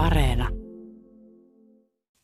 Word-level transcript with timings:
Areena. 0.00 0.48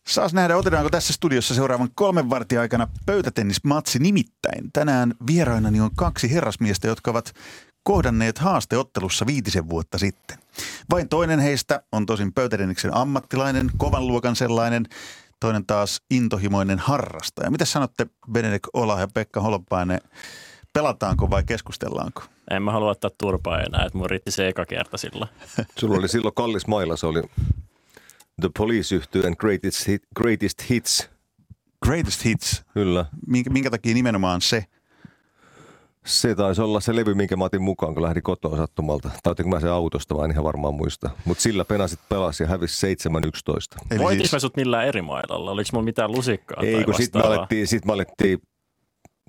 Saas 0.07 0.35
nähdä, 0.35 0.57
otetaanko 0.57 0.91
tässä 0.91 1.13
studiossa 1.13 1.55
seuraavan 1.55 1.89
kolmen 1.95 2.31
vartin 2.31 2.61
aikana 2.61 2.89
pöytätennismatsi 3.07 3.99
nimittäin. 3.99 4.73
Tänään 4.73 5.15
vierainani 5.27 5.81
on 5.81 5.91
kaksi 5.97 6.35
herrasmiestä, 6.35 6.89
jotka 6.89 7.11
ovat 7.11 7.33
kohdanneet 7.83 8.39
haasteottelussa 8.39 9.27
viitisen 9.27 9.69
vuotta 9.69 9.99
sitten. 9.99 10.39
Vain 10.91 11.09
toinen 11.09 11.41
heistä 11.41 11.83
on 11.93 12.07
tosin 12.07 12.33
pöytätenniksen 12.33 12.97
ammattilainen, 12.97 13.71
kovan 13.77 14.07
luokan 14.07 14.37
sellainen, 14.37 14.87
toinen 15.41 15.67
taas 15.67 16.01
intohimoinen 16.11 16.79
harrastaja. 16.79 17.51
Mitä 17.51 17.65
sanotte 17.65 18.07
Benedek 18.33 18.69
Ola 18.73 19.01
ja 19.01 19.09
Pekka 19.15 19.41
Holopainen, 19.41 20.01
pelataanko 20.73 21.31
vai 21.31 21.45
keskustellaanko? 21.45 22.23
En 22.51 22.63
mä 22.63 22.73
halua 22.73 22.91
ottaa 22.91 23.11
turpaa 23.19 23.61
enää, 23.61 23.85
että 23.87 23.99
mun 23.99 24.11
riitti 24.11 24.31
se 24.31 24.49
eka 24.49 24.67
kerta 24.67 24.97
sillä. 24.97 25.27
Sulla 25.79 25.99
oli 25.99 26.09
silloin 26.09 26.35
kallis 26.35 26.67
mailla, 26.67 26.97
se 26.97 27.07
oli 27.07 27.23
The 28.41 28.51
police 28.59 28.95
yhtyeen 28.95 29.35
greatest, 29.39 29.89
hit, 29.89 30.03
greatest 30.17 30.71
Hits. 30.71 31.11
Greatest 31.83 32.25
Hits. 32.25 32.65
Kyllä. 32.75 33.05
Minkä, 33.27 33.51
minkä 33.51 33.71
takia 33.71 33.95
nimenomaan 33.95 34.41
se? 34.41 34.65
Se 36.07 36.35
taisi 36.35 36.63
olla 36.63 36.81
se 36.81 36.97
levy, 36.97 37.15
minkä 37.15 37.37
mä 37.37 37.45
otin 37.45 37.63
mukaan, 37.63 37.95
kun 37.95 38.03
lähdin 38.03 38.23
kotoa 38.23 38.57
sattumalta. 38.57 39.11
Tai 39.23 39.31
otinko 39.31 39.51
mä 39.51 39.61
se 39.61 39.69
autosta, 39.69 40.15
vaan 40.15 40.25
en 40.25 40.31
ihan 40.31 40.45
varmaan 40.45 40.75
muista. 40.75 41.11
Mutta 41.25 41.43
sillä 41.43 41.65
penasit 41.65 42.01
pelasi 42.09 42.43
ja 42.43 42.49
hävisi 42.49 42.87
7-11. 42.87 43.87
Eli 43.91 43.99
Voitis 43.99 44.23
siis... 44.23 44.33
mä 44.33 44.39
sut 44.39 44.57
millään 44.57 44.87
eri 44.87 45.03
mailalla? 45.03 45.51
Oliko 45.51 45.69
mulla 45.73 45.85
mitään 45.85 46.13
lusikkaa 46.13 46.63
Ei, 46.63 46.85
kun 46.85 46.95
sitten 46.95 47.23
me 47.23 47.27
alettiin, 47.27 47.67
sit 47.67 47.85
me 47.85 47.93
alettiin 47.93 48.39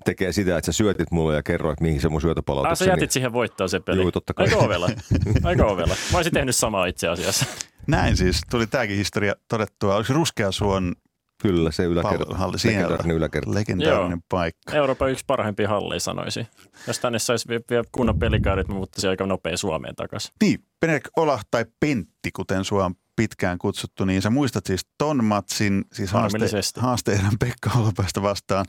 tekee 0.04 0.32
sitä, 0.32 0.58
että 0.58 0.66
sä 0.66 0.76
syötit 0.76 1.10
mulle 1.10 1.34
ja 1.34 1.42
kerroit, 1.42 1.80
mihin 1.80 2.00
se 2.00 2.08
mun 2.08 2.20
syötöpalautus. 2.20 2.70
Ah, 2.70 2.78
sä 2.78 2.84
jätit 2.84 3.10
siihen 3.10 3.32
voittoon 3.32 3.68
se 3.68 3.80
peli. 3.80 4.02
Joo, 4.02 4.10
totta 4.10 4.34
kai. 4.34 4.46
Aika 4.46 4.56
ovella. 4.56 4.88
Aika 5.44 5.66
ovella. 5.66 5.94
Mä 6.12 6.18
olisin 6.18 6.32
tehnyt 6.32 6.56
samaa 6.56 6.86
itse 6.86 7.08
asiassa. 7.08 7.46
Näin 7.88 8.16
siis. 8.16 8.40
Tuli 8.50 8.66
tämäkin 8.66 8.96
historia 8.96 9.34
todettua. 9.48 9.96
Oliko 9.96 10.12
Ruskea 10.12 10.52
suon 10.52 10.94
Kyllä, 11.42 11.70
se 11.70 11.84
yläkerta. 11.84 12.34
Halli, 12.34 12.56
legendaarinen 12.64 13.16
yläkerta. 13.16 13.54
Legendaarinen 13.54 14.10
Joo. 14.10 14.26
paikka. 14.28 14.72
Euroopan 14.72 15.10
yksi 15.10 15.24
parhaimpia 15.26 15.68
halleja 15.68 16.00
sanoisi. 16.00 16.46
Jos 16.86 16.98
tänne 16.98 17.18
saisi 17.18 17.48
vielä 17.48 17.84
kunnon 17.92 18.18
pelikaarit, 18.18 18.68
mä 18.68 18.74
muuttaisin 18.74 19.10
aika 19.10 19.26
nopea 19.26 19.56
Suomeen 19.56 19.94
takaisin. 19.94 20.34
Niin, 20.42 20.64
Penek 20.80 21.08
Ola 21.16 21.40
tai 21.50 21.64
Pentti, 21.80 22.30
kuten 22.32 22.64
sua 22.64 22.84
on 22.84 22.94
pitkään 23.16 23.58
kutsuttu, 23.58 24.04
niin 24.04 24.22
sä 24.22 24.30
muistat 24.30 24.66
siis 24.66 24.86
ton 24.98 25.24
matsin, 25.24 25.84
siis 25.92 26.12
haaste, 26.12 26.38
haasteiden 26.76 27.38
Pekka 27.40 27.70
Holopaista 27.70 28.22
vastaan. 28.22 28.66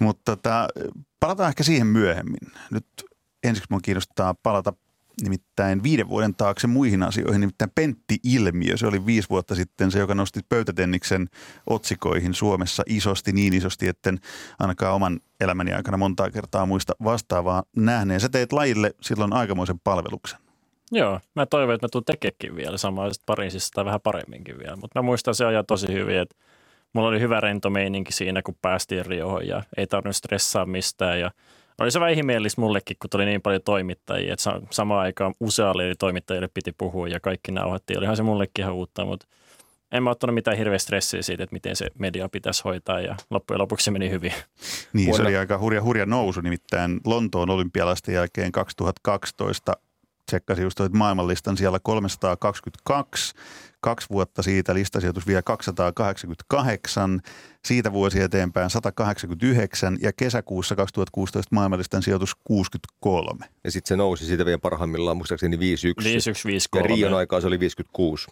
Mutta 0.00 0.36
tota, 0.36 0.68
palataan 1.20 1.48
ehkä 1.48 1.62
siihen 1.62 1.86
myöhemmin. 1.86 2.52
Nyt 2.70 2.86
ensiksi 3.44 3.66
mun 3.70 3.82
kiinnostaa 3.82 4.34
palata 4.42 4.72
nimittäin 5.22 5.82
viiden 5.82 6.08
vuoden 6.08 6.34
taakse 6.34 6.66
muihin 6.66 7.02
asioihin, 7.02 7.40
nimittäin 7.40 7.70
Pentti-ilmiö. 7.74 8.76
Se 8.76 8.86
oli 8.86 9.06
viisi 9.06 9.28
vuotta 9.30 9.54
sitten 9.54 9.90
se, 9.90 9.98
joka 9.98 10.14
nosti 10.14 10.40
pöytätenniksen 10.48 11.28
otsikoihin 11.66 12.34
Suomessa 12.34 12.82
isosti, 12.86 13.32
niin 13.32 13.54
isosti, 13.54 13.88
etten 13.88 14.18
ainakaan 14.58 14.94
oman 14.94 15.20
elämäni 15.40 15.72
aikana 15.72 15.96
montaa 15.96 16.30
kertaa 16.30 16.66
muista 16.66 16.92
vastaavaa 17.04 17.62
nähneen. 17.76 18.20
Sä 18.20 18.28
teit 18.28 18.52
lajille 18.52 18.94
silloin 19.00 19.32
aikamoisen 19.32 19.80
palveluksen. 19.84 20.38
Joo, 20.92 21.20
mä 21.34 21.46
toivon, 21.46 21.74
että 21.74 21.84
mä 21.84 21.88
tuun 21.92 22.04
tekeekin 22.04 22.56
vielä 22.56 22.78
samaa 22.78 23.10
Pariisissa 23.26 23.70
tai 23.74 23.84
vähän 23.84 24.00
paremminkin 24.00 24.58
vielä, 24.58 24.76
mutta 24.76 24.98
mä 24.98 25.02
muistan 25.02 25.34
se 25.34 25.44
ajan 25.44 25.66
tosi 25.66 25.92
hyvin, 25.92 26.18
että 26.18 26.36
mulla 26.92 27.08
oli 27.08 27.20
hyvä 27.20 27.40
rento 27.40 27.70
meininki 27.70 28.12
siinä, 28.12 28.42
kun 28.42 28.56
päästiin 28.62 29.06
Riohon 29.06 29.46
ja 29.46 29.62
ei 29.76 29.86
tarvinnut 29.86 30.16
stressaa 30.16 30.66
mistään 30.66 31.20
ja 31.20 31.30
oli 31.78 31.90
se 31.90 32.00
vähän 32.00 32.14
ihmeellistä 32.14 32.60
mullekin, 32.60 32.96
kun 33.00 33.10
tuli 33.10 33.24
niin 33.24 33.42
paljon 33.42 33.62
toimittajia, 33.62 34.32
että 34.32 34.60
samaan 34.70 35.00
aikaan 35.00 35.34
usealle 35.40 35.94
toimittajille 35.98 36.48
piti 36.54 36.72
puhua 36.72 37.08
ja 37.08 37.20
kaikki 37.20 37.52
nauhoittiin. 37.52 37.98
Olihan 37.98 38.16
se 38.16 38.22
mullekin 38.22 38.62
ihan 38.62 38.74
uutta, 38.74 39.04
mutta 39.04 39.26
en 39.92 40.02
mä 40.02 40.10
ottanut 40.10 40.34
mitään 40.34 40.56
hirveä 40.56 40.78
stressiä 40.78 41.22
siitä, 41.22 41.42
että 41.42 41.54
miten 41.54 41.76
se 41.76 41.86
media 41.98 42.28
pitäisi 42.28 42.62
hoitaa 42.64 43.00
ja 43.00 43.16
loppujen 43.30 43.60
lopuksi 43.60 43.84
se 43.84 43.90
meni 43.90 44.10
hyvin. 44.10 44.32
Niin, 44.92 45.06
Vuonna... 45.06 45.16
se 45.16 45.28
oli 45.28 45.36
aika 45.36 45.58
hurja, 45.58 45.82
hurja 45.82 46.06
nousu, 46.06 46.40
nimittäin 46.40 47.00
Lontoon 47.04 47.50
olympialaisten 47.50 48.14
jälkeen 48.14 48.52
2012 48.52 49.72
tsekkasin 50.26 50.64
just 50.64 50.80
maailmanlistan 50.92 51.56
siellä 51.56 51.78
322, 51.82 53.34
kaksi 53.86 54.06
vuotta 54.10 54.42
siitä 54.42 54.74
listasijoitus 54.74 55.26
vielä 55.26 55.42
288, 55.42 57.20
siitä 57.64 57.92
vuosi 57.92 58.20
eteenpäin 58.20 58.70
189 58.70 59.96
ja 60.00 60.12
kesäkuussa 60.12 60.76
2016 60.76 61.54
maailmanlistan 61.54 62.02
sijoitus 62.02 62.34
63. 62.44 63.46
Ja 63.64 63.70
sitten 63.70 63.88
se 63.88 63.96
nousi 63.96 64.26
siitä 64.26 64.44
vielä 64.44 64.58
parhaimmillaan 64.58 65.16
muistaakseni 65.16 65.58
51. 65.58 66.08
51, 66.08 66.48
53. 66.48 66.92
Ja 66.92 66.96
Rion 66.96 67.18
aikaa 67.18 67.40
se 67.40 67.46
oli 67.46 67.60
56. 67.60 68.28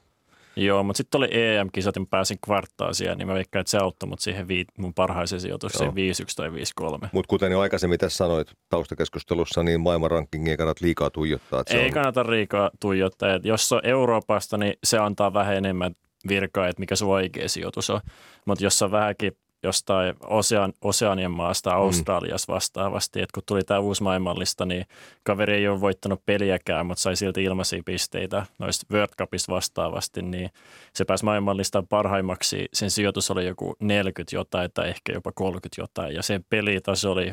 Joo, 0.57 0.83
mutta 0.83 0.97
sitten 0.97 1.19
oli 1.19 1.29
EM-kisat 1.31 1.97
ja 1.97 2.01
mä 2.01 2.07
pääsin 2.11 2.39
kvarttaaseen, 2.45 3.19
niin 3.19 3.29
mä 3.29 3.35
veikkaan, 3.35 3.61
että 3.61 3.71
se 3.71 3.79
auttoi 3.79 4.09
mut 4.09 4.21
siihen 4.21 4.49
vii, 4.49 4.65
mun 4.79 4.95
parhaiseen 4.95 5.41
sijoitukseen 5.41 5.91
5-1 5.91 5.95
tai 6.37 6.49
5-3. 6.49 7.09
Mutta 7.13 7.29
kuten 7.29 7.53
jo 7.53 7.61
aikaisemmin 7.61 7.99
tässä 7.99 8.17
sanoit 8.17 8.53
taustakeskustelussa, 8.69 9.63
niin 9.63 9.81
maailman 9.81 10.11
rankingia 10.11 10.51
ei 10.51 10.57
kannata 10.57 10.85
liikaa 10.85 11.11
tuijottaa. 11.11 11.61
Että 11.61 11.75
ei 11.75 11.87
on... 11.87 11.93
kannata 11.93 12.31
liikaa 12.31 12.71
tuijottaa. 12.81 13.35
Et 13.35 13.45
jos 13.45 13.73
on 13.73 13.81
Euroopasta, 13.85 14.59
niin 14.59 14.75
se 14.85 14.99
antaa 14.99 15.33
vähän 15.33 15.57
enemmän 15.57 15.95
virkaa, 16.29 16.69
että 16.69 16.81
mikä 16.81 16.97
se 16.97 17.05
oikea 17.05 17.49
sijoitus 17.49 17.91
on. 17.91 18.01
Mutta 18.45 18.65
jos 18.65 18.83
on 18.83 18.91
vähänkin 18.91 19.37
jostain 19.65 20.15
Osean, 20.21 20.73
Oseanian 20.83 21.31
maasta, 21.31 21.71
mm. 21.71 21.77
Australiassa 21.77 22.53
vastaavasti. 22.53 23.23
että 23.23 23.35
kun 23.35 23.43
tuli 23.47 23.63
tämä 23.63 23.81
uusi 23.81 24.03
maailmanlista, 24.03 24.67
niin 24.67 24.87
kaveri 25.23 25.55
ei 25.55 25.69
ole 25.69 25.81
voittanut 25.81 26.27
peliäkään, 26.27 26.87
mutta 26.87 27.03
sai 27.03 27.17
silti 27.17 27.45
ilmaisia 27.45 27.83
pisteitä 27.85 28.47
noista 28.59 28.87
World 28.93 29.13
Cupista 29.19 29.53
vastaavasti, 29.53 30.23
niin 30.23 30.51
se 30.93 31.05
pääsi 31.05 31.25
maailmanlistaan 31.25 31.87
parhaimmaksi. 31.87 32.69
Sen 32.73 32.91
sijoitus 32.91 33.31
oli 33.31 33.47
joku 33.47 33.77
40 33.81 34.37
jotain 34.37 34.71
tai 34.75 34.89
ehkä 34.89 35.13
jopa 35.13 35.33
30 35.33 35.81
jotain, 35.81 36.15
ja 36.15 36.23
sen 36.23 36.45
pelitaso 36.51 37.13
oli 37.13 37.33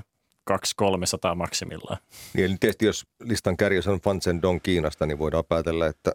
200-300 0.51 1.35
maksimillaan. 1.35 1.97
Niin, 2.33 2.45
eli 2.45 2.55
tietysti 2.59 2.85
jos 2.85 3.05
listan 3.23 3.57
kärjessä 3.57 3.91
on 3.91 4.01
Fan 4.01 4.41
Dong 4.41 4.59
Kiinasta, 4.63 5.05
niin 5.05 5.19
voidaan 5.19 5.43
päätellä, 5.49 5.87
että 5.87 6.11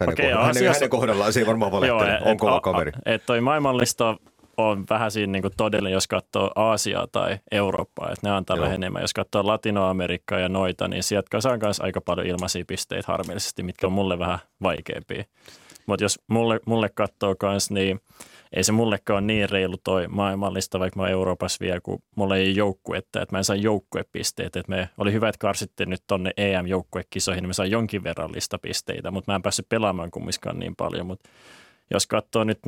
hänen, 0.00 0.12
Okei, 0.12 0.24
kohdallaan, 0.24 0.50
asiassa... 0.50 0.78
hänen 0.78 0.90
kohdallaan 0.90 1.32
se 1.32 1.40
ei 1.40 1.46
varmaan 1.46 1.72
valehtele, 1.72 2.20
on 2.24 2.36
kova 2.36 2.60
kaveri. 2.60 2.92
Että 3.06 3.26
toi 3.26 3.40
maailmanlista 3.40 4.16
on 4.68 4.84
vähän 4.90 5.10
siinä 5.10 5.32
niin 5.32 5.52
todellinen, 5.56 5.92
jos 5.92 6.08
katsoo 6.08 6.50
Aasiaa 6.56 7.06
tai 7.12 7.38
Eurooppaa, 7.50 8.10
että 8.12 8.28
ne 8.28 8.34
antaa 8.34 8.56
Joo. 8.56 8.64
vähän 8.64 8.74
enemmän. 8.74 9.02
Jos 9.02 9.14
katsoo 9.14 9.46
Latinoamerikkaa 9.46 10.38
ja 10.38 10.48
noita, 10.48 10.88
niin 10.88 11.02
sieltä 11.02 11.28
kasaan 11.30 11.58
kanssa 11.58 11.84
aika 11.84 12.00
paljon 12.00 12.26
ilmaisia 12.26 12.64
pisteitä 12.66 13.12
harmillisesti, 13.12 13.62
mitkä 13.62 13.86
on 13.86 13.92
mulle 13.92 14.18
vähän 14.18 14.38
vaikeampia. 14.62 15.24
Mutta 15.86 16.04
jos 16.04 16.18
mulle, 16.26 16.60
mulle 16.66 16.88
katsoo 16.94 17.34
kanssa, 17.36 17.74
niin 17.74 18.00
ei 18.52 18.64
se 18.64 18.72
mullekaan 18.72 19.24
ole 19.24 19.26
niin 19.26 19.50
reilu 19.50 19.76
toi 19.84 20.08
maailmanlista, 20.08 20.78
vaikka 20.78 20.96
mä 21.00 21.02
oon 21.02 21.10
Euroopassa 21.12 21.58
vielä, 21.60 21.80
kun 21.80 22.02
mulla 22.16 22.36
ei 22.36 22.56
joukkuetta, 22.56 23.22
että 23.22 23.34
mä 23.34 23.38
en 23.38 23.44
saa 23.44 23.56
joukkuepisteet. 23.56 24.56
Että 24.56 24.70
me 24.70 24.88
oli 24.98 25.12
hyvä, 25.12 25.28
että 25.28 25.38
karsitte 25.38 25.86
nyt 25.86 26.02
tonne 26.06 26.30
EM-joukkuekisoihin, 26.36 27.42
niin 27.42 27.48
mä 27.48 27.52
saan 27.52 27.70
jonkin 27.70 28.04
verran 28.04 28.32
listapisteitä, 28.32 29.10
mutta 29.10 29.32
mä 29.32 29.36
en 29.36 29.42
päässyt 29.42 29.68
pelaamaan 29.68 30.10
kumminkaan 30.10 30.58
niin 30.58 30.76
paljon. 30.76 31.06
Mutta 31.06 31.30
jos 31.90 32.06
katsoo 32.06 32.44
nyt 32.44 32.58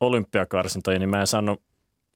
olympiakarsintoja, 0.00 0.98
niin 0.98 1.08
mä 1.08 1.20
en 1.20 1.26
saanut 1.26 1.62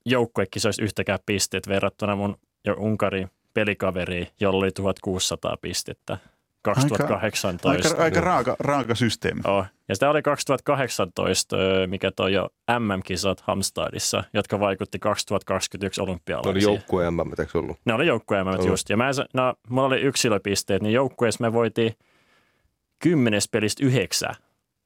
joukkuekisoissa 0.05 0.83
yhtäkään 0.83 1.19
pisteet 1.27 1.69
verrattuna 1.69 2.17
mun 2.17 2.37
jo 2.65 2.75
Unkarin 2.79 3.31
pelikaveriin, 3.55 4.29
jolla 4.41 4.59
oli 4.59 4.71
1600 4.71 5.57
pistettä 5.57 6.19
2018. 6.63 7.69
Aika, 7.71 7.89
aika, 7.89 8.03
aika 8.03 8.21
raaka, 8.21 8.57
raaka 8.61 8.95
systeemi. 8.95 9.41
Oh. 9.45 9.65
Ja 9.89 9.95
sitä 9.95 10.11
oli 10.11 10.23
2018, 10.23 11.57
mikä 11.87 12.11
toi 12.11 12.33
jo 12.33 12.49
MM-kisat 12.79 13.41
Hamstadissa, 13.41 14.25
jotka 14.35 14.61
vaikutti 14.61 14.99
2021 14.99 16.01
olympialaisiin. 16.01 16.55
Ne 16.55 16.67
oli 16.69 16.77
joukkue 16.77 17.11
MM, 17.11 17.31
eikö 17.41 17.59
ollut? 17.59 17.77
Ne 17.85 17.95
oli 17.95 18.07
joukkue 18.07 18.45
MM, 18.45 18.67
just. 18.67 18.91
Ja 18.91 18.97
mä, 18.97 19.11
no, 19.35 19.55
mulla 19.69 19.87
oli 19.87 20.01
yksilöpisteet, 20.01 20.83
niin 20.83 20.93
joukkueessa 20.93 21.45
me 21.45 21.53
voitiin 21.53 21.93
kymmenes 22.99 23.49
pelistä 23.49 23.87
yhdeksän. 23.87 24.35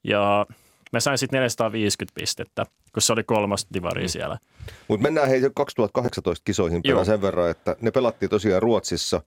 Ja 0.03 0.45
Mä 0.93 0.99
sain 0.99 1.17
sitten 1.17 1.37
450 1.37 2.19
pistettä, 2.19 2.65
kun 2.93 3.01
se 3.01 3.13
oli 3.13 3.23
kolmas 3.23 3.67
divari 3.73 4.01
mm. 4.01 4.07
siellä. 4.07 4.37
Mutta 4.87 5.03
mennään 5.03 5.29
hei 5.29 5.41
2018 5.55 6.43
kisoihin 6.45 6.81
sen 7.05 7.21
verran, 7.21 7.49
että 7.49 7.75
ne 7.81 7.91
pelattiin 7.91 8.29
tosiaan 8.29 8.61
Ruotsissa 8.61 9.21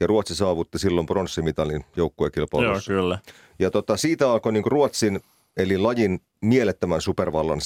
ja 0.00 0.06
Ruotsi 0.06 0.34
saavutti 0.34 0.78
silloin 0.78 1.06
pronssimitalin 1.06 1.84
joukkuekilpailussa. 1.96 2.92
Joo, 2.92 3.02
kyllä. 3.02 3.18
Ja 3.58 3.70
tota, 3.70 3.96
siitä 3.96 4.30
alkoi 4.30 4.52
niin 4.52 4.64
Ruotsin, 4.66 5.20
eli 5.56 5.78
lajin 5.78 6.20
mielettömän 6.40 7.00
supervallan 7.00 7.60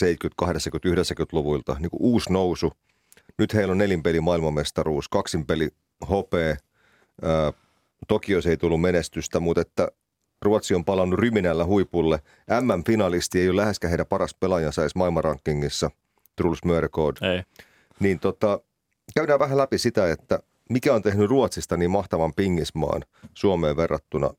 70-, 0.45 0.47
80-, 0.47 0.51
90-luvuilta 0.89 1.77
niin 1.81 1.91
uusi 1.93 2.33
nousu. 2.33 2.73
Nyt 3.39 3.55
heillä 3.55 3.73
on 3.73 3.79
nelinpeli 3.79 4.21
maailmanmestaruus, 4.21 5.09
kaksinpeli 5.09 5.69
hopea. 6.09 6.57
Tokiossa 8.09 8.51
ei 8.51 8.57
tullut 8.57 8.81
menestystä, 8.81 9.41
mutta 9.41 9.61
että 9.61 9.89
Ruotsi 10.43 10.75
on 10.75 10.85
palannut 10.85 11.19
ryminällä 11.19 11.65
huipulle. 11.65 12.19
MM-finalisti 12.61 13.41
ei 13.41 13.49
ole 13.49 13.57
läheskään 13.57 13.89
heidän 13.89 14.07
paras 14.07 14.35
pelaajansa 14.35 14.83
edes 14.83 14.95
maailmanrankingissa, 14.95 15.91
Truls 16.37 16.61
Mörgård. 16.65 17.27
Ei. 17.27 17.43
Niin 18.01 18.21
tota, 18.21 18.61
käydään 19.15 19.39
vähän 19.39 19.59
läpi 19.59 19.79
sitä, 19.79 20.11
että 20.11 20.39
mikä 20.71 20.95
on 20.95 21.03
tehnyt 21.03 21.31
Ruotsista 21.31 21.77
niin 21.77 21.91
mahtavan 21.91 22.35
pingismaan 22.35 23.03
Suomeen 23.35 23.77
verrattuna 23.77 24.31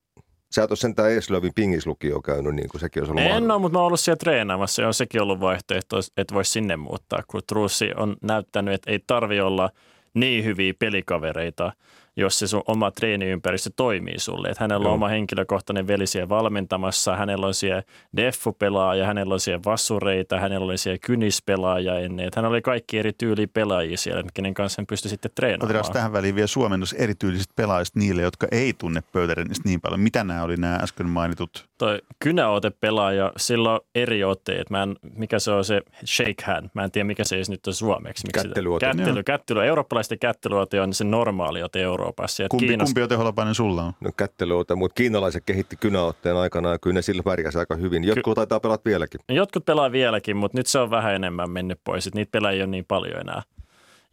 Sä 0.51 0.63
et 0.63 0.71
ole 0.71 0.77
sentään 0.77 1.11
Eslövin 1.11 1.53
pingislukio 1.55 2.21
käynyt, 2.21 2.55
niin 2.55 2.69
kuin 2.69 2.81
sekin 2.81 3.01
olisi 3.01 3.11
ollut 3.11 3.23
En 3.23 3.51
ole, 3.51 3.61
mutta 3.61 3.73
mä 3.73 3.79
oon 3.79 3.87
ollut 3.87 3.99
siellä 3.99 4.17
treenaamassa 4.17 4.81
ja 4.81 4.87
on 4.87 4.93
sekin 4.93 5.21
ollut 5.21 5.39
vaihtoehto, 5.39 5.99
että 6.17 6.35
voisi 6.35 6.51
sinne 6.51 6.75
muuttaa, 6.75 7.23
kun 7.27 7.41
Trussi 7.47 7.91
on 7.95 8.17
näyttänyt, 8.21 8.73
että 8.73 8.91
ei 8.91 8.99
tarvi 9.07 9.41
olla 9.41 9.69
niin 10.13 10.45
hyviä 10.45 10.73
pelikavereita– 10.79 11.73
jos 12.15 12.39
se 12.39 12.47
sun 12.47 12.63
oma 12.67 12.91
treeniympäristö 12.91 13.69
toimii 13.75 14.19
sulle. 14.19 14.47
Että 14.47 14.63
hänellä 14.63 14.83
Joo. 14.83 14.91
on 14.91 14.95
oma 14.95 15.07
henkilökohtainen 15.07 15.87
veli 15.87 16.07
siellä 16.07 16.29
valmentamassa, 16.29 17.15
hänellä 17.15 17.47
on 17.47 17.53
siellä 17.53 17.83
deffu-pelaaja, 18.17 19.05
hänellä 19.05 19.33
on 19.33 19.39
siellä 19.39 19.61
vassureita, 19.65 20.39
hänellä 20.39 20.65
oli 20.65 20.77
siellä 20.77 20.97
kynispelaaja 21.05 21.99
ennen. 21.99 22.27
Että 22.27 22.39
hänellä 22.39 22.53
oli 22.53 22.61
kaikki 22.61 22.99
eri 22.99 23.13
tyyliä 23.13 23.47
pelaajia 23.53 23.97
siellä, 23.97 24.23
kenen 24.33 24.53
kanssa 24.53 24.81
hän 24.81 24.87
pystyi 24.87 25.09
sitten 25.09 25.31
treenaamaan. 25.35 25.75
Otetaan 25.75 25.93
tähän 25.93 26.13
väliin 26.13 26.35
vielä 26.35 26.47
suomennos 26.47 26.93
erityylisistä 26.93 27.53
pelaajista 27.55 27.99
niille, 27.99 28.21
jotka 28.21 28.47
ei 28.51 28.73
tunne 28.73 29.01
pöytärennistä 29.11 29.69
niin 29.69 29.81
paljon. 29.81 29.99
Mitä 29.99 30.23
nämä 30.23 30.43
oli 30.43 30.57
nämä 30.57 30.75
äsken 30.75 31.09
mainitut? 31.09 31.65
Toi 31.77 32.01
kynäote-pelaaja, 32.19 33.31
sillä 33.37 33.71
on 33.71 33.79
eri 33.95 34.23
otteet. 34.23 34.69
Mä 34.69 34.83
en, 34.83 34.95
mikä 35.15 35.39
se 35.39 35.51
on 35.51 35.65
se 35.65 35.81
shake 36.05 36.43
hand? 36.45 36.69
Mä 36.73 36.83
en 36.83 36.91
tiedä, 36.91 37.05
mikä 37.05 37.23
se 37.23 37.35
nyt 37.49 37.67
on 37.67 37.73
suomeksi. 37.73 38.27
Kättelyote. 38.33 38.85
Kättely, 38.85 39.23
kättely. 39.23 39.65
Eurooppalaisten 39.65 40.19
kättelyote 40.19 40.81
on 40.81 40.93
se 40.93 41.03
normaali 41.03 41.63
ote 41.63 41.81
Euro 41.81 42.02
Euroopassa. 42.03 42.43
Kumpi, 42.49 42.67
Kiinasta... 42.67 42.89
kumpi 42.89 43.01
on 43.01 43.09
teholapainen 43.09 43.55
sulla 43.55 43.83
on? 43.83 43.93
No 44.01 44.11
kättelyota, 44.17 44.75
mutta 44.75 44.95
kiinalaiset 44.95 45.43
kehitti 45.45 45.75
kynäotteen 45.75 46.35
aikana 46.35 46.71
ja 46.71 46.79
kyllä 46.79 46.93
ne 46.93 47.01
sillä 47.01 47.23
pärjäsi 47.23 47.57
aika 47.57 47.75
hyvin. 47.75 48.03
Jotkut 48.03 48.31
Ky- 48.31 48.35
taitaa 48.35 48.59
pelata 48.59 48.81
vieläkin. 48.85 49.21
Jotkut 49.29 49.65
pelaa 49.65 49.91
vieläkin, 49.91 50.37
mutta 50.37 50.57
nyt 50.57 50.67
se 50.67 50.79
on 50.79 50.89
vähän 50.89 51.15
enemmän 51.15 51.49
mennyt 51.49 51.79
pois. 51.83 52.13
Niitä 52.15 52.31
pelaajia 52.31 52.57
ei 52.57 52.61
ole 52.61 52.71
niin 52.71 52.85
paljon 52.85 53.19
enää. 53.19 53.41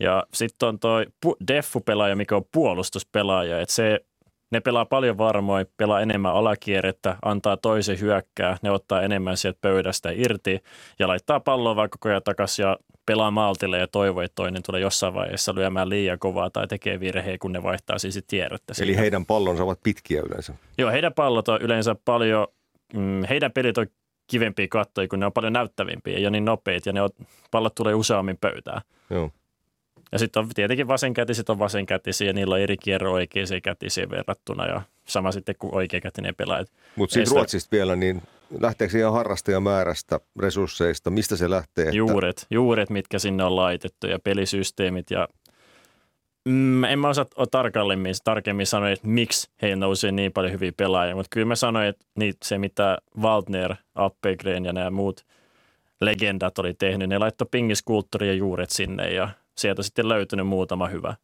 Ja 0.00 0.26
sitten 0.34 0.68
on 0.68 0.78
toi 0.78 1.06
Deffu-pelaaja, 1.48 2.16
mikä 2.16 2.36
on 2.36 2.44
puolustuspelaaja, 2.52 3.60
että 3.60 3.74
se 3.74 4.00
ne 4.50 4.60
pelaa 4.60 4.84
paljon 4.84 5.18
varmoin, 5.18 5.66
pelaa 5.76 6.00
enemmän 6.00 6.32
alakierrettä, 6.32 7.16
antaa 7.22 7.56
toisen 7.56 8.00
hyökkää, 8.00 8.56
ne 8.62 8.70
ottaa 8.70 9.02
enemmän 9.02 9.36
sieltä 9.36 9.58
pöydästä 9.60 10.10
irti 10.14 10.62
ja 10.98 11.08
laittaa 11.08 11.40
palloa 11.40 11.76
vaikka 11.76 11.98
koko 11.98 12.08
ajan 12.08 12.22
takaisin 12.22 12.62
ja 12.62 12.76
pelaa 13.06 13.30
maltille 13.30 13.78
ja 13.78 13.86
toivoo, 13.86 14.22
että 14.22 14.34
toinen 14.34 14.62
tulee 14.62 14.80
jossain 14.80 15.14
vaiheessa 15.14 15.54
lyömään 15.54 15.88
liian 15.88 16.18
kovaa 16.18 16.50
tai 16.50 16.66
tekee 16.66 17.00
virheen, 17.00 17.38
kun 17.38 17.52
ne 17.52 17.62
vaihtaa 17.62 17.98
siis 17.98 18.24
tiedettä. 18.26 18.74
Eli 18.82 18.96
heidän 18.96 19.26
pallonsa 19.26 19.62
ovat 19.62 19.80
pitkiä 19.82 20.22
yleensä? 20.26 20.54
Joo, 20.78 20.90
heidän 20.90 21.14
pallot 21.14 21.48
on 21.48 21.62
yleensä 21.62 21.96
paljon, 22.04 22.46
mm, 22.94 23.24
heidän 23.28 23.52
pelit 23.52 23.78
on 23.78 23.86
kivempiä 24.30 24.66
kattoja, 24.70 25.08
kun 25.08 25.20
ne 25.20 25.26
on 25.26 25.32
paljon 25.32 25.52
näyttävimpiä 25.52 26.18
ja 26.18 26.30
niin 26.30 26.44
nopeita 26.44 26.88
ja 26.88 26.92
ne 26.92 27.02
on, 27.02 27.10
pallot 27.50 27.74
tulee 27.74 27.94
useammin 27.94 28.38
pöytään. 28.40 28.80
Joo. 29.10 29.30
Ja 30.12 30.18
sitten 30.18 30.42
on 30.42 30.48
tietenkin 30.54 30.88
vasenkätiset 30.88 31.50
on 31.50 31.58
vasenkätisiä 31.58 32.26
ja 32.26 32.32
niillä 32.32 32.54
on 32.54 32.60
eri 32.60 32.76
kierro 32.76 33.12
oikeisiin 33.12 33.62
kätisiin 33.62 34.10
verrattuna 34.10 34.66
ja 34.66 34.82
sama 35.04 35.32
sitten 35.32 35.54
kuin 35.58 35.74
oikeakätinen 35.74 36.34
pelaaja. 36.34 36.64
Mutta 36.96 37.14
siinä 37.14 37.30
Ruotsista 37.30 37.76
vielä, 37.76 37.96
niin 37.96 38.22
lähteekö 38.60 38.98
ihan 38.98 39.12
harrastajamäärästä, 39.12 40.20
resursseista, 40.40 41.10
mistä 41.10 41.36
se 41.36 41.50
lähtee? 41.50 41.84
Että... 41.84 41.96
Juuret, 41.96 42.46
juuret, 42.50 42.90
mitkä 42.90 43.18
sinne 43.18 43.44
on 43.44 43.56
laitettu 43.56 44.06
ja 44.06 44.18
pelisysteemit 44.18 45.10
ja 45.10 45.28
mm, 46.44 46.84
en 46.84 46.98
mä 46.98 47.08
osaa 47.08 47.26
tarkemmin, 47.50 48.14
tarkemmin 48.24 48.66
sanoa, 48.66 48.90
että 48.90 49.06
miksi 49.06 49.50
he 49.62 49.76
nousee 49.76 50.12
niin 50.12 50.32
paljon 50.32 50.52
hyviä 50.52 50.72
pelaajia, 50.76 51.16
mutta 51.16 51.28
kyllä 51.30 51.46
mä 51.46 51.56
sanoin, 51.56 51.88
että 51.88 52.04
niin, 52.18 52.34
se 52.44 52.58
mitä 52.58 52.98
Waldner, 53.20 53.74
Appelgren 53.94 54.64
ja 54.64 54.72
nämä 54.72 54.90
muut 54.90 55.26
legendat 56.00 56.58
oli 56.58 56.74
tehnyt, 56.74 57.08
ne 57.08 57.18
laittoi 57.18 57.48
pingiskulttuuri 57.50 58.28
ja 58.28 58.34
juuret 58.34 58.70
sinne 58.70 59.10
ja 59.10 59.28
sieltä 59.58 59.82
sitten 59.82 60.08
löytynyt 60.08 60.46
muutama 60.46 60.88
hyvä. 60.88 61.16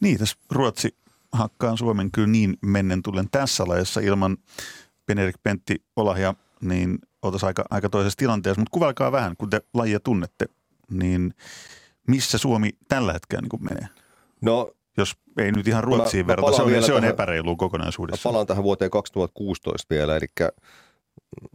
Niin, 0.00 0.18
tässä 0.18 0.36
Ruotsi 0.50 0.96
hakkaan 1.32 1.78
Suomen 1.78 2.10
kyllä 2.10 2.28
niin 2.28 2.56
mennen 2.62 3.02
tullen 3.02 3.28
tässä 3.30 3.64
lajassa 3.66 4.00
ilman 4.00 4.36
Benerik 5.06 5.36
Pentti 5.42 5.82
Olahja, 5.96 6.34
niin 6.60 6.98
oltaisiin 7.22 7.46
aika, 7.46 7.64
aika 7.70 7.88
toisessa 7.88 8.16
tilanteessa. 8.16 8.60
Mutta 8.60 8.70
kuvailkaa 8.70 9.12
vähän, 9.12 9.36
kun 9.36 9.50
te 9.50 9.60
lajia 9.74 10.00
tunnette, 10.00 10.46
niin 10.90 11.34
missä 12.08 12.38
Suomi 12.38 12.70
tällä 12.88 13.12
hetkellä 13.12 13.48
niin 13.52 13.64
menee? 13.64 13.88
No, 14.40 14.70
jos 14.96 15.16
ei 15.38 15.52
nyt 15.52 15.68
ihan 15.68 15.84
Ruotsiin 15.84 16.26
verrata, 16.26 16.56
se 16.56 16.62
on, 16.62 16.82
se 16.82 16.92
on 16.92 17.04
epäreilu 17.04 17.56
kokonaisuudessa. 17.56 18.28
Mä 18.28 18.32
palaan 18.32 18.46
tähän 18.46 18.64
vuoteen 18.64 18.90
2016 18.90 19.86
vielä, 19.94 20.16
eli 20.16 20.26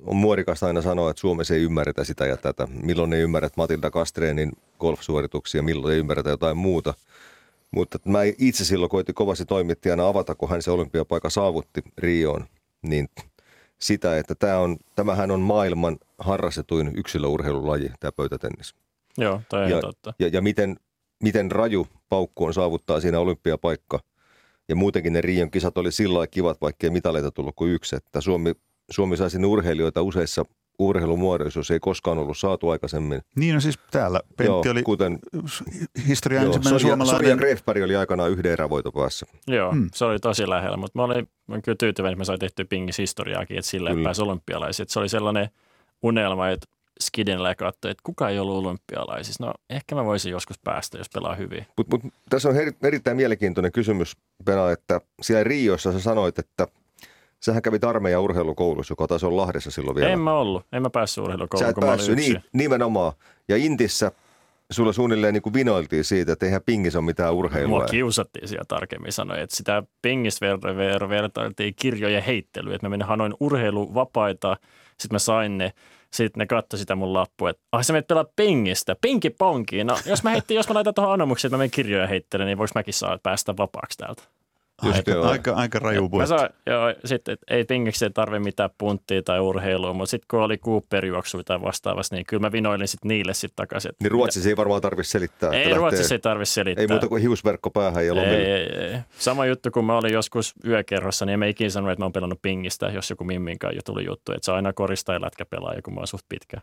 on 0.05 0.15
muodikasta 0.15 0.67
aina 0.67 0.81
sanoa, 0.81 1.09
että 1.09 1.19
Suomessa 1.19 1.53
ei 1.53 1.61
ymmärretä 1.61 2.03
sitä 2.03 2.25
ja 2.25 2.37
tätä. 2.37 2.67
Milloin 2.83 3.13
ei 3.13 3.21
ymmärrä 3.21 3.49
Matilda 3.57 3.91
Kastreenin 3.91 4.51
golfsuorituksia, 4.79 5.63
milloin 5.63 5.93
ei 5.93 5.99
ymmärretä 5.99 6.29
jotain 6.29 6.57
muuta. 6.57 6.93
Mutta 7.71 7.99
mä 8.05 8.19
itse 8.37 8.65
silloin 8.65 8.89
koitin 8.89 9.15
kovasti 9.15 9.45
toimittajana 9.45 10.07
avata, 10.07 10.35
kun 10.35 10.49
hän 10.49 10.61
se 10.61 10.71
olympiapaikka 10.71 11.29
saavutti 11.29 11.81
Rioon, 11.97 12.45
niin 12.81 13.09
sitä, 13.79 14.17
että 14.17 14.35
tämä 14.35 14.59
on, 14.59 14.77
tämähän 14.95 15.31
on 15.31 15.39
maailman 15.39 15.97
harrastetuin 16.17 16.91
yksilöurheilulaji, 16.95 17.91
tämä 17.99 18.11
pöytätennis. 18.11 18.75
Joo, 19.17 19.41
tämä 19.49 19.63
on 19.63 19.69
ja, 19.69 19.79
totta. 19.79 20.13
Ja, 20.19 20.27
ja 20.27 20.41
miten, 20.41 20.75
miten 21.23 21.51
raju 21.51 21.87
paukku 22.09 22.45
on 22.45 22.53
saavuttaa 22.53 22.99
siinä 22.99 23.19
olympiapaikka. 23.19 23.99
Ja 24.69 24.75
muutenkin 24.75 25.13
ne 25.13 25.21
Rion 25.21 25.51
kisat 25.51 25.77
oli 25.77 25.91
sillä 25.91 26.27
kivat, 26.27 26.61
vaikkei 26.61 26.89
mitaleita 26.89 27.31
tullut 27.31 27.55
kuin 27.55 27.71
yksi. 27.71 27.95
Että 27.95 28.21
Suomi, 28.21 28.53
Suomi 28.91 29.17
sai 29.17 29.29
sinne 29.29 29.47
urheilijoita 29.47 30.01
useissa 30.01 30.45
urheilumuodoissa, 30.79 31.59
jos 31.59 31.71
ei 31.71 31.79
koskaan 31.79 32.17
ollut 32.17 32.37
saatu 32.37 32.69
aikaisemmin. 32.69 33.21
Niin 33.35 33.55
no 33.55 33.61
siis 33.61 33.79
täällä 33.91 34.21
Pentti 34.37 34.67
joo, 34.67 34.71
oli 34.71 34.83
kuten, 34.83 35.19
historian 36.07 36.43
joo, 36.43 36.53
ensimmäinen 36.53 36.79
Soria, 36.79 36.91
suomalainen. 36.91 37.19
Soria 37.19 37.35
Grefberg 37.35 37.83
oli 37.83 37.95
aikanaan 37.95 38.31
yhden 38.31 38.51
erävoitopäässä. 38.51 39.25
Joo, 39.47 39.71
hmm. 39.71 39.89
se 39.93 40.05
oli 40.05 40.19
tosi 40.19 40.49
lähellä, 40.49 40.77
mutta 40.77 40.99
mä 40.99 41.03
olin, 41.03 41.29
mä 41.47 41.53
olin 41.53 41.61
kyllä 41.61 41.75
tyytyväinen, 41.79 42.13
että 42.13 42.21
mä 42.21 42.25
sain 42.25 42.39
tehtyä 42.39 42.65
pingis 42.69 42.97
historiaakin, 42.97 43.57
että 43.57 43.71
sillä 43.71 43.89
ei 43.89 44.03
pääsi 44.03 44.21
olympialaisiin. 44.21 44.89
Se 44.89 44.99
oli 44.99 45.09
sellainen 45.09 45.49
unelma, 46.03 46.49
että 46.49 46.67
katsoi, 47.57 47.91
että 47.91 48.01
kuka 48.03 48.29
ei 48.29 48.39
ollut 48.39 48.65
olympialaisissa. 48.65 49.45
No 49.45 49.53
ehkä 49.69 49.95
mä 49.95 50.05
voisin 50.05 50.31
joskus 50.31 50.59
päästä, 50.63 50.97
jos 50.97 51.09
pelaa 51.13 51.35
hyvin. 51.35 51.65
Mut, 51.77 51.87
mut, 51.89 52.01
tässä 52.29 52.49
on 52.49 52.55
erittäin 52.83 53.17
mielenkiintoinen 53.17 53.71
kysymys, 53.71 54.17
Pena, 54.45 54.71
että 54.71 55.01
siellä 55.21 55.43
Riossa 55.43 55.91
sä 55.91 55.99
sanoit, 55.99 56.39
että– 56.39 56.67
Sähän 57.39 57.61
kävit 57.61 57.83
armeijan 57.83 58.21
urheilukoulussa, 58.21 58.91
joka 58.91 59.07
taisi 59.07 59.25
olla 59.25 59.41
Lahdessa 59.41 59.71
silloin 59.71 59.95
vielä. 59.95 60.09
En 60.09 60.19
mä 60.19 60.33
ollut. 60.33 60.65
En 60.71 60.81
mä 60.81 60.89
päässyt 60.89 61.23
urheilukouluun, 61.23 61.65
Sä 61.65 61.69
et 61.69 61.75
kun 61.75 61.83
päässyt, 61.83 62.15
niin, 62.15 62.43
nimenomaan. 62.53 63.13
Ja 63.47 63.57
Intissä 63.57 64.11
sulla 64.71 64.93
suunnilleen 64.93 65.33
niin 65.33 65.41
kuin 65.41 65.53
vinoiltiin 65.53 66.03
siitä, 66.03 66.31
että 66.31 66.45
eihän 66.45 66.61
pingis 66.65 66.95
ole 66.95 67.05
mitään 67.05 67.33
urheilua. 67.33 67.79
Mua 67.79 67.85
kiusattiin 67.85 68.47
siellä 68.47 68.65
tarkemmin 68.67 69.11
sanoa, 69.11 69.37
että 69.37 69.55
sitä 69.55 69.83
pingis 70.01 70.39
ver- 70.41 71.03
ver- 71.03 71.09
vertailtiin 71.09 71.73
kirjojen 71.75 72.23
heittelyä, 72.23 72.75
että 72.75 72.85
mä 72.87 72.89
menin 72.89 73.07
hanoin 73.07 73.33
urheiluvapaita, 73.39 74.57
sitten 74.97 75.15
mä 75.15 75.19
sain 75.19 75.57
ne, 75.57 75.73
sitten 76.13 76.39
ne 76.39 76.45
katsoi 76.45 76.79
sitä 76.79 76.95
mun 76.95 77.13
lappua, 77.13 77.49
että 77.49 77.61
ah 77.71 77.83
sä 77.83 77.93
menet 77.93 78.07
pelaa 78.07 78.25
pingistä, 78.35 78.95
pinki 79.01 79.29
ponkiin. 79.29 79.87
No 79.87 79.97
jos 80.05 80.23
mä 80.23 80.29
heitin, 80.29 80.55
jos 80.55 80.67
mä 80.69 80.73
laitan 80.73 80.93
tuohon 80.93 81.13
anomuksiin, 81.13 81.49
että 81.49 81.57
mä 81.57 81.59
menen 81.59 81.71
kirjoja 81.71 82.07
heittelyyn, 82.07 82.47
niin 82.47 82.57
voiko 82.57 82.71
mäkin 82.75 82.93
saa 82.93 83.17
päästä 83.23 83.57
vapaaksi 83.57 83.97
täältä? 83.97 84.23
Aika, 84.81 85.21
aika, 85.21 85.53
aika 85.53 85.79
raju 85.79 86.09
Mä 86.09 86.25
saan, 86.25 86.49
joo, 86.65 86.93
sitten, 87.05 87.37
ei 87.47 87.63
pingiksi 87.63 88.09
tarvitse 88.09 88.43
mitään 88.43 88.69
punttia 88.77 89.23
tai 89.23 89.39
urheilua, 89.39 89.93
mutta 89.93 90.11
sitten 90.11 90.25
kun 90.31 90.39
oli 90.39 90.57
Cooper-juoksuja 90.57 91.43
tai 91.43 91.61
vastaavasti, 91.61 92.15
niin 92.15 92.25
kyllä 92.25 92.41
mä 92.41 92.51
vinoilin 92.51 92.87
sitten 92.87 93.09
niille 93.09 93.33
sitten 93.33 93.55
takaisin. 93.55 93.91
Niin 93.99 94.11
Ruotsissa 94.11 94.49
ei 94.49 94.57
varmaan 94.57 94.81
tarvitse 94.81 95.11
selittää. 95.11 95.51
Ei 95.51 95.73
Ruotsissa 95.73 96.15
ei 96.15 96.19
tarvitse 96.19 96.53
selittää. 96.53 96.81
Ei 96.81 96.87
muuta 96.87 97.07
kuin 97.07 97.21
hiusverkko 97.21 97.69
päähän 97.69 98.05
ja 98.05 98.15
lomille. 98.15 98.37
Ei, 98.37 98.51
ei, 98.51 98.93
ei. 98.93 98.99
Sama 99.17 99.45
juttu, 99.45 99.71
kun 99.71 99.85
mä 99.85 99.97
olin 99.97 100.13
joskus 100.13 100.53
yökerrossa, 100.65 101.25
niin 101.25 101.39
mä 101.39 101.45
ikinä 101.45 101.69
sanonut, 101.69 101.91
että 101.91 102.01
mä 102.01 102.05
oon 102.05 102.13
pelannut 102.13 102.41
pingistä, 102.41 102.87
jos 102.87 103.09
joku 103.09 103.23
mimminkaan 103.23 103.75
jo 103.75 103.81
tuli 103.85 104.05
juttu. 104.05 104.31
Että 104.31 104.45
se 104.45 104.51
aina 104.51 104.73
korista 104.73 105.13
ja 105.13 105.21
lätkä 105.21 105.45
pelaa, 105.45 105.73
kun 105.83 105.93
mä 105.93 105.99
oon 105.99 106.07
suht 106.07 106.25
pitkä. 106.29 106.57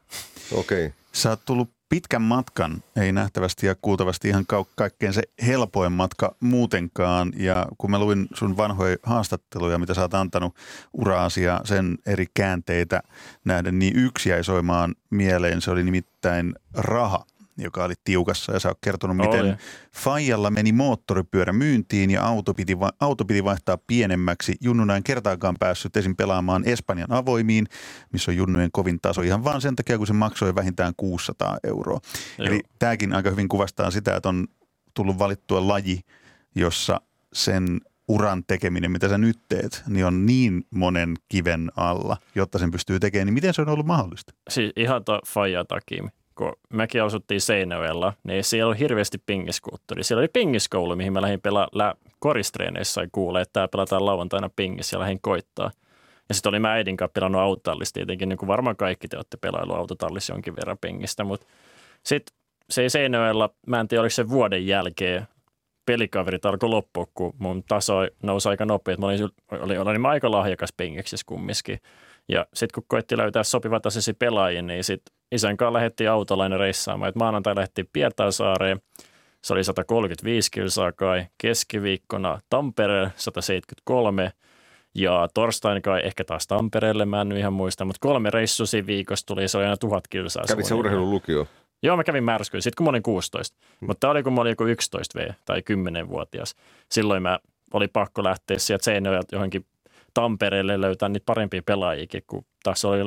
Okei. 0.53 0.87
Okay. 0.87 0.99
Sä 1.13 1.31
oot 1.31 1.41
tullut 1.45 1.76
pitkän 1.89 2.23
matkan, 2.23 2.83
ei 2.97 3.13
nähtävästi 3.13 3.67
ja 3.67 3.75
kuultavasti 3.83 4.29
ihan 4.29 4.47
ka- 4.47 4.67
kaikkein 4.75 5.13
se 5.13 5.23
helpoin 5.47 5.93
matka 5.93 6.35
muutenkaan. 6.41 7.33
Ja 7.37 7.67
kun 7.79 7.91
mä 7.91 7.99
luin 7.99 8.27
sun 8.35 8.57
vanhoja 8.57 8.97
haastatteluja, 9.03 9.79
mitä 9.79 9.95
sä 9.95 10.01
oot 10.01 10.15
antanut 10.15 10.55
uraasi 10.93 11.43
ja 11.43 11.61
sen 11.65 11.99
eri 12.07 12.27
käänteitä 12.35 13.03
nähden, 13.45 13.79
niin 13.79 13.97
yksi 13.97 14.29
jäi 14.29 14.45
soimaan 14.45 14.95
mieleen. 15.11 15.61
Se 15.61 15.71
oli 15.71 15.85
nimittäin 15.85 16.55
raha 16.75 17.25
joka 17.59 17.85
oli 17.85 17.95
tiukassa 18.05 18.53
ja 18.53 18.61
sä 18.61 18.69
oot 18.69 18.79
kertonut, 18.81 19.17
miten 19.17 19.45
oli. 19.45 19.55
Fajalla 19.93 20.51
meni 20.51 20.73
moottoripyörä 20.73 21.53
myyntiin 21.53 22.11
ja 22.11 22.25
auto 22.25 22.55
piti, 22.55 22.81
va- 22.81 22.93
auto 23.01 23.25
piti 23.25 23.45
vaihtaa 23.45 23.79
pienemmäksi. 23.87 24.55
Junnuna 24.61 24.97
en 24.97 25.03
kertaakaan 25.03 25.57
päässyt 25.61 25.97
esim. 25.97 26.17
pelaamaan 26.17 26.69
Espanjan 26.69 27.13
avoimiin, 27.13 27.67
missä 28.13 28.31
on 28.31 28.37
junnujen 28.37 28.73
kovin 28.73 28.99
taso 29.03 29.23
ihan 29.23 29.45
vaan 29.45 29.61
sen 29.61 29.77
takia, 29.77 29.99
kun 29.99 30.07
se 30.07 30.13
maksoi 30.13 30.55
vähintään 30.55 30.93
600 30.97 31.59
euroa. 31.65 32.01
Joo. 32.39 32.49
Eli 32.49 32.61
tämäkin 32.79 33.13
aika 33.13 33.31
hyvin 33.31 33.49
kuvastaa 33.49 33.91
sitä, 33.91 34.17
että 34.17 34.29
on 34.29 34.47
tullut 34.95 35.19
valittua 35.19 35.69
laji, 35.69 36.01
jossa 36.55 37.01
sen 37.33 37.81
uran 38.09 38.45
tekeminen, 38.47 38.91
mitä 38.91 39.09
sä 39.09 39.19
nyt 39.19 39.39
teet, 39.49 39.83
niin 39.89 40.07
on 40.07 40.27
niin 40.27 40.65
monen 40.71 41.15
kiven 41.29 41.73
alla, 41.77 42.17
jotta 42.35 42.59
sen 42.59 42.71
pystyy 42.71 43.01
tekemään. 43.01 43.27
Niin 43.27 43.35
miten 43.35 43.55
se 43.55 43.63
on 43.63 43.69
ollut 43.69 43.87
mahdollista? 43.87 44.33
Siis 44.51 44.73
ihan 44.77 45.05
to 45.05 45.21
Faija 45.27 45.65
takia 45.65 46.09
kun 46.37 46.53
mekin 46.73 47.03
asuttiin 47.03 47.41
Seinäjoella, 47.41 48.13
niin 48.25 48.45
siellä 48.45 48.69
oli 48.69 48.79
hirveästi 48.79 49.19
pingiskulttuuri. 49.27 50.05
Siellä 50.05 50.21
oli 50.21 50.29
pingiskoulu, 50.29 50.97
mihin 50.97 51.13
mä 51.13 51.23
lähdin 51.23 51.41
pelaa 51.41 51.69
lä- 51.73 51.95
koristreeneissä 52.19 53.01
ja 53.01 53.09
kuulee, 53.13 53.43
että 53.43 53.53
tää 53.53 53.69
pelataan 53.69 54.07
lauantaina 54.07 54.51
pingis 54.57 54.93
ja 54.93 54.99
lähdin 54.99 55.21
koittaa. 55.21 55.71
Ja 56.29 56.35
sitten 56.35 56.51
oli 56.51 56.59
mä 56.59 56.73
äidin 56.73 56.97
kanssa 56.97 57.13
pelannut 57.13 57.41
autotallissa 57.41 57.95
tietenkin, 57.95 58.29
niin 58.29 58.39
kuin 58.39 58.47
varmaan 58.47 58.77
kaikki 58.77 59.09
te 59.09 59.17
olette 59.17 59.37
pelailu 59.37 59.73
autotallissa 59.73 60.33
jonkin 60.33 60.57
verran 60.57 60.79
pingistä, 60.81 61.25
mutta 61.25 61.47
sitten 62.03 62.37
se 62.71 62.83
ei 62.83 62.91
Seinäjoella, 62.91 63.51
mä 63.67 63.81
en 63.81 63.89
tiedä 63.89 64.01
oliko 64.01 64.11
se 64.11 64.29
vuoden 64.29 64.67
jälkeen, 64.67 65.29
pelikaverit 65.87 66.47
alkoi 66.47 66.69
loppua, 66.69 67.07
kun 67.15 67.35
mun 67.39 67.65
taso 67.69 67.95
nousi 68.23 68.49
aika 68.49 68.65
nopeasti. 68.65 69.01
Mä 69.01 69.07
olin, 69.07 69.29
olin, 69.63 69.81
olin 69.81 70.07
aika 70.07 70.31
lahjakas 70.31 70.73
pingiksissä 70.77 71.25
kumminkin. 71.27 71.81
Ja 72.29 72.47
sitten 72.55 72.75
kun 72.75 72.85
koitti 72.89 73.17
löytää 73.17 73.43
sopivat 73.43 73.83
tasaisia 73.83 74.15
pelaajia, 74.19 74.63
niin 74.63 74.85
sitten 74.85 75.16
isän 75.33 75.57
kanssa 75.57 75.73
lähdettiin 75.73 76.11
autolla 76.11 76.49
reissaamaan. 76.49 77.09
Et 77.09 77.15
maanantai 77.15 77.57
lähdettiin 77.57 77.89
Pietasaareen, 77.93 78.81
se 79.45 79.53
oli 79.53 79.65
135 79.65 80.51
kilsaa 80.51 80.93
kai, 80.93 81.27
keskiviikkona 81.39 82.41
Tampereelle 82.51 83.13
173 83.17 84.33
ja 84.95 85.29
torstaina 85.35 85.81
kai 85.81 86.01
ehkä 86.05 86.25
taas 86.25 86.47
Tampereelle, 86.47 87.05
mä 87.05 87.21
en 87.21 87.33
ihan 87.33 87.53
muista, 87.53 87.85
mutta 87.85 87.99
kolme 88.01 88.31
reissusi 88.31 88.87
viikossa 88.87 89.27
tuli, 89.27 89.49
se 89.49 89.59
oli 89.59 89.65
aina 89.65 89.77
tuhat 89.77 90.09
kilsaa. 90.09 90.45
Kävit 90.49 90.67
se 90.67 90.75
urheilulukio? 90.75 91.47
Joo, 91.83 91.97
mä 91.97 92.05
kävin 92.05 92.25
märskyyn, 92.25 92.63
sitten 92.63 92.77
kun 92.77 92.85
mä 92.85 92.91
olin 92.91 93.03
16. 93.03 93.57
Hmm. 93.81 93.87
Mutta 93.87 94.01
tämä 94.01 94.11
oli 94.11 94.23
kun 94.23 94.33
mä 94.33 94.41
olin 94.41 94.51
joku 94.51 94.65
11 94.65 95.19
V 95.19 95.33
tai 95.45 95.61
10-vuotias. 95.61 96.55
Silloin 96.91 97.23
mä 97.23 97.39
oli 97.73 97.89
pakko 97.89 98.25
lähteä 98.25 98.59
sieltä 98.59 98.85
Seinäjoelta 98.85 99.37
johonkin 99.37 99.67
Tampereelle 100.15 100.81
löytää 100.81 101.09
niitä 101.09 101.27
parempia 101.27 101.63
pelaajikin, 101.67 102.23
kun 102.27 102.45
tässä 102.63 102.89
oli, 102.89 103.01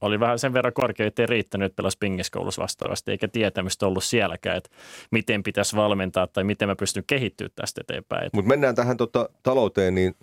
oli 0.00 0.20
vähän 0.20 0.38
sen 0.38 0.52
verran 0.52 0.72
korkea, 0.72 1.06
ettei 1.06 1.26
riittänyt, 1.26 1.66
että 1.66 1.76
pelasi 1.76 1.96
pingiskoulussa 2.00 2.62
vastaavasti, 2.62 3.10
eikä 3.10 3.28
tietämystä 3.28 3.86
ollut 3.86 4.04
sielläkään, 4.04 4.56
että 4.56 4.70
miten 5.10 5.42
pitäisi 5.42 5.76
valmentaa 5.76 6.26
tai 6.26 6.44
miten 6.44 6.68
mä 6.68 6.76
pystyn 6.76 7.04
kehittyä 7.06 7.48
tästä 7.54 7.80
eteenpäin. 7.80 8.30
Mutta 8.32 8.48
mennään 8.48 8.74
tähän 8.74 8.96
tota, 8.96 9.28
talouteen, 9.42 9.94
niin 9.94 10.14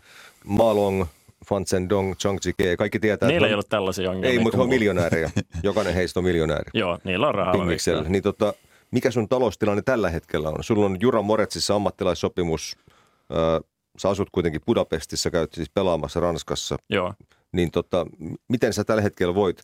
Malong, 0.46 1.06
Fan 1.46 1.90
Dong, 1.90 2.16
Chang 2.16 2.40
kaikki 2.78 3.00
tietää. 3.00 3.30
Niillä 3.30 3.48
ei 3.48 3.54
ollut 3.54 3.70
tällaisia 3.70 4.10
ongelmia. 4.10 4.30
Ei, 4.30 4.40
mutta 4.40 4.58
he 4.58 4.64
on 4.64 4.70
miljonäärejä. 4.70 5.32
Jokainen 5.64 5.94
heistä 5.94 6.20
on 6.20 6.24
miljonääri. 6.24 6.72
Joo, 6.74 7.00
niillä 7.04 7.28
on 7.28 7.36
rahaa. 7.36 7.56
Niin 8.08 8.24
tota, 8.24 8.54
mikä 8.92 9.12
sun 9.12 9.30
taloustilanne 9.30 9.82
tällä 9.82 10.10
hetkellä 10.10 10.50
on? 10.50 10.64
Sulla 10.64 10.86
on 10.86 10.98
Jura 11.00 11.22
Moretsissa 11.22 11.76
ammattilaissopimus, 11.76 12.78
sä 13.98 14.10
asut 14.10 14.30
kuitenkin 14.32 14.62
Budapestissa, 14.66 15.32
käyt 15.32 15.54
siis 15.54 15.70
pelaamassa 15.70 16.20
Ranskassa. 16.20 16.78
Joo. 16.90 17.14
Niin 17.52 17.72
tota, 17.72 18.06
miten 18.48 18.74
sä 18.74 18.84
tällä 18.84 19.02
hetkellä 19.02 19.36
voit? 19.36 19.62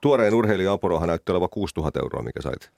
Tuoreen 0.00 0.34
urheilija 0.34 0.72
apuraha 0.72 1.06
näyttää 1.06 1.32
olevan 1.32 1.48
6000 1.50 2.00
euroa, 2.00 2.22
mikä 2.22 2.42
sait. 2.42 2.70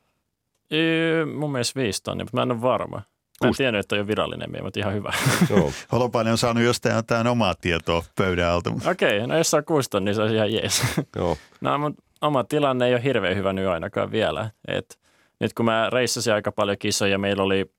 Ei, 0.70 1.24
mun 1.24 1.52
mielestä 1.52 1.80
5 1.80 2.02
tonni, 2.02 2.24
mutta 2.24 2.36
mä 2.36 2.42
en 2.42 2.52
ole 2.52 2.62
varma. 2.62 3.02
Mä 3.40 3.48
en 3.48 3.54
tiennyt, 3.56 3.80
että 3.80 3.94
on 3.94 3.98
jo 3.98 4.06
virallinen, 4.06 4.62
mutta 4.62 4.80
ihan 4.80 4.94
hyvä. 4.94 5.12
Holopainen 5.92 6.30
on 6.30 6.38
saanut 6.38 6.64
jostain 6.64 6.96
jotain 6.96 7.26
omaa 7.26 7.54
tietoa 7.54 8.04
pöydän 8.16 8.50
alta. 8.50 8.70
Okei, 8.90 9.16
okay, 9.16 9.26
no 9.26 9.38
jos 9.38 9.50
saa 9.50 9.62
kuusi 9.62 9.90
niin 10.00 10.14
se 10.14 10.22
on 10.22 10.34
ihan 10.34 10.52
jees. 10.52 10.82
Joo. 11.16 11.36
no, 11.60 11.78
mutta 11.78 12.02
oma 12.20 12.44
tilanne 12.44 12.86
ei 12.86 12.94
ole 12.94 13.02
hirveän 13.02 13.36
hyvä 13.36 13.52
nyt 13.52 13.66
ainakaan 13.66 14.12
vielä. 14.12 14.50
Et 14.68 14.98
nyt 15.40 15.52
kun 15.54 15.64
mä 15.64 15.90
reissasin 15.92 16.32
aika 16.32 16.52
paljon 16.52 16.78
kisoja, 16.78 17.18
meillä 17.18 17.42
oli 17.42 17.70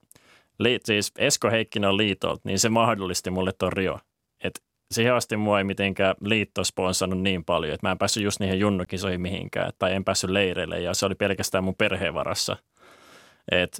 liit, 0.59 0.85
siis 0.85 1.11
Esko 1.17 1.49
Heikkinen 1.49 1.89
on 1.89 1.97
liitolta, 1.97 2.41
niin 2.43 2.59
se 2.59 2.69
mahdollisti 2.69 3.31
mulle 3.31 3.51
tuon 3.57 3.73
Rio. 3.73 3.99
Siihen 4.93 5.13
asti 5.13 5.37
mua 5.37 5.57
ei 5.57 5.63
mitenkään 5.63 6.15
liitto 6.21 6.63
sponsannut 6.63 7.21
niin 7.21 7.45
paljon, 7.45 7.73
että 7.73 7.87
mä 7.87 7.91
en 7.91 7.97
päässyt 7.97 8.23
just 8.23 8.39
niihin 8.39 8.59
junnukisoihin 8.59 9.21
mihinkään 9.21 9.71
tai 9.79 9.93
en 9.93 10.03
päässyt 10.03 10.29
leireille 10.29 10.79
ja 10.79 10.93
se 10.93 11.05
oli 11.05 11.15
pelkästään 11.15 11.63
mun 11.63 11.75
perheen 11.75 12.13
varassa. 12.13 12.57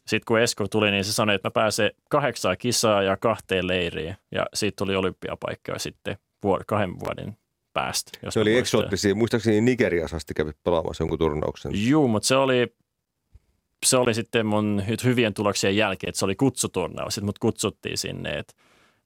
Sitten 0.07 0.21
kun 0.27 0.39
Esko 0.39 0.67
tuli, 0.67 0.91
niin 0.91 1.03
se 1.03 1.13
sanoi, 1.13 1.35
että 1.35 1.47
mä 1.47 1.51
pääsen 1.51 1.91
kahdeksaa 2.09 2.55
kisaa 2.55 3.03
ja 3.03 3.17
kahteen 3.17 3.67
leiriin 3.67 4.15
ja 4.31 4.45
siitä 4.53 4.75
tuli 4.75 4.95
olympiapaikkoja 4.95 5.79
sitten 5.79 6.17
vuod- 6.45 6.63
kahden 6.67 6.99
vuoden 6.99 7.37
päästä. 7.73 8.11
se 8.29 8.39
oli 8.39 8.57
eksoottisia. 8.57 9.15
Muistaakseni 9.15 9.61
Nigeriassa 9.61 10.17
asti 10.17 10.33
kävi 10.33 10.51
pelaamassa 10.63 11.01
jonkun 11.01 11.19
turnauksen. 11.19 11.71
Joo, 11.89 12.07
mutta 12.07 12.27
se 12.27 12.35
oli 12.35 12.75
se 13.85 13.97
oli 13.97 14.13
sitten 14.13 14.45
mun 14.45 14.83
hyvien 15.03 15.33
tuloksien 15.33 15.75
jälkeen, 15.75 16.09
että 16.09 16.19
se 16.19 16.25
oli 16.25 16.35
kutsuturnaus. 16.35 17.15
Sitten 17.15 17.25
mut 17.25 17.39
kutsuttiin 17.39 17.97
sinne, 17.97 18.29
että 18.29 18.53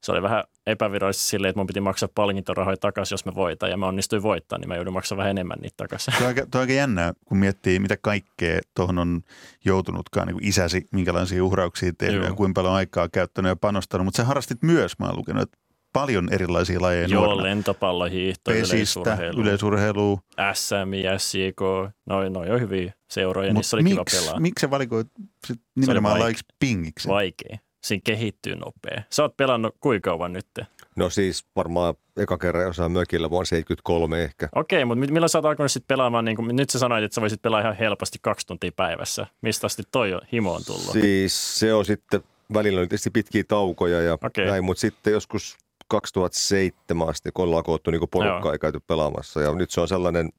se 0.03 0.11
oli 0.11 0.21
vähän 0.21 0.43
epävirallisesti 0.67 1.27
silleen, 1.29 1.49
että 1.49 1.59
mun 1.59 1.67
piti 1.67 1.79
maksaa 1.81 2.09
palkintorahoja 2.15 2.77
takaisin, 2.77 3.13
jos 3.13 3.25
mä 3.25 3.35
voitan. 3.35 3.69
Ja 3.69 3.77
mä 3.77 3.87
onnistuin 3.87 4.23
voittaa, 4.23 4.59
niin 4.59 4.67
mä 4.67 4.75
joudun 4.75 4.93
maksamaan 4.93 5.17
vähän 5.17 5.31
enemmän 5.31 5.57
niitä 5.61 5.77
takaisin. 5.77 6.13
Tuo 6.17 6.23
on 6.23 6.27
aika, 6.27 6.41
tuo 6.41 6.59
on 6.59 6.61
aika 6.61 6.73
jännää, 6.73 7.13
kun 7.25 7.37
miettii, 7.37 7.79
mitä 7.79 7.97
kaikkea 8.01 8.59
tuohon 8.75 8.97
on 8.99 9.21
joutunutkaan 9.65 10.27
niin 10.27 10.35
kuin 10.35 10.47
isäsi, 10.47 10.87
minkälaisia 10.91 11.43
uhrauksia 11.43 11.91
tehnyt 11.97 12.17
Joo. 12.17 12.25
ja 12.25 12.33
kuinka 12.33 12.61
paljon 12.61 12.75
aikaa 12.75 13.09
käyttänyt 13.09 13.49
ja 13.49 13.55
panostanut. 13.55 14.05
Mutta 14.05 14.17
sä 14.17 14.23
harrastit 14.23 14.63
myös, 14.63 14.99
mä 14.99 15.05
oon 15.05 15.17
lukenut, 15.17 15.43
että 15.43 15.57
paljon 15.93 16.33
erilaisia 16.33 16.81
lajeja 16.81 17.07
Joo, 17.07 17.25
nuorena. 17.25 17.43
lentopallohiihto, 17.43 18.51
Pesistä, 18.51 19.17
yleisurheilu. 19.37 20.19
SM, 20.53 20.91
SJK, 21.17 21.61
noin 22.05 22.33
noi 22.33 22.49
on 22.49 22.61
hyviä 22.61 22.93
seuroja, 23.09 23.49
Mut 23.53 23.55
niissä 23.55 23.77
oli 23.77 23.83
miksi, 23.83 23.95
kiva 23.95 24.21
pelaa. 24.25 24.39
Miksi 24.39 24.61
sä 24.61 24.69
valikoit 24.69 25.07
sit 25.47 25.61
nimenomaan 25.75 26.19
lajiksi 26.19 26.45
pingiksi? 26.59 27.09
Vaikea. 27.09 27.57
Siinä 27.83 28.01
kehittyy 28.03 28.55
nopea. 28.55 29.03
Sä 29.09 29.23
oot 29.23 29.37
pelannut 29.37 29.75
kuinka 29.79 30.09
kauan 30.09 30.33
nyt? 30.33 30.47
No 30.95 31.09
siis 31.09 31.45
varmaan 31.55 31.93
eka 32.17 32.37
kerran 32.37 32.63
jossain 32.63 32.91
mökillä 32.91 33.29
vuonna 33.29 33.45
73 33.45 34.23
ehkä. 34.23 34.49
Okei, 34.55 34.85
mutta 34.85 35.11
milloin 35.11 35.29
sä 35.29 35.37
oot 35.37 35.45
alkanut 35.45 35.71
sitten 35.71 35.95
pelaamaan, 35.95 36.25
niin 36.25 36.37
kun, 36.37 36.55
nyt 36.55 36.69
sä 36.69 36.79
sanoit, 36.79 37.03
että 37.03 37.15
sä 37.15 37.21
voisit 37.21 37.41
pelaa 37.41 37.61
ihan 37.61 37.75
helposti 37.75 38.17
kaksi 38.21 38.47
tuntia 38.47 38.71
päivässä. 38.75 39.27
Mistä 39.41 39.67
asti 39.67 39.83
toi 39.91 40.19
himo 40.33 40.53
on 40.53 40.61
tullut? 40.65 40.91
Siis 40.91 41.59
se 41.59 41.73
on 41.73 41.85
sitten, 41.85 42.23
välillä 42.53 42.79
oli 42.79 42.87
tietysti 42.87 43.09
pitkiä 43.09 43.43
taukoja 43.47 44.01
ja 44.01 44.13
okay. 44.13 44.45
näin, 44.45 44.63
mutta 44.63 44.81
sitten 44.81 45.13
joskus 45.13 45.57
2007 45.87 47.09
asti, 47.09 47.29
kun 47.33 47.45
ollaan 47.45 47.63
koottu 47.63 47.91
niin 47.91 48.01
porukkaa 48.11 48.51
ja 48.51 48.57
käyty 48.57 48.79
pelaamassa. 48.87 49.41
Ja 49.41 49.55
nyt 49.55 49.71
se 49.71 49.81
on 49.81 49.87
sellainen 49.87 50.29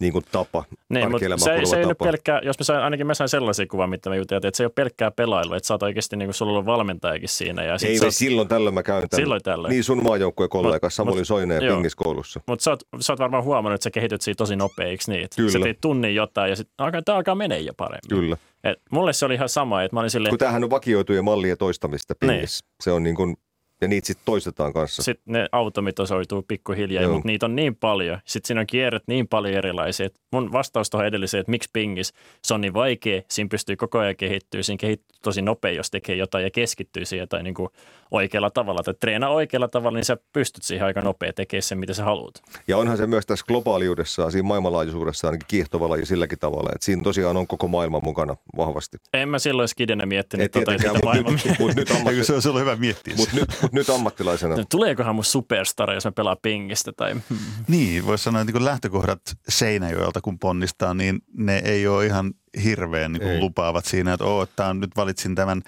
niin 0.00 0.12
kuin 0.12 0.24
tapa, 0.32 0.64
niin, 0.88 1.10
mutta 1.10 1.38
se, 1.38 1.60
se 1.64 1.76
ei 1.76 1.86
tapa. 1.86 2.04
pelkkää, 2.04 2.40
jos 2.44 2.58
mä 2.58 2.64
sain, 2.64 2.80
ainakin 2.80 3.06
mä 3.06 3.14
sain 3.14 3.28
sellaisia 3.28 3.66
kuvia, 3.66 3.86
mitä 3.86 4.10
mä 4.10 4.16
juteltiin, 4.16 4.48
että 4.48 4.56
se 4.56 4.62
ei 4.62 4.66
ole 4.66 4.72
pelkkää 4.74 5.10
pelailu, 5.10 5.54
että 5.54 5.66
sä 5.66 5.74
oot 5.74 5.82
oikeasti 5.82 6.16
niin 6.16 6.26
kuin 6.26 6.34
sulla 6.34 6.58
on 6.58 6.66
valmentajakin 6.66 7.28
siinä. 7.28 7.64
Ja 7.64 7.78
sit 7.78 7.88
ei, 7.88 7.98
sä, 7.98 8.10
silloin 8.10 8.48
tällöin 8.48 8.74
mä 8.74 8.82
käyn 8.82 9.08
tämän. 9.08 9.22
Silloin 9.22 9.42
tällöin. 9.42 9.70
Niin 9.70 9.84
sun 9.84 10.02
maajoukkueen 10.02 10.50
kollega 10.50 10.90
Samuli 10.90 11.24
Soineen 11.24 11.62
pingiskoulussa. 11.74 12.40
Mutta 12.46 12.62
sä, 12.62 12.76
sä 13.00 13.12
oot 13.12 13.20
varmaan 13.20 13.44
huomannut, 13.44 13.74
että 13.74 13.84
sä 13.84 13.90
kehityt 13.90 14.22
siitä 14.22 14.38
tosi 14.38 14.56
nopeiksi 14.56 15.10
niin? 15.10 15.28
Kyllä. 15.36 15.50
Sä 15.50 15.58
teit 15.58 15.80
tunnin 15.80 16.14
jotain 16.14 16.50
ja 16.50 16.56
sitten 16.56 16.74
alkaa, 16.78 17.02
tämä 17.02 17.16
alkaa 17.16 17.34
menee 17.34 17.60
jo 17.60 17.74
paremmin. 17.76 18.08
Kyllä. 18.08 18.36
Et 18.64 18.78
mulle 18.90 19.12
se 19.12 19.26
oli 19.26 19.34
ihan 19.34 19.48
sama, 19.48 19.82
että 19.82 19.96
mä 19.96 20.00
olin 20.00 20.10
silleen... 20.10 20.30
Kun 20.30 20.38
tämähän 20.38 20.64
on 20.64 20.70
vakioituja 20.70 21.22
mallien 21.22 21.58
toistamista 21.58 22.14
pingis. 22.20 22.62
Niin. 22.62 22.74
Se 22.82 22.92
on 22.92 23.02
niin 23.02 23.16
kuin 23.16 23.36
ja 23.80 23.88
niitä 23.88 24.06
sitten 24.06 24.24
toistetaan 24.24 24.72
kanssa. 24.72 25.02
Sitten 25.02 25.32
ne 25.32 25.48
automitosoituu 25.52 26.42
pikkuhiljaa, 26.42 27.08
mutta 27.08 27.26
niitä 27.26 27.46
on 27.46 27.56
niin 27.56 27.76
paljon. 27.76 28.18
Sitten 28.24 28.46
siinä 28.46 28.60
on 28.60 28.66
kierret 28.66 29.02
niin 29.06 29.28
paljon 29.28 29.54
erilaisia. 29.54 30.08
Mun 30.32 30.52
vastaus 30.52 30.90
tuohon 30.90 31.06
edelliseen, 31.06 31.40
että 31.40 31.50
miksi 31.50 31.70
pingis, 31.72 32.12
se 32.42 32.54
on 32.54 32.60
niin 32.60 32.74
vaikea, 32.74 33.22
siinä 33.30 33.48
pystyy 33.48 33.76
koko 33.76 33.98
ajan 33.98 34.16
kehittyä, 34.16 34.62
siinä 34.62 34.78
kehittyy 34.78 35.18
tosi 35.22 35.42
nopea, 35.42 35.72
jos 35.72 35.90
tekee 35.90 36.16
jotain 36.16 36.44
ja 36.44 36.50
keskittyy 36.50 37.04
siihen 37.04 37.22
jotain 37.22 37.44
niin 37.44 37.54
kuin 37.54 37.68
oikealla 38.10 38.50
tavalla. 38.50 38.82
Tai 38.82 38.94
treenaa 39.00 39.30
oikealla 39.30 39.68
tavalla, 39.68 39.98
niin 39.98 40.04
sä 40.04 40.16
pystyt 40.32 40.62
siihen 40.62 40.86
aika 40.86 41.00
nopea 41.00 41.32
tekemään 41.32 41.62
sen, 41.62 41.78
mitä 41.78 41.94
sä 41.94 42.04
haluat. 42.04 42.42
Ja 42.68 42.78
onhan 42.78 42.96
se 42.96 43.06
myös 43.06 43.26
tässä 43.26 43.44
globaaliudessa, 43.46 44.30
siinä 44.30 44.48
maailmanlaajuisuudessa 44.48 45.28
ainakin 45.28 45.46
kiihtova 45.48 45.88
laji 45.88 46.06
silläkin 46.06 46.38
tavalla, 46.38 46.70
että 46.74 46.84
siinä 46.84 47.02
tosiaan 47.02 47.36
on 47.36 47.46
koko 47.46 47.68
maailma 47.68 48.00
mukana 48.02 48.36
vahvasti. 48.56 48.96
En 49.14 49.28
mä 49.28 49.38
silloin 49.38 49.68
skidenä 49.68 50.06
miettinyt 50.06 50.52
tota, 50.52 50.74
että 50.74 50.92
mutta 50.92 51.14
nyt, 51.14 51.58
mut 51.58 51.74
nyt 51.74 51.90
ammatti... 51.90 52.24
se, 52.24 52.32
on, 52.34 52.42
se 52.42 52.50
on 52.50 52.60
hyvä 52.60 52.76
miettiä. 52.76 53.14
Mutta 53.16 53.36
nyt, 53.36 53.48
mut 53.66 53.72
nyt 53.72 53.90
ammattilaisena. 53.90 54.56
No, 54.56 54.64
tuleekohan 54.70 55.14
mun 55.14 55.24
superstar, 55.24 55.92
jos 55.92 56.04
mä 56.04 56.12
pelaan 56.12 56.36
pingistä? 56.42 56.92
Tai... 56.96 57.16
Niin, 57.68 58.06
voisi 58.06 58.24
sanoa, 58.24 58.42
että 58.42 58.52
niin 58.52 58.64
lähtökohdat 58.64 59.20
Seinäjoelta 59.48 60.20
kun 60.20 60.38
ponnistaa, 60.38 60.94
niin 60.94 61.22
ne 61.32 61.62
ei 61.64 61.86
ole 61.86 62.06
ihan 62.06 62.34
hirveän 62.64 63.12
niin 63.12 63.22
kuin 63.22 63.40
lupaavat 63.40 63.84
siinä, 63.84 64.12
että, 64.12 64.24
oh, 64.24 64.42
että 64.42 64.74
nyt 64.74 64.96
valitsin 64.96 65.34
tämän 65.34 65.62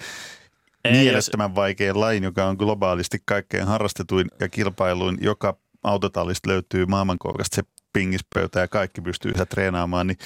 ei, 0.85 0.93
mielettömän 0.93 1.51
jos... 1.51 1.57
vaikean 1.57 2.01
lain, 2.01 2.25
joka 2.25 2.45
on 2.45 2.57
globaalisti 2.59 3.19
kaikkein 3.25 3.67
harrastetuin 3.67 4.27
ja 4.41 4.49
kilpailuin. 4.49 5.19
Joka 5.21 5.57
autotallista 5.83 6.49
löytyy 6.49 6.87
maailmankolkasta 6.87 7.57
se 7.57 7.63
pingispöytä 7.93 8.61
ja 8.61 8.69
kaikki 8.69 9.01
pystyy 9.01 9.33
yhä 9.35 9.47
treenaamaan, 9.47 10.07
niin 10.07 10.19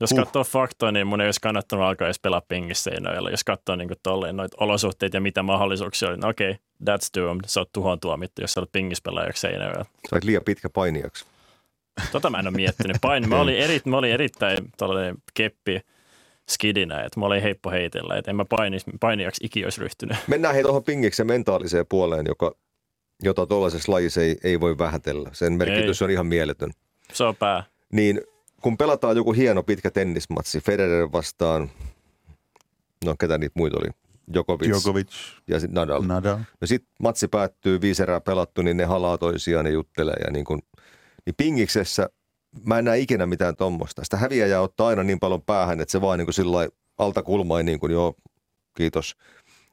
jos 0.00 0.10
huh. 0.10 0.18
katsoo 0.18 0.44
faktoja, 0.44 0.92
niin 0.92 1.06
mun 1.06 1.20
ei 1.20 1.26
olisi 1.26 1.40
kannattanut 1.40 1.84
alkaa 1.84 2.06
edes 2.06 2.20
pelaa 2.20 2.42
pingissä 2.48 2.90
Jos 3.30 3.44
katsoo 3.44 3.76
niin 3.76 3.88
tolleen 4.02 4.36
noita 4.36 4.56
olosuhteita 4.60 5.16
ja 5.16 5.20
mitä 5.20 5.42
mahdollisuuksia 5.42 6.08
oli, 6.08 6.16
niin 6.16 6.26
okei, 6.26 6.50
okay, 6.50 6.62
that's 6.84 7.20
doomed. 7.20 7.44
Sä 7.46 7.60
oot 7.60 7.72
tuhon 7.72 8.00
tuomittu, 8.00 8.42
jos 8.42 8.52
sä 8.52 8.60
olet 8.60 8.72
pingispelaajaksi 8.72 9.40
Seinäjoella. 9.40 9.84
Sä 9.84 10.08
olet 10.12 10.24
liian 10.24 10.42
pitkä 10.44 10.68
painijaksi. 10.68 11.24
Tota 12.12 12.30
mä 12.30 12.38
en 12.38 12.46
ole 12.46 12.56
miettinyt. 12.56 12.96
Paini, 13.00 13.26
mä 13.26 13.40
olin, 13.42 13.58
eri, 13.58 13.80
mä 13.84 13.98
olin 13.98 14.12
erittäin 14.12 14.58
tällainen 14.76 15.16
keppi 15.34 15.80
skidinä, 16.48 17.02
että 17.04 17.20
mä 17.20 17.26
olin 17.26 17.42
heippo 17.42 17.70
heitellä, 17.70 18.16
että 18.16 18.30
en 18.30 18.36
mä 18.36 18.44
painis, 18.44 18.84
painijaksi 19.00 19.46
iki 19.46 19.64
olisi 19.64 19.80
ryhtynyt. 19.80 20.16
Mennään 20.26 20.54
hei 20.54 20.62
tuohon 20.62 20.84
pingiksen 20.84 21.26
mentaaliseen 21.26 21.86
puoleen, 21.88 22.26
joka, 22.26 22.54
jota 23.22 23.46
tuollaisessa 23.46 23.92
lajissa 23.92 24.20
ei, 24.20 24.36
ei 24.44 24.60
voi 24.60 24.78
vähätellä. 24.78 25.30
Sen 25.32 25.52
merkitys 25.52 26.02
ei. 26.02 26.04
on 26.04 26.10
ihan 26.10 26.26
mieletön. 26.26 26.70
Se 27.12 27.24
on 27.24 27.36
pää. 27.36 27.64
Niin 27.92 28.20
kun 28.62 28.76
pelataan 28.76 29.16
joku 29.16 29.32
hieno 29.32 29.62
pitkä 29.62 29.90
tennismatsi, 29.90 30.60
Federer 30.60 31.12
vastaan, 31.12 31.70
no 33.04 33.14
ketä 33.20 33.38
niitä 33.38 33.52
muita 33.56 33.76
oli, 33.80 33.88
Djokovic, 34.32 34.68
Djokovic. 34.68 35.12
ja 35.48 35.60
sitten 35.60 35.74
Nadal. 35.74 36.02
Nadal. 36.02 36.38
No 36.60 36.66
sitten 36.66 36.90
matsi 37.00 37.28
päättyy, 37.28 37.80
viisi 37.80 38.02
erää 38.02 38.20
pelattu, 38.20 38.62
niin 38.62 38.76
ne 38.76 38.84
halaa 38.84 39.18
toisiaan, 39.18 39.64
ne 39.64 39.70
juttelee 39.70 40.16
ja 40.24 40.30
niin 40.32 40.44
kuin, 40.44 40.62
niin 41.26 41.34
pingiksessä 41.36 42.08
mä 42.66 42.78
en 42.78 42.84
näe 42.84 42.98
ikinä 42.98 43.26
mitään 43.26 43.56
tuommoista. 43.56 44.04
Sitä 44.04 44.16
häviäjää 44.16 44.60
ottaa 44.60 44.88
aina 44.88 45.02
niin 45.02 45.20
paljon 45.20 45.42
päähän, 45.42 45.80
että 45.80 45.92
se 45.92 46.00
vaan 46.00 46.18
niin 46.18 46.26
kuin 46.26 46.34
sillä 46.34 46.68
alta 46.98 47.22
kulmain 47.22 47.66
niin 47.66 47.80
kuin, 47.80 47.92
joo, 47.92 48.14
kiitos. 48.76 49.16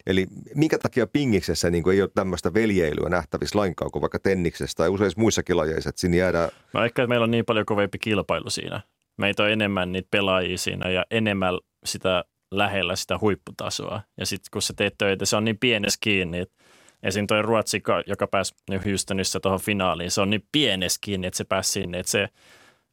Eli 0.08 0.28
minkä 0.56 0.78
takia 0.78 1.08
pingiksessä 1.08 1.70
niin 1.70 1.90
ei 1.90 2.02
ole 2.02 2.10
tämmöistä 2.16 2.54
veljeilyä 2.54 3.10
nähtävissä 3.10 3.60
lainkaan 3.60 3.92
kuin 3.92 4.02
vaikka 4.02 4.20
tenniksessä 4.20 4.76
tai 4.78 4.90
useissa 4.90 5.22
muissakin 5.22 5.58
lajeissa, 5.58 5.90
että 5.90 6.02
siinä 6.02 6.18
jäädään... 6.18 6.50
No 6.74 6.86
ehkä 6.86 7.08
meillä 7.08 7.24
on 7.24 7.32
niin 7.32 7.46
paljon 7.46 7.66
kovempi 7.66 8.00
kilpailu 8.00 8.50
siinä. 8.50 8.82
Meitä 9.18 9.44
on 9.44 9.52
enemmän 9.52 9.92
niitä 9.92 10.08
pelaajia 10.12 10.58
siinä 10.58 10.90
ja 10.90 11.06
enemmän 11.12 11.60
sitä 11.86 12.24
lähellä 12.52 12.96
sitä 12.96 13.18
huipputasoa. 13.22 14.02
Ja 14.18 14.26
sitten 14.26 14.50
kun 14.52 14.62
sä 14.62 14.74
teet 14.78 14.96
töitä, 14.98 15.26
se 15.26 15.36
on 15.36 15.46
niin 15.46 15.60
pienessä 15.60 15.98
kiinni, 16.02 16.40
että 16.40 16.56
esim. 17.04 17.28
toi 17.28 17.42
Ruotsi, 17.42 17.84
joka 18.08 18.28
pääsi 18.28 18.56
Houstonissa 18.86 19.40
tuohon 19.40 19.60
finaaliin, 19.60 20.12
se 20.12 20.22
on 20.22 20.30
niin 20.30 20.48
pienessä 20.52 21.00
kiinni, 21.02 21.28
että 21.28 21.38
se 21.38 21.44
pääsi 21.44 21.72
sinne, 21.72 22.00
että 22.00 22.12
se 22.12 22.28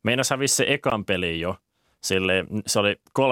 meinas 0.05 0.31
hävisi 0.31 0.55
se 0.55 0.65
ekan 0.69 1.05
peli 1.05 1.41
jo. 1.41 1.57
Sille, 2.03 2.45
se 2.67 2.79
oli 2.79 2.97
3-0 3.19 3.23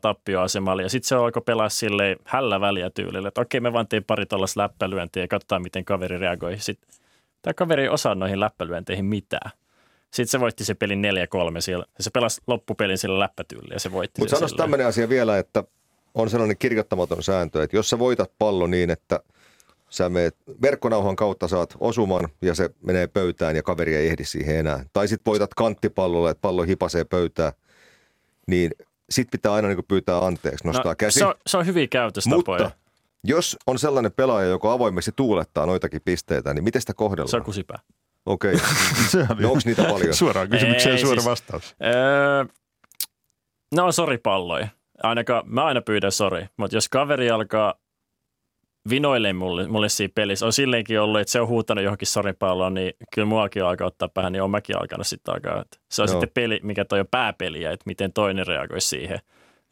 tappioasemalla 0.00 0.82
ja 0.82 0.88
sitten 0.88 1.08
se 1.08 1.14
alkoi 1.14 1.42
pelaa 1.46 1.68
sille 1.68 2.16
hällä 2.24 2.60
väliä 2.60 2.90
tyylillä, 2.90 3.28
että 3.28 3.40
okei 3.40 3.60
me 3.60 3.72
vaan 3.72 3.88
tein 3.88 4.04
pari 4.04 4.26
tuollaista 4.26 4.60
läppälyöntiä 4.60 5.22
ja 5.22 5.28
katsotaan 5.28 5.62
miten 5.62 5.84
kaveri 5.84 6.18
reagoi. 6.18 6.58
Sitten 6.58 6.88
tämä 7.42 7.54
kaveri 7.54 7.82
ei 7.82 7.88
osaa 7.88 8.14
noihin 8.14 8.40
läppälyönteihin 8.40 9.04
mitään. 9.04 9.50
Sitten 10.10 10.30
se 10.30 10.40
voitti 10.40 10.64
se 10.64 10.74
pelin 10.74 11.02
4-3 11.56 11.60
siellä. 11.60 11.84
Se 12.00 12.10
pelasi 12.10 12.40
loppupelin 12.46 12.98
sillä 12.98 13.18
läppätyylillä 13.18 13.74
ja 13.74 13.80
se 13.80 13.92
voitti 13.92 14.20
Mutta 14.20 14.36
sanoisi 14.36 14.56
tämmöinen 14.56 14.86
asia 14.86 15.08
vielä, 15.08 15.38
että 15.38 15.64
on 16.14 16.30
sellainen 16.30 16.58
kirjoittamaton 16.58 17.22
sääntö, 17.22 17.62
että 17.62 17.76
jos 17.76 17.90
sä 17.90 17.98
voitat 17.98 18.32
pallo 18.38 18.66
niin, 18.66 18.90
että 18.90 19.20
sä 19.88 20.08
meet 20.08 20.36
verkkonauhan 20.62 21.16
kautta 21.16 21.48
saat 21.48 21.76
osuman 21.80 22.28
ja 22.42 22.54
se 22.54 22.70
menee 22.82 23.06
pöytään 23.06 23.56
ja 23.56 23.62
kaveri 23.62 23.94
ei 23.94 24.06
ehdi 24.06 24.24
siihen 24.24 24.56
enää. 24.56 24.84
Tai 24.92 25.08
sitten 25.08 25.30
voitat 25.30 25.54
kanttipallolla, 25.54 26.30
että 26.30 26.40
pallo 26.40 26.62
hipasee 26.62 27.04
pöytään, 27.04 27.52
niin 28.46 28.70
sit 29.10 29.28
pitää 29.30 29.52
aina 29.52 29.68
niin 29.68 29.84
pyytää 29.88 30.26
anteeksi, 30.26 30.66
nostaa 30.66 30.92
no, 30.92 30.96
käsi. 30.96 31.18
Se 31.18 31.26
on, 31.26 31.34
se 31.46 31.56
on 31.56 31.66
hyviä 31.66 31.86
käytöstapoja. 31.86 32.64
Mutta 32.64 32.80
jos 33.24 33.56
on 33.66 33.78
sellainen 33.78 34.12
pelaaja, 34.12 34.48
joka 34.48 34.72
avoimesti 34.72 35.12
tuulettaa 35.16 35.66
noitakin 35.66 36.00
pisteitä, 36.04 36.54
niin 36.54 36.64
miten 36.64 36.80
sitä 36.80 36.94
kohdellaan? 36.94 37.28
Se 37.28 37.36
on 37.36 37.44
kusipää. 37.44 37.78
Okei. 38.26 38.54
Okay. 38.54 39.26
no 39.40 39.48
onko 39.48 39.60
niitä 39.64 39.84
paljon? 39.84 40.14
Suoraan 40.14 40.48
kysymykseen 40.48 40.96
ei, 40.96 41.00
suora 41.00 41.20
siis, 41.20 41.30
vastaus. 41.30 41.76
Öö, 41.82 42.44
ne 43.74 43.82
on 43.82 43.92
soripalloja. 43.92 44.68
Ainakaan, 45.02 45.42
mä 45.46 45.64
aina 45.64 45.80
pyydän 45.80 46.12
sori, 46.12 46.46
mutta 46.56 46.76
jos 46.76 46.88
kaveri 46.88 47.30
alkaa 47.30 47.74
vinoille 48.88 49.32
mulle, 49.32 49.68
mulle 49.68 49.88
siinä 49.88 50.12
pelissä, 50.14 50.46
on 50.46 50.52
silleenkin 50.52 51.00
ollut, 51.00 51.20
että 51.20 51.32
se 51.32 51.40
on 51.40 51.48
huutanut 51.48 51.84
johonkin 51.84 52.08
soripalloon, 52.08 52.74
niin 52.74 52.92
kyllä 53.14 53.26
muakin 53.26 53.64
alkaa 53.64 53.86
ottaa 53.86 54.08
päähän, 54.08 54.32
niin 54.32 54.42
on 54.42 54.50
mäkin 54.50 54.76
alkanut 54.76 55.06
sitten 55.06 55.34
alkaa. 55.34 55.60
Että 55.60 55.76
se 55.90 56.02
on 56.02 56.08
Joo. 56.08 56.12
sitten 56.12 56.30
peli, 56.34 56.60
mikä 56.62 56.84
toi 56.84 57.00
on 57.00 57.06
pääpeliä, 57.10 57.72
että 57.72 57.84
miten 57.86 58.12
toinen 58.12 58.46
reagoi 58.46 58.80
siihen. 58.80 59.18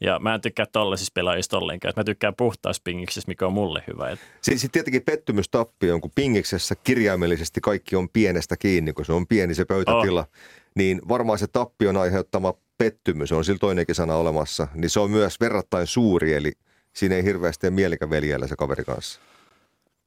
Ja 0.01 0.19
mä 0.19 0.35
en 0.35 0.41
tykkää 0.41 0.65
tollaisista 0.65 1.11
pelaajista 1.13 1.57
ollenkaan. 1.57 1.93
Mä 1.97 2.03
tykkään 2.03 2.35
puhtaasta 2.35 2.83
pingiksessä, 2.83 3.27
mikä 3.27 3.45
on 3.45 3.53
mulle 3.53 3.83
hyvä. 3.87 4.17
Siis 4.41 4.61
sitten 4.61 4.71
tietenkin 4.71 5.01
pettymystappi 5.01 5.91
on, 5.91 6.01
kun 6.01 6.11
pingiksessä 6.15 6.75
kirjaimellisesti 6.83 7.61
kaikki 7.61 7.95
on 7.95 8.09
pienestä 8.09 8.57
kiinni, 8.57 8.93
kun 8.93 9.05
se 9.05 9.13
on 9.13 9.27
pieni 9.27 9.55
se 9.55 9.65
pöytätila. 9.65 10.19
Oh. 10.19 10.27
Niin 10.75 11.01
varmaan 11.09 11.39
se 11.39 11.47
tappion 11.47 11.97
aiheuttama 11.97 12.53
pettymys, 12.77 13.31
on 13.31 13.45
sillä 13.45 13.59
toinenkin 13.59 13.95
sana 13.95 14.15
olemassa, 14.15 14.67
niin 14.75 14.89
se 14.89 14.99
on 14.99 15.11
myös 15.11 15.39
verrattain 15.39 15.87
suuri, 15.87 16.33
eli 16.33 16.51
siinä 16.93 17.15
ei 17.15 17.23
hirveästi 17.23 17.67
ole 17.67 17.73
mielikäveljellä 17.73 18.47
se 18.47 18.55
kaveri 18.55 18.83
kanssa. 18.83 19.19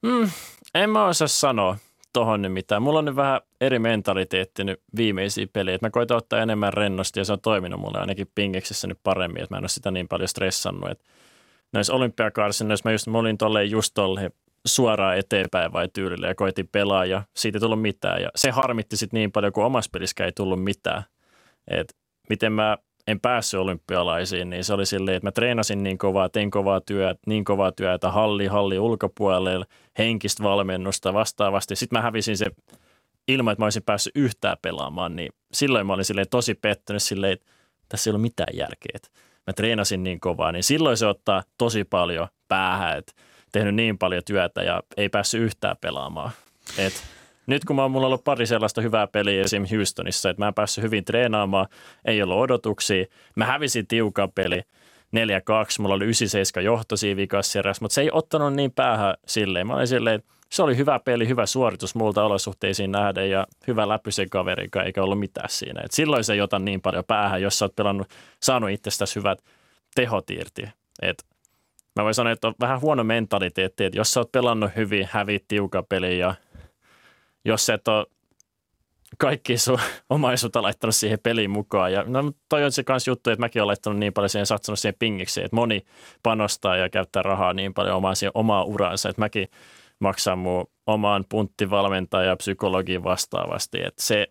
Mm, 0.01 0.29
en 0.75 0.89
mä 0.89 1.05
osaa 1.05 1.27
sanoa 1.27 1.77
tohon 2.13 2.41
nyt 2.41 2.53
mitään. 2.53 2.81
Mulla 2.81 2.99
on 2.99 3.05
nyt 3.05 3.15
vähän 3.15 3.41
eri 3.61 3.79
mentaliteetti 3.79 4.63
nyt 4.63 4.81
viimeisiä 4.97 5.47
pelejä. 5.53 5.77
Mä 5.81 5.89
koitan 5.89 6.17
ottaa 6.17 6.41
enemmän 6.41 6.73
rennosti 6.73 7.19
ja 7.19 7.25
se 7.25 7.33
on 7.33 7.41
toiminut 7.41 7.81
mulle 7.81 7.99
ainakin 7.99 8.27
pingeksissä 8.35 8.87
nyt 8.87 8.99
paremmin, 9.03 9.43
että 9.43 9.55
mä 9.55 9.57
en 9.57 9.63
ole 9.63 9.69
sitä 9.69 9.91
niin 9.91 10.07
paljon 10.07 10.27
stressannut. 10.27 10.91
Että 10.91 11.05
näissä 11.73 11.93
olympiakarsinnoissa 11.93 12.89
mä, 12.89 12.91
just, 12.91 13.07
mä 13.07 13.17
olin 13.17 13.37
tolleen 13.37 13.71
just 13.71 13.91
tolleen 13.93 14.31
suoraan 14.65 15.17
eteenpäin 15.17 15.73
vai 15.73 15.89
tyylillä 15.93 16.27
ja 16.27 16.35
koitin 16.35 16.67
pelaa 16.67 17.05
ja 17.05 17.23
siitä 17.35 17.57
ei 17.57 17.59
tullut 17.59 17.81
mitään. 17.81 18.21
Ja 18.21 18.29
se 18.35 18.51
harmitti 18.51 18.97
sitten 18.97 19.17
niin 19.17 19.31
paljon, 19.31 19.53
kun 19.53 19.65
omassa 19.65 19.89
pelissä 19.93 20.25
ei 20.25 20.31
tullut 20.31 20.63
mitään. 20.63 21.03
Et 21.67 21.95
miten 22.29 22.53
mä 22.53 22.77
en 23.07 23.19
päässyt 23.19 23.59
olympialaisiin, 23.59 24.49
niin 24.49 24.63
se 24.63 24.73
oli 24.73 24.85
silleen, 24.85 25.17
että 25.17 25.27
mä 25.27 25.31
treenasin 25.31 25.83
niin 25.83 25.97
kovaa, 25.97 26.29
tein 26.29 26.51
kovaa 26.51 26.81
työtä, 26.81 27.19
niin 27.27 27.43
kovaa 27.43 27.71
työtä 27.71 28.11
halli, 28.11 28.47
halli 28.47 28.79
ulkopuolelle, 28.79 29.65
henkistä 29.97 30.43
valmennusta 30.43 31.13
vastaavasti. 31.13 31.75
Sitten 31.75 31.99
mä 31.99 32.03
hävisin 32.03 32.37
se 32.37 32.45
ilman, 33.27 33.51
että 33.51 33.61
mä 33.61 33.65
olisin 33.65 33.83
päässyt 33.83 34.15
yhtään 34.15 34.57
pelaamaan, 34.61 35.15
niin 35.15 35.29
silloin 35.53 35.87
mä 35.87 35.93
olin 35.93 36.05
silleen 36.05 36.29
tosi 36.29 36.55
pettynyt 36.55 37.03
silleen, 37.03 37.33
että 37.33 37.45
tässä 37.89 38.09
ei 38.09 38.11
ole 38.11 38.21
mitään 38.21 38.57
järkeä. 38.57 38.99
Mä 39.47 39.53
treenasin 39.53 40.03
niin 40.03 40.19
kovaa, 40.19 40.51
niin 40.51 40.63
silloin 40.63 40.97
se 40.97 41.05
ottaa 41.05 41.43
tosi 41.57 41.83
paljon 41.83 42.27
päähän, 42.47 42.97
että 42.97 43.13
tehnyt 43.51 43.75
niin 43.75 43.97
paljon 43.97 44.23
työtä 44.25 44.63
ja 44.63 44.83
ei 44.97 45.09
päässyt 45.09 45.41
yhtään 45.41 45.75
pelaamaan. 45.81 46.31
Että 46.77 46.99
nyt 47.47 47.65
kun 47.65 47.75
mä, 47.75 47.87
mulla 47.87 48.05
on 48.05 48.09
ollut 48.09 48.23
pari 48.23 48.45
sellaista 48.45 48.81
hyvää 48.81 49.07
peliä 49.07 49.41
esim. 49.41 49.65
Houstonissa, 49.75 50.29
että 50.29 50.41
mä 50.41 50.47
en 50.47 50.53
päässyt 50.53 50.83
hyvin 50.83 51.05
treenaamaan, 51.05 51.67
ei 52.05 52.23
ollut 52.23 52.37
odotuksia. 52.37 53.05
Mä 53.35 53.45
hävisin 53.45 53.87
tiukan 53.87 54.31
peli 54.31 54.61
4-2, 54.61 54.65
mulla 55.79 55.95
oli 55.95 56.05
9-7 56.05 56.61
johto 56.61 56.97
siinä 56.97 57.21
mutta 57.81 57.93
se 57.93 58.01
ei 58.01 58.09
ottanut 58.11 58.53
niin 58.53 58.71
päähän 58.71 59.15
silleen. 59.27 59.67
Mä 59.67 59.75
olin 59.75 59.87
silleen, 59.87 60.15
että 60.15 60.33
se 60.49 60.63
oli 60.63 60.77
hyvä 60.77 60.99
peli, 60.99 61.27
hyvä 61.27 61.45
suoritus 61.45 61.95
multa 61.95 62.23
olosuhteisiin 62.23 62.91
nähden 62.91 63.29
ja 63.29 63.47
hyvä 63.67 63.87
läpy 63.87 64.11
sen 64.11 64.29
kaverin 64.29 64.69
eikä 64.85 65.03
ollut 65.03 65.19
mitään 65.19 65.49
siinä. 65.49 65.81
Et 65.85 65.91
silloin 65.91 66.23
se 66.23 66.33
ei 66.33 66.41
ota 66.41 66.59
niin 66.59 66.81
paljon 66.81 67.03
päähän, 67.07 67.41
jos 67.41 67.59
sä 67.59 67.65
oot 67.65 67.75
pelannut, 67.75 68.07
saanut 68.43 68.69
itsestäsi 68.69 69.15
hyvät 69.15 69.39
tehot 69.95 70.29
irti. 70.29 70.63
Et 71.01 71.25
mä 71.95 72.03
voin 72.03 72.13
sanoa, 72.13 72.31
että 72.31 72.47
on 72.47 72.53
vähän 72.59 72.81
huono 72.81 73.03
mentaliteetti, 73.03 73.83
että 73.83 73.99
jos 73.99 74.13
sä 74.13 74.19
oot 74.19 74.31
pelannut 74.31 74.71
hyvin, 74.75 75.09
hävit 75.11 75.45
tiukan 75.47 75.85
peli 75.89 76.19
ja 76.19 76.35
jos 77.45 77.69
et 77.69 77.87
ole 77.87 78.05
kaikki 79.17 79.57
sun 79.57 79.79
omaisuutta 80.09 80.61
laittanut 80.61 80.95
siihen 80.95 81.19
peliin 81.23 81.51
mukaan. 81.51 81.93
Ja 81.93 82.03
no, 82.07 82.31
toi 82.49 82.63
on 82.63 82.71
se 82.71 82.83
kanssa 82.83 83.11
juttu, 83.11 83.29
että 83.29 83.39
mäkin 83.39 83.61
olen 83.61 83.67
laittanut 83.67 83.99
niin 83.99 84.13
paljon 84.13 84.29
siihen, 84.29 84.45
satsannut 84.45 84.79
siihen 84.79 84.95
pingiksi, 84.99 85.43
että 85.43 85.55
moni 85.55 85.85
panostaa 86.23 86.77
ja 86.77 86.89
käyttää 86.89 87.23
rahaa 87.23 87.53
niin 87.53 87.73
paljon 87.73 87.95
omaa, 87.95 88.15
siihen 88.15 88.31
omaa 88.35 88.63
uraansa, 88.63 89.09
että 89.09 89.21
mäkin 89.21 89.47
maksan 89.99 90.37
mun 90.37 90.65
omaan 90.87 91.25
punttivalmentajan 91.29 92.27
ja 92.27 92.35
psykologiin 92.35 93.03
vastaavasti, 93.03 93.77
että 93.83 94.03
se, 94.03 94.27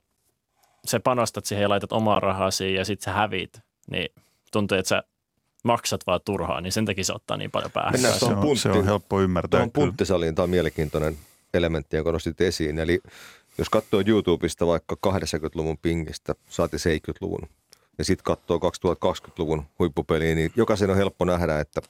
se 0.84 0.98
panostat 0.98 1.44
siihen 1.44 1.62
ja 1.62 1.68
laitat 1.68 1.92
omaa 1.92 2.20
rahaa 2.20 2.50
siihen 2.50 2.78
ja 2.78 2.84
sitten 2.84 3.04
sä 3.04 3.12
hävit, 3.12 3.60
niin 3.90 4.08
tuntuu, 4.52 4.78
että 4.78 4.88
sä 4.88 5.02
maksat 5.64 6.06
vaan 6.06 6.20
turhaa, 6.24 6.60
niin 6.60 6.72
sen 6.72 6.84
takia 6.84 7.04
se 7.04 7.12
ottaa 7.12 7.36
niin 7.36 7.50
paljon 7.50 7.70
päähän. 7.70 7.92
Mennään 7.92 8.18
se, 8.18 8.24
on, 8.24 8.38
puntti, 8.38 8.62
se 8.62 8.70
on 8.70 8.84
helppo 8.84 9.20
ymmärtää. 9.20 9.58
Tuohon 9.58 9.70
punttisaliin, 9.72 10.34
tämä 10.34 10.44
on 10.44 10.50
mielenkiintoinen 10.50 11.18
elementti, 11.54 11.96
jonka 11.96 12.12
nostit 12.12 12.40
esiin. 12.40 12.78
Eli 12.78 13.00
jos 13.58 13.68
katsoo 13.68 14.02
YouTubesta 14.06 14.66
vaikka 14.66 14.96
80-luvun 15.06 15.78
pingistä, 15.78 16.34
saati 16.48 16.76
70-luvun, 16.76 17.48
ja 17.98 18.04
sitten 18.04 18.24
katsoo 18.24 18.58
2020-luvun 18.58 19.62
huippupeliä, 19.78 20.34
niin 20.34 20.52
jokaisen 20.56 20.90
on 20.90 20.96
helppo 20.96 21.24
nähdä, 21.24 21.60
että 21.60 21.80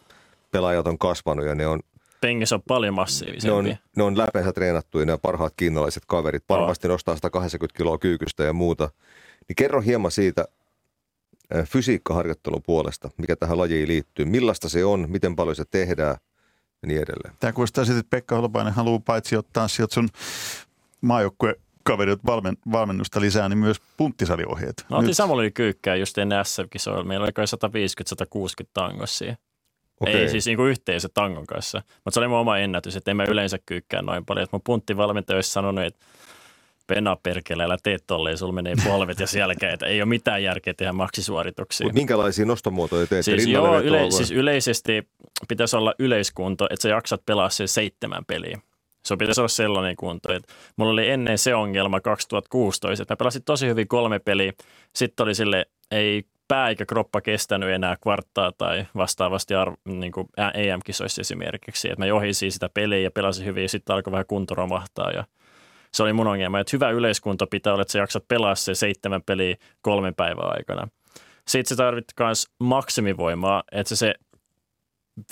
pelaajat 0.50 0.86
on 0.86 0.98
kasvanut 0.98 1.46
ja 1.46 1.54
ne 1.54 1.66
on 1.66 1.80
Pengissä 2.20 2.54
on 2.54 2.62
paljon 2.68 2.94
massiivisempia. 2.94 3.62
Ne 3.62 3.70
on, 3.70 3.76
ne 3.96 4.02
on 4.02 4.18
läpeensä 4.18 4.52
treenattuja, 4.52 5.06
ne 5.06 5.12
on 5.12 5.20
parhaat 5.20 5.52
kiinalaiset 5.56 6.02
kaverit. 6.06 6.44
Varmasti 6.48 6.88
nostaa 6.88 7.16
180 7.16 7.76
kiloa 7.76 7.98
kyykystä 7.98 8.44
ja 8.44 8.52
muuta. 8.52 8.90
Niin 9.48 9.56
kerro 9.56 9.80
hieman 9.80 10.10
siitä 10.10 10.44
fysiikkaharjoittelun 11.64 12.62
puolesta, 12.62 13.10
mikä 13.16 13.36
tähän 13.36 13.58
lajiin 13.58 13.88
liittyy. 13.88 14.24
Millaista 14.24 14.68
se 14.68 14.84
on, 14.84 15.06
miten 15.08 15.36
paljon 15.36 15.56
se 15.56 15.64
tehdään– 15.70 16.16
ja 16.82 16.88
niin 16.88 17.02
edelleen. 17.02 17.34
Tämä 17.40 17.52
kuulostaa 17.52 17.84
sitten, 17.84 18.00
että 18.00 18.10
Pekka 18.10 18.36
Holopainen 18.36 18.72
haluaa 18.72 19.00
paitsi 19.04 19.36
ottaa 19.36 19.68
sieltä 19.68 19.94
sun 19.94 20.08
maajoukkue 21.00 21.54
kaverit 21.82 22.20
valmen, 22.26 22.56
valmennusta 22.72 23.20
lisää, 23.20 23.48
niin 23.48 23.58
myös 23.58 23.80
punttisaliohjeet. 23.96 24.86
No 24.88 24.98
otin 24.98 25.14
Samuli 25.14 25.50
Kyykkää 25.50 25.96
just 25.96 26.18
ennen 26.18 26.44
SF-kisoilla. 26.44 27.04
Meillä 27.04 27.24
oli 27.24 27.46
150-160 28.64 28.68
tangossia. 28.74 29.36
Okay. 30.00 30.14
Ei 30.14 30.28
siis 30.28 30.46
niinku 30.46 30.64
yhteensä 30.64 31.08
tangon 31.14 31.46
kanssa. 31.46 31.82
Mutta 31.94 32.10
se 32.10 32.20
oli 32.20 32.28
mun 32.28 32.38
oma 32.38 32.58
ennätys, 32.58 32.96
että 32.96 33.10
en 33.10 33.16
mä 33.16 33.24
yleensä 33.24 33.58
kyykkää 33.66 34.02
noin 34.02 34.24
paljon. 34.24 34.44
Et 34.44 34.52
mun 34.52 34.60
punttivalmentaja 34.64 35.36
olisi 35.36 35.50
sanonut, 35.50 35.84
että 35.84 36.06
Pena 36.86 37.16
perkele, 37.22 37.64
älä 37.64 37.76
tee 37.82 37.98
tolleen, 38.06 38.38
sulla 38.38 38.52
menee 38.52 38.74
polvet 38.84 39.20
ja 39.20 39.26
selkä, 39.26 39.70
että 39.70 39.86
ei 39.86 40.02
ole 40.02 40.08
mitään 40.08 40.42
järkeä 40.42 40.74
tehdä 40.74 40.92
maksisuorituksia. 40.92 41.86
Mutta 41.86 41.98
minkälaisia 41.98 42.46
nostomuotoja 42.46 43.06
teet? 43.06 43.24
Siis, 43.24 43.46
joo, 43.46 43.80
yle, 43.80 44.10
siis 44.10 44.30
yleisesti 44.30 45.08
pitäisi 45.48 45.76
olla 45.76 45.94
yleiskunto, 45.98 46.66
että 46.70 46.82
sä 46.82 46.88
jaksat 46.88 47.22
pelaa 47.26 47.50
se 47.50 47.66
seitsemän 47.66 48.24
peliä. 48.24 48.58
Se 49.04 49.16
pitäisi 49.16 49.40
olla 49.40 49.48
sellainen 49.48 49.96
kunto. 49.96 50.32
Että 50.32 50.52
mulla 50.76 50.92
oli 50.92 51.08
ennen 51.08 51.38
se 51.38 51.54
ongelma 51.54 52.00
2016, 52.00 53.02
että 53.02 53.12
mä 53.12 53.16
pelasin 53.16 53.44
tosi 53.44 53.66
hyvin 53.66 53.88
kolme 53.88 54.18
peliä. 54.18 54.52
Sitten 54.94 55.24
oli 55.24 55.34
sille, 55.34 55.66
ei 55.90 56.24
pää 56.48 56.68
eikä 56.68 56.86
kroppa 56.86 57.20
kestänyt 57.20 57.68
enää 57.68 57.96
kvarttaa 58.02 58.52
tai 58.58 58.86
vastaavasti 58.96 59.54
arv, 59.54 59.74
niin 59.84 60.12
kuin 60.12 60.28
EM-kisoissa 60.54 61.20
esimerkiksi. 61.20 61.90
Et 61.90 61.98
mä 61.98 62.06
johisin 62.06 62.52
sitä 62.52 62.68
peliä 62.74 62.98
ja 62.98 63.10
pelasin 63.10 63.46
hyvin 63.46 63.62
ja 63.62 63.68
sitten 63.68 63.94
alkoi 63.94 64.10
vähän 64.10 64.26
kunto 64.26 64.54
romahtaa 64.54 65.10
ja 65.10 65.24
se 65.94 66.02
oli 66.02 66.12
mun 66.12 66.26
ongelma. 66.26 66.60
Että 66.60 66.70
hyvä 66.72 66.90
yleiskunto 66.90 67.46
pitää 67.46 67.72
olla, 67.72 67.82
että 67.82 67.92
sä 67.92 67.98
jaksat 67.98 68.28
pelaa 68.28 68.54
se 68.54 68.74
seitsemän 68.74 69.22
peliä 69.22 69.56
kolmen 69.80 70.14
päivän 70.14 70.56
aikana. 70.56 70.88
Sitten 71.48 71.68
sä 71.68 71.76
tarvitset 71.76 72.12
myös 72.20 72.46
maksimivoimaa, 72.60 73.62
että 73.72 73.88
se, 73.88 73.96
se 73.96 74.14
5-25 75.20 75.24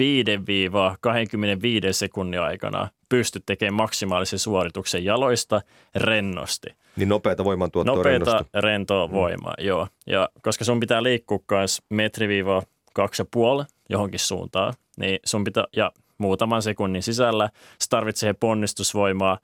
sekunnin 1.92 2.40
aikana 2.40 2.88
pystyt 3.09 3.42
tekemään 3.46 3.75
maksimaalisen 3.75 4.38
suorituksen 4.38 5.05
jaloista 5.05 5.61
rennosti. 5.94 6.68
Niin 6.96 7.09
nopeata 7.09 7.44
voimantuottoa 7.44 7.96
Nopeata 7.96 8.09
rennosti. 8.09 8.51
rentoa 8.55 9.07
mm. 9.07 9.12
voimaa, 9.12 9.55
joo. 9.59 9.88
Ja 10.07 10.29
koska 10.42 10.64
sun 10.64 10.81
pitää 10.81 11.03
liikkua 11.03 11.38
myös 11.51 11.83
metri-viiva 11.90 12.62
kaksi 12.94 13.23
ja 13.23 13.27
puoli 13.31 13.64
johonkin 13.88 14.20
suuntaan, 14.20 14.75
niin 14.96 15.18
sun 15.25 15.44
pitää, 15.44 15.64
ja 15.77 15.92
muutaman 16.18 16.62
sekunnin 16.62 17.03
sisällä 17.03 17.49
sä 17.83 17.87
tarvitsee 17.90 18.33
ponnistusvoimaa 18.33 19.38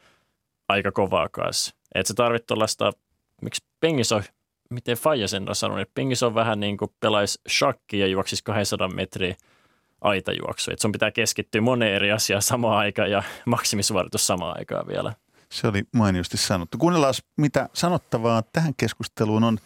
aika 0.69 0.93
kovaa 0.93 1.29
kanssa. 1.29 1.75
Että 1.95 2.09
sä 2.09 2.15
tarvit 2.15 2.47
tuollaista, 2.47 2.93
miksi 3.43 3.65
pengis 3.81 4.13
on, 4.13 4.23
miten 4.71 4.97
Faija 4.97 5.29
sen 5.29 5.49
on 5.49 5.55
sanonut, 5.55 5.83
että 5.83 5.95
pengis 5.95 6.23
on 6.23 6.35
vähän 6.35 6.61
niin 6.61 6.77
kuin 6.77 6.91
pelaisi 7.01 7.41
shakki 7.49 7.99
ja 7.99 8.07
juoksisi 8.07 8.45
200 8.45 8.89
metriä 8.89 9.35
aitajuoksu. 10.01 10.71
Että 10.71 10.83
sun 10.83 10.93
pitää 10.93 11.11
keskittyä 11.11 11.61
moneen 11.61 11.95
eri 11.95 12.13
asiaan 12.13 12.43
samaan 12.43 12.79
aikaan 12.79 13.11
ja 13.11 13.23
maksimisuoritus 13.47 14.27
samaan 14.27 14.59
aikaan 14.59 14.87
vielä. 14.87 15.13
Se 15.51 15.69
oli 15.69 15.83
mainiosti 15.93 16.37
sanottu. 16.37 16.79
Kuunnellaan, 16.79 17.15
mitä 17.37 17.69
sanottavaa 17.73 18.43
tähän 18.43 18.75
keskusteluun 18.77 19.45
on 19.45 19.59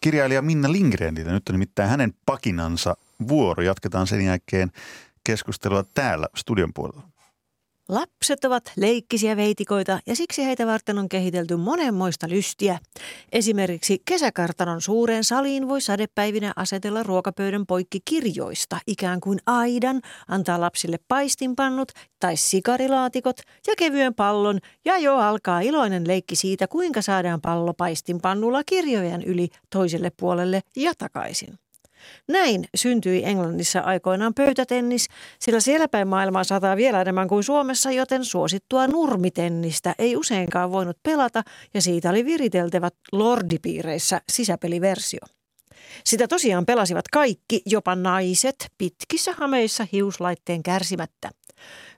kirjailija 0.00 0.42
Minna 0.42 0.72
Lindgrenillä. 0.72 1.32
Nyt 1.32 1.48
on 1.48 1.54
nimittäin 1.54 1.90
hänen 1.90 2.14
pakinansa 2.26 2.96
vuoro. 3.28 3.62
Jatketaan 3.62 4.06
sen 4.06 4.24
jälkeen 4.24 4.72
keskustelua 5.24 5.84
täällä 5.94 6.26
studion 6.36 6.72
puolella. 6.74 7.07
Lapset 7.88 8.44
ovat 8.44 8.72
leikkisiä 8.76 9.36
veitikoita 9.36 10.00
ja 10.06 10.16
siksi 10.16 10.44
heitä 10.44 10.66
varten 10.66 10.98
on 10.98 11.08
kehitelty 11.08 11.56
monenmoista 11.56 12.28
lystiä. 12.28 12.78
Esimerkiksi 13.32 14.02
kesäkartanon 14.04 14.80
suureen 14.80 15.24
saliin 15.24 15.68
voi 15.68 15.80
sadepäivinä 15.80 16.52
asetella 16.56 17.02
ruokapöydän 17.02 17.66
poikki 17.66 17.98
kirjoista, 18.04 18.78
ikään 18.86 19.20
kuin 19.20 19.38
aidan, 19.46 20.00
antaa 20.28 20.60
lapsille 20.60 20.96
paistinpannut 21.08 21.92
tai 22.20 22.36
sikarilaatikot 22.36 23.40
ja 23.66 23.74
kevyen 23.78 24.14
pallon 24.14 24.58
ja 24.84 24.98
jo 24.98 25.16
alkaa 25.16 25.60
iloinen 25.60 26.08
leikki 26.08 26.36
siitä, 26.36 26.68
kuinka 26.68 27.02
saadaan 27.02 27.40
pallo 27.40 27.74
paistinpannulla 27.74 28.62
kirjojen 28.64 29.22
yli 29.22 29.48
toiselle 29.70 30.12
puolelle 30.20 30.60
ja 30.76 30.92
takaisin. 30.98 31.58
Näin 32.28 32.64
syntyi 32.74 33.24
Englannissa 33.24 33.80
aikoinaan 33.80 34.34
pöytätennis, 34.34 35.06
sillä 35.40 35.60
siellä 35.60 35.88
päin 35.88 36.08
maailmaa 36.08 36.44
sataa 36.44 36.76
vielä 36.76 37.00
enemmän 37.00 37.28
kuin 37.28 37.44
Suomessa, 37.44 37.90
joten 37.90 38.24
suosittua 38.24 38.86
nurmitennistä 38.86 39.94
ei 39.98 40.16
useinkaan 40.16 40.72
voinut 40.72 40.96
pelata 41.02 41.42
ja 41.74 41.82
siitä 41.82 42.10
oli 42.10 42.24
viriteltävät 42.24 42.94
lordipiireissä 43.12 44.20
sisäpeliversio. 44.28 45.20
Sitä 46.04 46.28
tosiaan 46.28 46.66
pelasivat 46.66 47.08
kaikki, 47.12 47.62
jopa 47.66 47.94
naiset, 47.94 48.56
pitkissä 48.78 49.32
hameissa 49.32 49.86
hiuslaitteen 49.92 50.62
kärsimättä. 50.62 51.30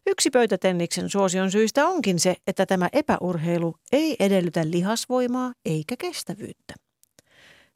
Yksi 0.06 0.30
pöytätenniksen 0.30 1.08
suosion 1.10 1.50
syistä 1.50 1.86
onkin 1.86 2.18
se, 2.18 2.36
että 2.46 2.66
tämä 2.66 2.88
epäurheilu 2.92 3.74
ei 3.92 4.16
edellytä 4.20 4.70
lihasvoimaa 4.70 5.52
eikä 5.64 5.96
kestävyyttä. 5.96 6.74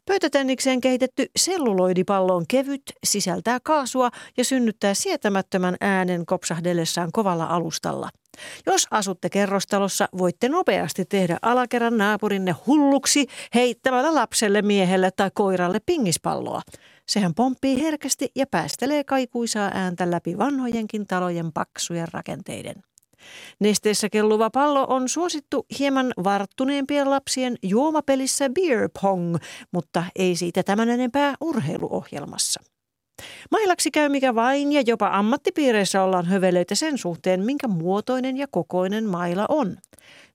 Pöytätennikseen 0.06 0.80
kehitetty 0.80 1.26
selluloidipallo 1.36 2.36
on 2.36 2.44
kevyt, 2.48 2.82
sisältää 3.04 3.58
kaasua 3.60 4.10
ja 4.36 4.44
synnyttää 4.44 4.94
sietämättömän 4.94 5.76
äänen 5.80 6.26
kopsahdellessaan 6.26 7.12
kovalla 7.12 7.46
alustalla. 7.46 8.10
Jos 8.66 8.86
asutte 8.90 9.30
kerrostalossa, 9.30 10.08
voitte 10.18 10.48
nopeasti 10.48 11.04
tehdä 11.04 11.38
alakerran 11.42 11.98
naapurinne 11.98 12.54
hulluksi 12.66 13.26
heittämällä 13.54 14.14
lapselle, 14.14 14.62
miehelle 14.62 15.10
tai 15.10 15.30
koiralle 15.34 15.78
pingispalloa. 15.86 16.62
Sehän 17.08 17.34
pomppii 17.34 17.82
herkästi 17.82 18.30
ja 18.34 18.46
päästelee 18.46 19.04
kaikuisaa 19.04 19.70
ääntä 19.74 20.10
läpi 20.10 20.38
vanhojenkin 20.38 21.06
talojen 21.06 21.52
paksujen 21.52 22.08
rakenteiden. 22.12 22.74
Nesteessä 23.60 24.08
kelluva 24.08 24.50
pallo 24.50 24.86
on 24.88 25.08
suosittu 25.08 25.66
hieman 25.78 26.12
varttuneempien 26.24 27.10
lapsien 27.10 27.56
juomapelissä 27.62 28.50
Beer 28.50 28.88
Pong, 29.02 29.36
mutta 29.72 30.04
ei 30.16 30.36
siitä 30.36 30.62
tämän 30.62 30.88
enempää 30.88 31.34
urheiluohjelmassa. 31.40 32.60
Mailaksi 33.50 33.90
käy 33.90 34.08
mikä 34.08 34.34
vain 34.34 34.72
ja 34.72 34.82
jopa 34.86 35.10
ammattipiireissä 35.12 36.02
ollaan 36.02 36.26
hövelöitä 36.26 36.74
sen 36.74 36.98
suhteen, 36.98 37.44
minkä 37.44 37.68
muotoinen 37.68 38.36
ja 38.36 38.46
kokoinen 38.50 39.04
maila 39.04 39.46
on. 39.48 39.76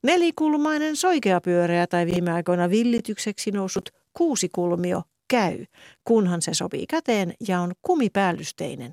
Nelikulmainen 0.04 0.96
soikeapyöreä 0.96 1.88
tai 1.88 2.06
viime 2.06 2.32
aikoina 2.32 2.70
villitykseksi 2.70 3.52
noussut 3.52 3.90
kuusikulmio 4.14 5.02
käy, 5.30 5.66
kunhan 6.04 6.42
se 6.42 6.54
sopii 6.54 6.88
käteen 6.88 7.34
ja 7.48 7.62
on 7.62 7.72
kumipäällysteinen. 7.82 8.92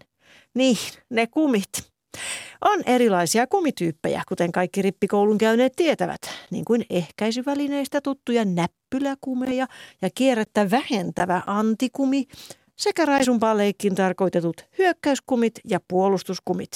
Niin, 0.54 0.76
ne 1.10 1.26
kumit. 1.26 1.95
On 2.60 2.82
erilaisia 2.86 3.46
kumityyppejä, 3.46 4.22
kuten 4.28 4.52
kaikki 4.52 4.82
rippikoulun 4.82 5.38
käyneet 5.38 5.72
tietävät, 5.76 6.20
niin 6.50 6.64
kuin 6.64 6.86
ehkäisyvälineistä 6.90 8.00
tuttuja 8.00 8.44
näppyläkumeja 8.44 9.66
ja 10.02 10.08
kierrettä 10.14 10.70
vähentävä 10.70 11.42
antikumi 11.46 12.24
sekä 12.76 13.04
raisumpaan 13.04 13.58
leikkiin 13.58 13.94
tarkoitetut 13.94 14.64
hyökkäyskumit 14.78 15.60
ja 15.64 15.80
puolustuskumit. 15.88 16.70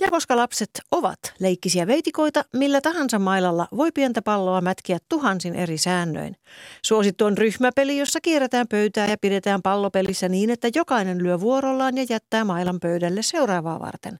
Ja 0.00 0.10
koska 0.10 0.36
lapset 0.36 0.70
ovat 0.90 1.18
leikkisiä 1.40 1.86
veitikoita, 1.86 2.44
millä 2.52 2.80
tahansa 2.80 3.18
mailalla 3.18 3.68
voi 3.76 3.92
pientä 3.92 4.22
palloa 4.22 4.60
mätkiä 4.60 4.98
tuhansin 5.08 5.54
eri 5.54 5.78
säännöin. 5.78 6.36
Suosittu 6.82 7.24
on 7.24 7.38
ryhmäpeli, 7.38 7.98
jossa 7.98 8.20
kierretään 8.20 8.66
pöytää 8.70 9.06
ja 9.06 9.16
pidetään 9.20 9.62
pallopelissä 9.62 10.28
niin, 10.28 10.50
että 10.50 10.68
jokainen 10.74 11.22
lyö 11.22 11.40
vuorollaan 11.40 11.96
ja 11.96 12.06
jättää 12.10 12.44
mailan 12.44 12.80
pöydälle 12.80 13.22
seuraavaa 13.22 13.80
varten. 13.80 14.18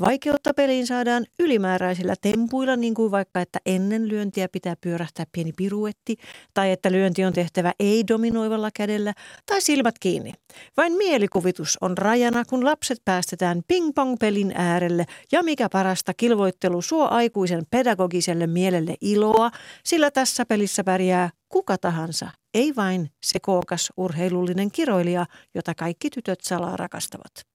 Vaikeutta 0.00 0.54
peliin 0.54 0.86
saadaan 0.86 1.26
ylimääräisillä 1.38 2.14
tempuilla, 2.20 2.76
niin 2.76 2.94
kuin 2.94 3.10
vaikka, 3.10 3.40
että 3.40 3.58
ennen 3.66 4.08
lyöntiä 4.08 4.48
pitää 4.48 4.74
pyörähtää 4.80 5.26
pieni 5.32 5.52
piruetti, 5.56 6.16
tai 6.54 6.70
että 6.70 6.92
lyönti 6.92 7.24
on 7.24 7.32
tehtävä 7.32 7.72
ei-dominoivalla 7.80 8.70
kädellä, 8.74 9.12
tai 9.46 9.60
silmät 9.60 9.94
kiinni. 10.00 10.32
Vain 10.76 10.92
mielikuvitus 10.92 11.78
on 11.80 11.98
rajana, 11.98 12.44
kun 12.44 12.64
lapset 12.64 12.98
päästetään 13.04 13.62
ping-pong-pelin 13.68 14.52
äärelle, 14.54 15.04
ja 15.32 15.42
mikä 15.42 15.68
parasta 15.68 16.14
kilvoittelu 16.14 16.82
suo 16.82 17.08
aikuisen 17.10 17.62
pedagogiselle 17.70 18.46
mielelle 18.46 18.94
iloa, 19.00 19.50
sillä 19.84 20.10
tässä 20.10 20.46
pelissä 20.46 20.84
pärjää 20.84 21.30
kuka 21.48 21.78
tahansa, 21.78 22.28
ei 22.54 22.76
vain 22.76 23.10
se 23.24 23.40
kookas 23.40 23.92
urheilullinen 23.96 24.70
kiroilija, 24.70 25.26
jota 25.54 25.74
kaikki 25.74 26.10
tytöt 26.10 26.40
salaa 26.40 26.76
rakastavat. 26.76 27.51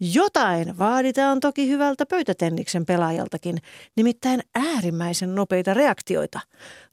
Jotain 0.00 0.78
vaaditaan 0.78 1.40
toki 1.40 1.68
hyvältä 1.68 2.06
pöytätenniksen 2.06 2.86
pelaajaltakin, 2.86 3.58
nimittäin 3.96 4.40
äärimmäisen 4.54 5.34
nopeita 5.34 5.74
reaktioita. 5.74 6.40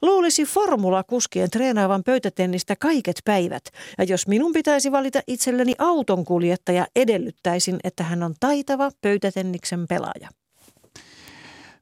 Luulisi 0.02 0.46
formula-kuskien 0.46 1.50
treenaavan 1.50 2.04
pöytätennistä 2.04 2.76
kaiket 2.76 3.22
päivät, 3.26 3.63
ja 3.98 4.04
jos 4.04 4.28
minun 4.28 4.54
pitäisi 4.54 4.91
valita 4.91 5.20
itselleni 5.28 5.74
auton 5.78 6.26
kuljettaja, 6.26 6.88
edellyttäisin, 6.96 7.80
että 7.84 8.04
hän 8.04 8.24
on 8.24 8.34
taitava 8.39 8.91
pöytätenniksen 9.02 9.88
pelaaja. 9.88 10.30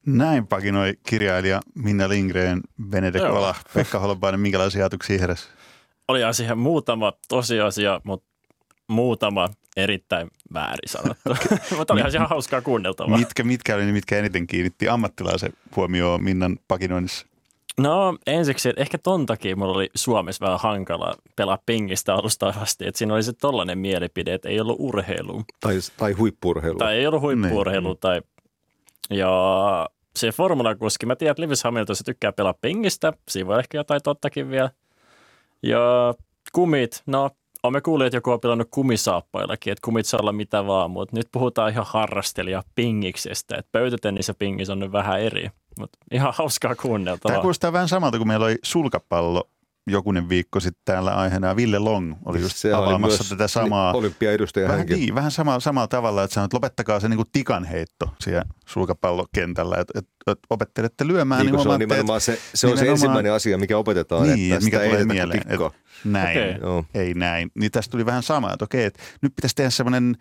Näin 0.05 0.47
pakinoi 0.47 0.93
kirjailija 1.07 1.61
Minna 1.75 2.09
Lindgren, 2.09 2.61
Benedek 2.89 3.23
Ola, 3.23 3.55
Pekka 3.73 3.99
Holopainen, 3.99 4.39
minkälaisia 4.39 4.81
ajatuksia 4.81 5.19
heräsi? 5.19 5.47
Oli 6.07 6.19
siihen 6.31 6.57
muutama 6.57 7.13
tosiasia, 7.27 8.01
mutta 8.03 8.27
muutama 8.87 9.49
erittäin 9.77 10.27
väärin 10.53 10.89
sanottu. 10.89 11.29
Mutta 11.77 11.93
oli 11.93 12.01
ihan 12.15 12.29
hauskaa 12.29 12.61
kuunneltavaa. 12.61 13.17
Mitkä, 13.17 13.43
mitkä 13.43 13.75
oli 13.75 13.91
mitkä 13.91 14.17
eniten 14.17 14.47
kiinnitti 14.47 14.89
ammattilaisen 14.89 15.53
huomioon 15.75 16.23
Minnan 16.23 16.57
pakinoinnissa? 16.67 17.25
No 17.77 18.17
ensiksi, 18.27 18.69
että 18.69 18.81
ehkä 18.81 18.97
ton 18.97 19.25
takia 19.25 19.55
mulla 19.55 19.73
oli 19.73 19.89
Suomessa 19.95 20.45
vähän 20.45 20.59
hankala 20.59 21.15
pelaa 21.35 21.59
pingistä 21.65 22.13
alusta 22.13 22.47
asti. 22.47 22.87
Että 22.87 22.97
siinä 22.97 23.13
oli 23.13 23.23
se 23.23 23.33
tollainen 23.33 23.77
mielipide, 23.77 24.33
että 24.33 24.49
ei 24.49 24.59
ollut 24.59 24.77
urheilu. 24.79 25.43
Tai, 25.59 25.79
tai 25.97 26.11
huippurheilu. 26.11 26.77
Tai 26.77 26.95
ei 26.95 27.07
ollut 27.07 27.21
huippurheilu. 27.21 27.87
Niin. 27.87 27.97
Tai, 27.99 28.21
ja 29.09 29.89
se 30.15 30.31
formulakuski, 30.31 31.05
mä 31.05 31.15
tiedän, 31.15 31.31
että 31.31 31.41
Lewis 31.41 31.63
Hamilton 31.63 31.95
se 31.95 32.03
tykkää 32.03 32.31
pelaa 32.31 32.53
pingistä. 32.61 33.13
Siinä 33.29 33.47
voi 33.47 33.59
ehkä 33.59 33.77
jotain 33.77 34.01
tottakin 34.03 34.49
vielä. 34.49 34.69
Ja 35.63 36.13
kumit, 36.53 37.03
no 37.05 37.29
Olemme 37.65 37.81
kuulleet, 37.81 38.07
että 38.07 38.17
joku 38.17 38.31
on 38.31 38.39
pelannut 38.39 38.67
kumisaappaillakin, 38.71 39.71
että 39.71 39.85
kumit 39.85 40.05
saa 40.05 40.19
olla 40.19 40.31
mitä 40.31 40.67
vaan, 40.67 40.91
mutta 40.91 41.15
nyt 41.15 41.27
puhutaan 41.31 41.71
ihan 41.71 41.85
harrastelija 41.87 42.63
pingiksestä, 42.75 43.55
että 43.57 43.69
pöytätennissä 43.71 44.33
pingis 44.33 44.69
on 44.69 44.79
nyt 44.79 44.91
vähän 44.91 45.21
eri, 45.21 45.49
mutta 45.79 45.99
ihan 46.11 46.33
hauskaa 46.37 46.75
kuunneltavaa. 46.75 47.33
Tämä 47.33 47.41
kuulostaa 47.41 47.73
vähän 47.73 47.87
samalta 47.87 48.17
kuin 48.17 48.27
meillä 48.27 48.45
oli 48.45 48.57
sulkapallo 48.63 49.49
jokunen 49.87 50.29
viikko 50.29 50.59
sitten 50.59 50.81
täällä 50.85 51.15
aiheena. 51.15 51.55
Ville 51.55 51.79
Long 51.79 52.15
oli 52.25 52.41
just 52.41 52.57
se 52.57 52.73
avaamassa 52.73 53.23
oli 53.23 53.29
tätä 53.29 53.47
samaa. 53.47 53.93
Olympia-edustaja 53.93 54.63
vähän, 54.63 54.77
hänkin. 54.77 54.99
Niin, 54.99 55.15
vähän 55.15 55.31
sama, 55.31 55.59
samalla 55.59 55.87
tavalla, 55.87 56.23
että 56.23 56.33
sanoo, 56.33 56.45
että 56.45 56.55
lopettakaa 56.55 56.99
se 56.99 57.09
niin 57.09 57.17
kuin 57.17 57.27
tikanheitto 57.31 58.13
siellä 58.21 58.43
sulkapallokentällä. 58.67 59.77
Että, 59.79 59.99
että, 59.99 60.31
että 60.31 60.47
opettelette 60.49 61.07
lyömään. 61.07 61.45
Niin, 61.45 61.53
niin 61.53 61.63
se 61.63 61.69
on 61.69 61.79
nimenomaan 61.79 62.21
se, 62.21 62.39
se, 62.53 62.67
on 62.67 62.77
se 62.77 62.89
ensimmäinen 62.89 63.33
asia, 63.33 63.57
mikä 63.57 63.77
opetetaan. 63.77 64.23
Niin, 64.23 64.53
että 64.53 64.65
mikä 64.65 64.79
tulee 64.79 65.05
mieleen. 65.05 65.39
Että 65.39 65.71
näin, 66.03 66.65
okay. 66.65 66.83
ei 66.93 67.13
näin. 67.13 67.51
Niin 67.55 67.71
tästä 67.71 67.91
tuli 67.91 68.05
vähän 68.05 68.23
sama, 68.23 68.53
että 68.53 68.65
okei, 68.65 68.85
että 68.85 69.03
nyt 69.21 69.35
pitäisi 69.35 69.55
tehdä 69.55 69.69
semmoinen 69.69 70.15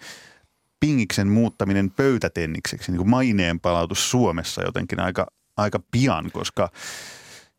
pingiksen 0.81 1.29
muuttaminen 1.29 1.91
pöytätennikseksi, 1.91 2.93
niin 2.93 2.99
kuin 2.99 3.11
maineen 3.11 3.61
palautus 3.61 4.11
Suomessa 4.11 4.63
jotenkin 4.63 5.01
aika, 5.01 5.27
aika 5.57 5.81
pian, 5.91 6.31
koska 6.33 6.71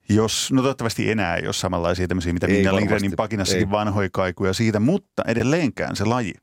jos, 0.09 0.51
no 0.51 0.61
toivottavasti 0.61 1.11
enää 1.11 1.35
ei 1.35 1.45
ole 1.45 1.53
samanlaisia 1.53 2.07
tämmöisiä, 2.07 2.33
mitä 2.33 2.47
Minna 2.47 2.75
Lindgrenin 2.75 3.13
pakinassakin 3.15 3.67
ei. 3.67 3.71
vanhoja 3.71 4.09
kaikuja 4.13 4.53
siitä, 4.53 4.79
mutta 4.79 5.23
edelleenkään 5.27 5.95
se 5.95 6.05
laji. 6.05 6.33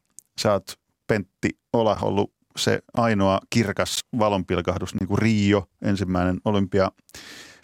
Sä 0.41 0.53
oot 0.53 0.73
Pentti 1.07 1.51
Ola 1.73 1.99
ollut 2.03 2.33
se 2.57 2.79
ainoa 2.95 3.41
kirkas 3.51 3.99
valonpilkahdus, 4.19 4.95
niin 4.95 5.09
kuin 5.09 5.19
Rio, 5.19 5.65
ensimmäinen 5.83 6.41
olympia 6.45 6.91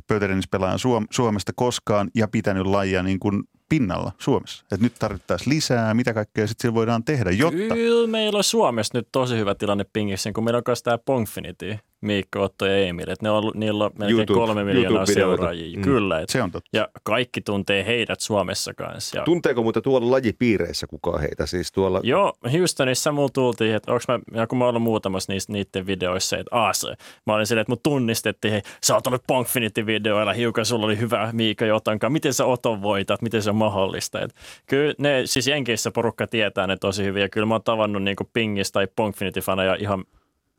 pöytätennispelaaja 0.06 0.76
Suomesta 1.10 1.52
koskaan 1.56 2.10
ja 2.14 2.28
pitänyt 2.28 2.66
lajia 2.66 3.02
niin 3.02 3.18
kuin 3.18 3.42
pinnalla 3.68 4.12
Suomessa. 4.18 4.64
Et 4.72 4.80
nyt 4.80 4.94
tarvittaisiin 4.98 5.54
lisää, 5.54 5.94
mitä 5.94 6.14
kaikkea 6.14 6.46
sitten 6.46 6.62
sillä 6.62 6.74
voidaan 6.74 7.04
tehdä, 7.04 7.30
jotta... 7.30 7.74
Kyllä 7.74 8.06
meillä 8.06 8.36
on 8.36 8.44
Suomessa 8.44 8.98
nyt 8.98 9.08
tosi 9.12 9.36
hyvä 9.36 9.54
tilanne 9.54 9.84
pingissä, 9.92 10.32
kun 10.32 10.44
meillä 10.44 10.56
on 10.56 10.62
myös 10.66 10.82
tämä 10.82 10.98
Pongfinity, 10.98 11.78
Miikka, 12.00 12.40
Otto 12.40 12.66
ja 12.66 12.76
Emil. 12.76 13.10
Et 13.10 13.22
ne 13.22 13.30
on, 13.30 13.52
niillä 13.54 13.84
on 13.84 13.90
melkein 13.98 14.18
YouTube, 14.18 14.38
kolme 14.38 14.64
miljoonaa 14.64 15.06
seuraajia. 15.06 15.78
Mm. 15.78 15.82
Kyllä. 15.82 16.20
Et, 16.20 16.28
se 16.28 16.42
on 16.42 16.50
totta. 16.50 16.70
Ja 16.72 16.88
kaikki 17.02 17.40
tuntee 17.40 17.86
heidät 17.86 18.20
Suomessa 18.20 18.74
kanssa. 18.74 19.18
Ja... 19.18 19.24
Tunteeko 19.24 19.62
muuten 19.62 19.82
tuolla 19.82 20.10
lajipiireissä 20.10 20.86
kukaan 20.86 21.20
heitä? 21.20 21.46
Siis 21.46 21.72
tuolla... 21.72 22.00
Joo, 22.02 22.32
Houstonissa 22.52 23.12
mulla 23.12 23.28
tultiin, 23.32 23.74
että 23.74 23.92
onko 23.92 24.04
mä, 24.08 24.40
ja 24.40 24.46
kun 24.46 24.58
mä 24.58 24.66
ollut 24.66 24.82
muutamassa 24.82 25.32
niistä, 25.32 25.52
niiden 25.52 25.86
videoissa, 25.86 26.36
että 26.36 26.56
aas, 26.56 26.86
mä 27.26 27.34
olin 27.34 27.46
silleen, 27.46 27.62
että 27.62 27.72
mut 27.72 27.82
tunnistettiin, 27.82 28.52
hei, 28.52 28.62
sä 28.82 28.94
oot 28.94 29.06
ollut 29.06 29.22
Pongfinity-videoilla, 29.26 30.32
hiukan 30.32 30.66
sulla 30.66 30.86
oli 30.86 30.98
hyvä 30.98 31.30
Miikka 31.32 31.66
Jotankaan, 31.66 32.12
miten 32.12 32.34
sä 32.34 32.44
Oton 32.44 32.82
voitat, 32.82 33.22
miten 33.22 33.42
se 33.42 33.50
on 33.50 33.56
mahdollista. 33.56 34.20
Et 34.20 34.34
kyllä 34.66 34.94
ne, 34.98 35.22
siis 35.24 35.46
Jenkeissä 35.46 35.90
porukka 35.90 36.26
tietää 36.26 36.66
ne 36.66 36.76
tosi 36.76 37.04
hyvin, 37.04 37.22
ja 37.22 37.28
kyllä 37.28 37.46
mä 37.46 37.54
oon 37.54 37.62
tavannut 37.62 38.02
niin 38.02 38.16
Pingistä 38.32 38.72
tai 38.72 38.86
Pongfinity-faneja 38.86 39.82
ihan 39.82 40.04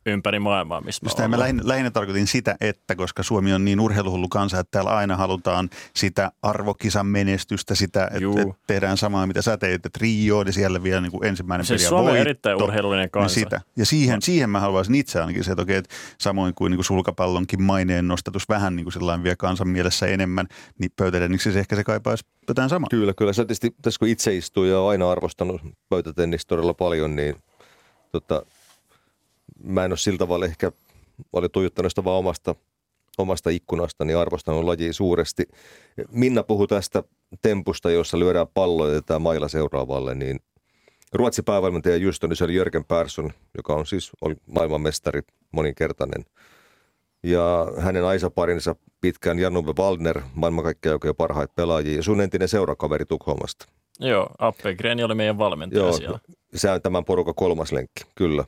ympäri 0.05 0.39
maailmaa, 0.39 0.81
missä 0.81 1.05
Just 1.05 1.19
mä 1.27 1.39
lähinnä, 1.39 1.63
lähinnä 1.65 1.91
tarkoitin 1.91 2.27
sitä, 2.27 2.55
että 2.61 2.95
koska 2.95 3.23
Suomi 3.23 3.53
on 3.53 3.65
niin 3.65 3.79
urheiluhullu 3.79 4.29
kansa, 4.29 4.59
että 4.59 4.71
täällä 4.71 4.91
aina 4.91 5.15
halutaan 5.15 5.69
sitä 5.95 6.31
arvokisan 6.43 7.05
menestystä, 7.05 7.75
sitä, 7.75 8.03
että, 8.03 8.41
että 8.41 8.53
tehdään 8.67 8.97
samaa, 8.97 9.27
mitä 9.27 9.41
sä 9.41 9.57
teet, 9.57 9.85
että 9.85 9.99
Rio, 10.01 10.43
niin 10.43 10.53
siellä 10.53 10.83
vielä 10.83 11.01
niin 11.01 11.11
kuin 11.11 11.25
ensimmäinen 11.25 11.65
siis 11.65 11.81
peli 11.81 11.89
Suomi 11.89 12.11
on 12.11 12.17
erittäin 12.17 12.63
urheilullinen 12.63 13.09
kansa. 13.09 13.35
Niin 13.35 13.45
sitä. 13.45 13.61
Ja 13.77 13.85
siihen, 13.85 14.21
siihen 14.21 14.49
mä 14.49 14.59
haluaisin 14.59 14.95
itse 14.95 15.19
ainakin 15.19 15.43
se, 15.43 15.51
että, 15.51 15.61
okei, 15.61 15.77
että 15.77 15.95
samoin 16.17 16.53
kuin, 16.53 16.71
niin 16.71 16.77
kuin 16.77 16.85
sulkapallonkin 16.85 17.61
maineen 17.61 18.07
nostatus 18.07 18.49
vähän 18.49 18.75
niin 18.75 18.83
kuin 18.83 18.93
sellainen 18.93 19.23
vielä 19.23 19.35
kansan 19.35 19.67
mielessä 19.67 20.07
enemmän, 20.07 20.47
niin 20.79 20.91
pöytätenniksi 20.95 21.51
se 21.51 21.59
ehkä 21.59 21.75
se 21.75 21.83
kaipaisi 21.83 22.25
jotain 22.47 22.69
samaa. 22.69 22.87
Kyllä, 22.89 23.13
kyllä. 23.13 23.33
Se 23.33 23.41
tietysti 23.41 23.75
tässä 23.81 23.99
kun 23.99 24.07
itse 24.07 24.35
istuu 24.35 24.63
ja 24.63 24.79
on 24.79 24.89
aina 24.89 25.11
arvostanut 25.11 25.61
pöytätennistä 25.89 26.47
todella 26.49 26.73
paljon, 26.73 27.15
niin 27.15 27.35
tota, 28.11 28.45
mä 29.63 29.85
en 29.85 29.91
ole 29.91 29.97
sillä 29.97 30.17
tavalla 30.17 30.45
ehkä, 30.45 30.71
oli 31.33 31.49
tuijottanut 31.49 31.91
sitä 31.91 32.03
vaan 32.03 32.17
omasta, 32.17 32.55
omasta 33.17 33.49
ikkunasta, 33.49 34.05
niin 34.05 34.17
arvostanut 34.17 34.63
lajia 34.63 34.93
suuresti. 34.93 35.43
Minna 36.11 36.43
puhui 36.43 36.67
tästä 36.67 37.03
tempusta, 37.41 37.91
jossa 37.91 38.19
lyödään 38.19 38.47
pallo 38.53 38.87
ja 38.87 38.93
jätetään 38.93 39.21
mailla 39.21 39.47
seuraavalle, 39.47 40.15
niin 40.15 40.39
Ruotsin 41.13 41.45
päävalmentaja 41.45 41.97
Juston, 41.97 42.29
niin 42.29 42.37
se 42.37 42.43
oli 42.43 42.55
Jörgen 42.55 42.85
Persson, 42.85 43.31
joka 43.57 43.73
on 43.73 43.85
siis 43.85 44.11
oli 44.21 44.35
maailmanmestari 44.45 45.21
moninkertainen. 45.51 46.25
Ja 47.23 47.67
hänen 47.77 48.05
aisaparinsa 48.05 48.75
pitkään 49.01 49.39
Januve 49.39 49.73
Waldner, 49.79 50.21
maailmankaikkeuden 50.33 51.15
parhaita 51.15 51.53
pelaajia, 51.55 51.95
ja 51.95 52.03
sun 52.03 52.21
entinen 52.21 52.47
seurakaveri 52.47 53.05
Tukholmasta. 53.05 53.65
Joo, 53.99 54.29
Appelgren 54.39 55.05
oli 55.05 55.15
meidän 55.15 55.37
valmentaja 55.37 55.81
Joo, 55.81 55.93
siellä. 55.93 56.19
Se 56.55 56.71
on 56.71 56.81
tämän 56.81 57.05
porukan 57.05 57.35
kolmas 57.35 57.71
lenkki, 57.71 58.03
kyllä. 58.15 58.45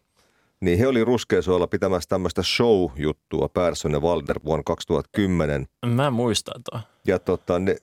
Niin 0.62 0.80
he 0.80 0.88
oli 0.88 1.04
Ruskeasuolla 1.04 1.68
pitämässä 1.68 2.10
tämmöistä 2.10 2.44
show-juttua 2.44 3.50
Persson 3.50 3.92
ja 3.92 4.00
Walder 4.00 4.40
vuonna 4.46 4.64
2010. 4.64 5.66
Mä 5.86 6.12
muistan 6.12 6.62
tuo. 6.72 6.80
Ja 7.08 7.20
tota, 7.20 7.60
ne, 7.60 7.78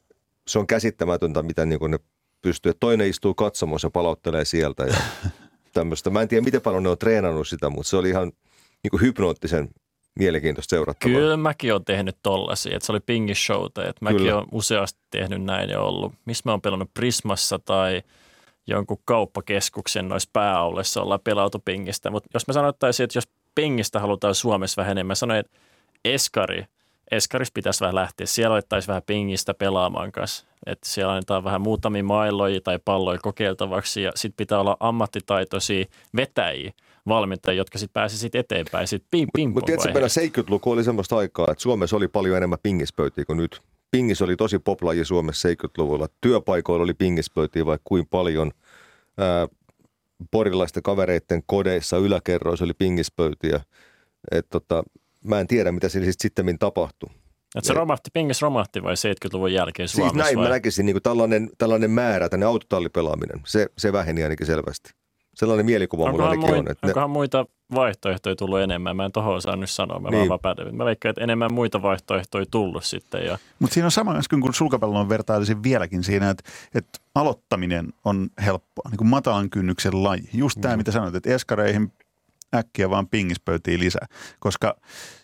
se 0.48 0.58
on 0.58 0.66
käsittämätöntä, 0.66 1.42
mitä 1.42 1.66
niin 1.66 1.90
ne 1.90 1.98
pystyy. 2.42 2.72
Toinen 2.80 3.08
istuu 3.08 3.34
katsomossa 3.34 3.86
ja 3.86 3.90
palauttelee 3.90 4.44
sieltä 4.44 4.84
ja 4.84 4.96
tämmöistä. 5.72 6.10
Mä 6.10 6.22
en 6.22 6.28
tiedä, 6.28 6.44
miten 6.44 6.60
paljon 6.60 6.82
ne 6.82 6.88
on 6.88 6.98
treenannut 6.98 7.48
sitä, 7.48 7.70
mutta 7.70 7.88
se 7.88 7.96
oli 7.96 8.08
ihan 8.08 8.32
niin 8.82 8.90
kuin 8.90 9.00
hypnoottisen 9.00 9.68
mielenkiintoista 10.18 10.70
seurattavaa. 10.70 11.14
Kyllä 11.14 11.36
mäkin 11.36 11.72
olen 11.72 11.84
tehnyt 11.84 12.16
tollasia, 12.22 12.76
että 12.76 12.86
se 12.86 12.92
oli 12.92 13.00
pingishowta, 13.00 13.88
että 13.88 14.04
mäkin 14.04 14.34
olen 14.34 14.46
useasti 14.52 15.00
tehnyt 15.10 15.42
näin 15.42 15.70
ja 15.70 15.80
ollut. 15.80 16.12
Missä 16.24 16.42
mä 16.44 16.50
oon 16.50 16.60
pelannut 16.60 16.94
Prismassa 16.94 17.58
tai– 17.58 18.02
jonkun 18.68 18.98
kauppakeskuksen 19.04 20.08
noissa 20.08 20.30
pääaulessa 20.32 21.02
ollaan 21.02 21.20
pelautu 21.24 21.58
pingistä. 21.58 22.10
Mutta 22.10 22.28
jos 22.34 22.46
mä 22.46 22.52
sanoittaisin, 22.52 23.04
että 23.04 23.18
jos 23.18 23.28
pingistä 23.54 24.00
halutaan 24.00 24.34
Suomessa 24.34 24.80
vähän 24.82 24.92
enemmän, 24.92 25.16
sanoin, 25.16 25.40
että 25.40 25.58
Eskari, 26.04 26.64
Eskaris 27.10 27.52
pitäisi 27.52 27.80
vähän 27.80 27.94
lähteä. 27.94 28.26
Siellä 28.26 28.54
alettaisiin 28.54 28.88
vähän 28.88 29.02
pingistä 29.06 29.54
pelaamaan 29.54 30.12
kanssa. 30.12 30.46
Että 30.66 30.88
siellä 30.88 31.12
annetaan 31.12 31.44
vähän 31.44 31.60
muutamia 31.60 32.04
mailoja 32.04 32.60
tai 32.60 32.78
palloja 32.84 33.18
kokeiltavaksi 33.18 34.02
ja 34.02 34.12
sitten 34.14 34.36
pitää 34.36 34.60
olla 34.60 34.76
ammattitaitoisia 34.80 35.84
vetäjiä, 36.16 36.72
valmentajia, 37.08 37.60
jotka 37.60 37.78
sitten 37.78 37.92
pääsisivät 37.92 38.34
eteenpäin. 38.34 38.86
Sitten 38.86 39.08
ping, 39.10 39.28
ping 39.34 39.54
Mutta 39.54 39.66
tiedätkö, 39.66 39.92
meillä 39.92 40.08
70-luku 40.08 40.70
oli 40.70 40.84
semmoista 40.84 41.16
aikaa, 41.16 41.46
että 41.50 41.62
Suomessa 41.62 41.96
oli 41.96 42.08
paljon 42.08 42.36
enemmän 42.36 42.58
pingispöytiä 42.62 43.24
kuin 43.24 43.36
nyt. 43.36 43.62
Pingis 43.90 44.22
oli 44.22 44.36
tosi 44.36 44.58
poplaji 44.58 45.04
Suomessa 45.04 45.48
70-luvulla. 45.48 46.08
Työpaikoilla 46.20 46.84
oli 46.84 46.94
pingispöytiä 46.94 47.66
vaikka 47.66 47.82
kuin 47.84 48.06
paljon. 48.06 48.50
Ää, 49.18 49.48
porilaisten 50.30 50.82
kavereiden 50.82 51.42
kodeissa 51.46 51.96
yläkerroissa 51.96 52.64
oli 52.64 52.74
pingispöytiä. 52.78 53.60
Et 54.30 54.46
tota, 54.50 54.82
mä 55.24 55.40
en 55.40 55.46
tiedä, 55.46 55.72
mitä 55.72 55.88
sillä 55.88 56.06
sitten 56.10 56.58
tapahtui. 56.58 57.10
Et 57.56 57.64
se 57.64 57.74
romahti, 57.74 58.10
pingis 58.12 58.42
romahti 58.42 58.82
vai 58.82 58.94
70-luvun 58.94 59.52
jälkeen 59.52 59.88
Suomessa? 59.88 60.14
Siis 60.14 60.24
näin 60.24 60.36
vai? 60.36 60.44
mä 60.44 60.50
näkisin, 60.50 60.86
niin 60.86 60.94
kuin 60.94 61.02
tällainen, 61.02 61.50
tällainen 61.58 61.90
määrä, 61.90 62.28
tänne 62.28 62.46
autotallipelaaminen, 62.46 63.40
se, 63.46 63.66
se 63.78 63.92
väheni 63.92 64.22
ainakin 64.22 64.46
selvästi. 64.46 64.90
Sellainen 65.38 65.66
mielikuva 65.66 66.04
onkohan 66.04 66.20
mulla 66.20 66.30
ainakin 66.30 66.50
mui, 66.50 66.58
on. 66.58 66.70
Että 66.70 66.86
onkohan 66.86 67.10
ne... 67.10 67.12
muita 67.12 67.46
vaihtoehtoja 67.74 68.36
tullut 68.36 68.58
enemmän? 68.58 68.96
Mä 68.96 69.04
en 69.04 69.12
tohon 69.12 69.34
osaa 69.34 69.56
nyt 69.56 69.70
sanoa, 69.70 69.98
mä 69.98 70.10
niin. 70.10 70.28
vaan 70.28 70.40
Mä 70.72 70.84
veikkaan, 70.84 71.10
että 71.10 71.24
enemmän 71.24 71.54
muita 71.54 71.82
vaihtoehtoja 71.82 72.44
tullut 72.50 72.84
sitten. 72.84 73.24
Ja... 73.26 73.38
Mutta 73.58 73.74
siinä 73.74 73.86
on 73.86 73.90
sama 73.90 74.16
äsken 74.16 74.40
kuin 74.40 74.54
sulkapallon 74.54 75.08
vertailisin 75.08 75.62
vieläkin 75.62 76.04
siinä, 76.04 76.30
että, 76.30 76.50
että 76.74 76.98
aloittaminen 77.14 77.92
on 78.04 78.28
helppoa, 78.44 78.90
niin 78.90 78.98
kuin 78.98 79.08
matalan 79.08 79.50
kynnyksen 79.50 80.04
laji. 80.04 80.28
Just 80.32 80.60
tämä, 80.60 80.74
mm. 80.74 80.78
mitä 80.78 80.92
sanoit, 80.92 81.14
että 81.14 81.34
eskareihin 81.34 81.92
äkkiä 82.54 82.90
vaan 82.90 83.08
pingispöytiin 83.08 83.80
lisää, 83.80 84.06
koska 84.38 84.76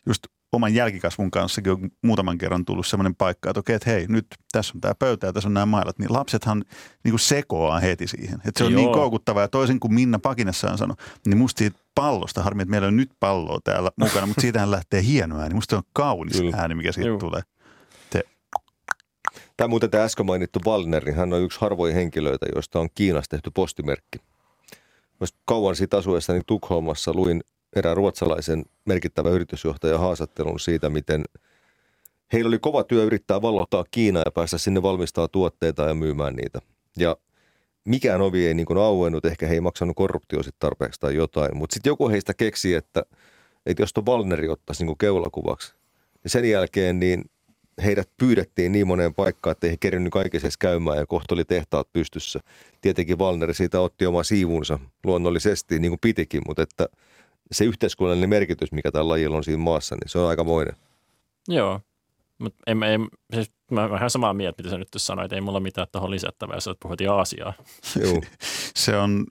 just 0.07 0.27
oman 0.55 0.75
jälkikasvun 0.75 1.31
kanssakin 1.31 1.73
on 1.73 1.91
muutaman 2.03 2.39
kerran 2.39 2.65
tullut 2.65 2.87
sellainen 2.87 3.15
paikka, 3.15 3.51
että 3.51 3.61
okei, 3.61 3.77
että 3.77 3.91
hei, 3.91 4.07
nyt 4.09 4.27
tässä 4.53 4.73
on 4.75 4.81
tämä 4.81 4.95
pöytä 4.95 5.27
ja 5.27 5.33
tässä 5.33 5.49
on 5.49 5.55
nämä 5.55 5.67
mailat, 5.67 5.99
niin 5.99 6.13
lapsethan 6.13 6.65
niin 7.05 7.13
kuin 7.13 7.21
sekoaa 7.21 7.81
heti 7.81 8.07
siihen. 8.07 8.35
Että 8.35 8.59
se 8.59 8.65
on 8.65 8.75
niin 8.75 8.83
Joo. 8.83 8.93
niin 8.93 9.01
koukuttavaa 9.01 9.43
ja 9.43 9.49
toisin 9.49 9.81
kuin 9.81 9.95
Minna 9.95 10.19
Pakinassaan 10.19 10.79
sanoi, 10.79 10.97
niin 11.27 11.39
musta 11.39 11.59
siitä 11.59 11.79
pallosta, 11.95 12.43
harmi, 12.43 12.63
että 12.63 12.71
meillä 12.71 12.89
on 12.89 12.97
nyt 12.97 13.11
palloa 13.21 13.59
täällä 13.65 13.91
mukana, 14.01 14.27
mutta 14.27 14.41
siitähän 14.41 14.71
lähtee 14.71 15.03
hieno 15.03 15.41
ääni. 15.41 15.55
Musta 15.55 15.71
se 15.71 15.77
on 15.77 15.83
kaunis 15.93 16.37
Kyllä. 16.37 16.57
ääni, 16.57 16.75
mikä 16.75 16.93
siitä 16.93 17.09
Joo. 17.09 17.19
tulee. 17.19 17.43
Te. 18.11 18.23
Tämä 19.57 19.69
muuten 19.69 19.91
tämä 19.91 20.05
äsken 20.05 20.27
mainittu 20.27 20.61
Wallner, 20.67 21.05
niin 21.05 21.17
hän 21.17 21.33
on 21.33 21.43
yksi 21.43 21.61
harvoja 21.61 21.95
henkilöitä, 21.95 22.47
joista 22.55 22.81
on 22.81 22.89
Kiinassa 22.95 23.31
tehty 23.31 23.51
postimerkki. 23.51 24.19
kauan 25.45 25.77
siitä 25.77 25.97
asuessani 25.97 26.41
Tukholmassa 26.47 27.15
luin 27.15 27.41
erään 27.77 27.97
ruotsalaisen 27.97 28.65
merkittävä 28.85 29.31
yritysjohtaja 29.31 29.99
haastattelun 29.99 30.61
siitä, 30.61 30.91
miten 30.91 31.25
heillä 32.33 32.49
oli 32.49 32.59
kova 32.59 32.85
työ 32.85 33.05
yrittää 33.05 33.43
vallottaa 33.43 33.85
Kiinaa 33.91 34.23
ja 34.27 34.31
päästä 34.31 34.59
sinne 34.59 34.83
valmistaa 34.83 35.29
tuotteita 35.29 35.83
ja 35.83 35.95
myymään 35.95 36.37
niitä. 36.37 36.59
Ja 36.97 37.17
mikään 37.85 38.21
ovi 38.21 38.47
ei 38.47 38.55
niin 38.55 38.79
auennut, 38.85 39.25
ehkä 39.25 39.47
he 39.47 39.55
ei 39.55 39.61
maksanut 39.61 39.97
korruptio 39.97 40.41
tarpeeksi 40.59 41.01
tai 41.01 41.15
jotain, 41.15 41.57
mutta 41.57 41.75
sitten 41.75 41.91
joku 41.91 42.09
heistä 42.09 42.35
keksi, 42.35 42.75
että, 42.75 43.03
että 43.67 43.83
jos 43.83 43.93
tuon 43.93 44.07
Valneri 44.07 44.49
ottaisi 44.49 44.85
niin 44.85 44.99
keulakuvaksi, 44.99 45.75
ja 46.25 46.31
sen 46.31 46.51
jälkeen 46.51 47.01
niin 47.01 47.25
heidät 47.85 48.09
pyydettiin 48.17 48.73
niin 48.73 48.87
moneen 48.87 49.15
paikkaan, 49.15 49.53
että 49.53 49.67
ei 49.67 49.71
he 49.71 49.77
kerinyt 49.81 50.13
kaikessa 50.13 50.49
käymään 50.59 50.99
ja 50.99 51.07
kohta 51.07 51.35
oli 51.35 51.45
tehtaat 51.45 51.93
pystyssä. 51.93 52.41
Tietenkin 52.81 53.19
Valneri 53.19 53.55
siitä 53.55 53.81
otti 53.81 54.07
oma 54.07 54.23
siivunsa 54.23 54.79
luonnollisesti, 55.05 55.79
niin 55.79 55.91
kuin 55.91 56.01
pitikin, 56.01 56.43
mutta 56.47 56.63
että– 56.63 56.89
se 57.53 57.65
yhteiskunnallinen 57.65 58.31
merkitys, 58.31 58.73
mikä 58.73 58.91
tällä 58.91 59.09
lajilla 59.09 59.37
on 59.37 59.45
siinä 59.45 59.63
maassa, 59.63 59.95
niin 59.95 60.09
se 60.09 60.19
on 60.19 60.29
aikamoinen. 60.29 60.77
Joo. 61.49 61.81
Mutta 62.39 62.63
en, 62.67 62.83
en, 62.83 63.09
siis 63.35 63.51
mä 63.71 63.85
olen 63.85 63.97
ihan 63.97 64.11
samaa 64.11 64.35
mieltä, 64.35 64.63
mitä 64.63 64.71
sä 64.71 64.79
nyt 64.79 64.89
sanoit. 64.97 65.33
Ei 65.33 65.41
mulla 65.41 65.61
mitään 65.61 65.87
tuohon 65.93 66.11
lisättävää, 66.11 66.57
jos 66.57 66.71
puhut 66.81 67.01
Aasiaa. 67.01 67.53
se 68.77 68.97
on 68.97 69.27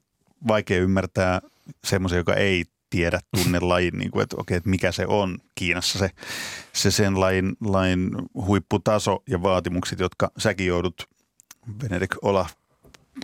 vaikea 0.47 0.79
ymmärtää 0.79 1.41
semmoisen, 1.85 2.17
joka 2.17 2.33
ei 2.33 2.65
tiedä, 2.89 3.19
tunne 3.35 3.59
lajin, 3.59 3.97
niin 3.97 4.11
kuin, 4.11 4.23
että, 4.23 4.35
okei, 4.39 4.57
että 4.57 4.69
mikä 4.69 4.91
se 4.91 5.05
on 5.07 5.37
Kiinassa 5.55 5.99
se, 5.99 6.09
se 6.73 6.91
sen 6.91 7.19
lajin, 7.19 7.55
lajin 7.61 8.09
huipputaso 8.33 9.23
ja 9.29 9.41
vaatimukset, 9.41 9.99
jotka 9.99 10.31
säkin 10.37 10.67
joudut 10.67 11.07
Benedikt 11.77 12.17
Ola 12.21 12.45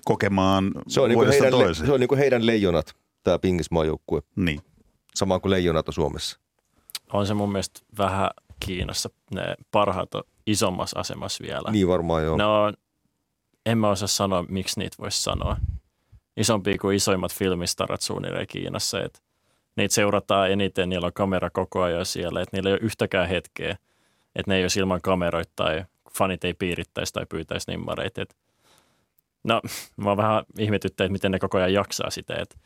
kokemaan 0.05 0.71
se 0.87 1.01
on, 1.01 1.09
niin 1.09 1.17
kuin 1.17 1.29
heidän, 1.29 1.51
toiseen. 1.51 1.87
se 1.87 1.93
on 1.93 1.99
niin 1.99 2.07
kuin 2.07 2.19
heidän 2.19 2.45
leijonat, 2.45 2.95
tämä 3.23 3.39
pingismaajoukkue. 3.39 4.21
Niin. 4.35 4.61
Sama 5.15 5.39
kuin 5.39 5.49
leijonat 5.49 5.87
on 5.87 5.93
Suomessa. 5.93 6.39
On 7.13 7.27
se 7.27 7.33
mun 7.33 7.51
mielestä 7.51 7.79
vähän 7.97 8.29
Kiinassa. 8.59 9.09
Ne 9.31 9.55
parhaat 9.71 10.15
on 10.15 10.23
isommassa 10.45 10.99
asemassa 10.99 11.43
vielä. 11.43 11.71
Niin 11.71 11.87
varmaan 11.87 12.23
joo. 12.23 12.37
No, 12.37 12.73
en 13.65 13.77
mä 13.77 13.89
osaa 13.89 14.07
sanoa, 14.07 14.45
miksi 14.49 14.79
niitä 14.79 14.95
voisi 14.99 15.23
sanoa. 15.23 15.57
Isompi 16.37 16.77
kuin 16.77 16.95
isoimmat 16.95 17.33
filmistarat 17.33 18.01
suunnilleen 18.01 18.47
Kiinassa. 18.47 19.01
Et 19.01 19.23
niitä 19.75 19.95
seurataan 19.95 20.51
eniten, 20.51 20.89
niillä 20.89 21.05
on 21.05 21.13
kamera 21.13 21.49
koko 21.49 21.81
ajan 21.81 22.05
siellä, 22.05 22.41
että 22.41 22.57
niillä 22.57 22.69
ei 22.69 22.73
ole 22.73 22.79
yhtäkään 22.81 23.29
hetkeä, 23.29 23.71
että 24.35 24.51
ne 24.51 24.55
ei 24.55 24.63
ole 24.63 24.69
ilman 24.79 25.01
kameroita 25.01 25.51
tai 25.55 25.85
fanit 26.17 26.43
ei 26.43 26.53
piirittäisi 26.53 27.13
tai 27.13 27.25
pyytäisi 27.29 27.71
nimmareita. 27.71 28.21
Et, 28.21 28.37
no, 29.43 29.61
mä 29.97 30.17
vähän 30.17 30.43
ihmetyttä, 30.57 31.03
että 31.03 31.11
miten 31.11 31.31
ne 31.31 31.39
koko 31.39 31.57
ajan 31.57 31.73
jaksaa 31.73 32.09
sitä, 32.09 32.35
että 32.35 32.57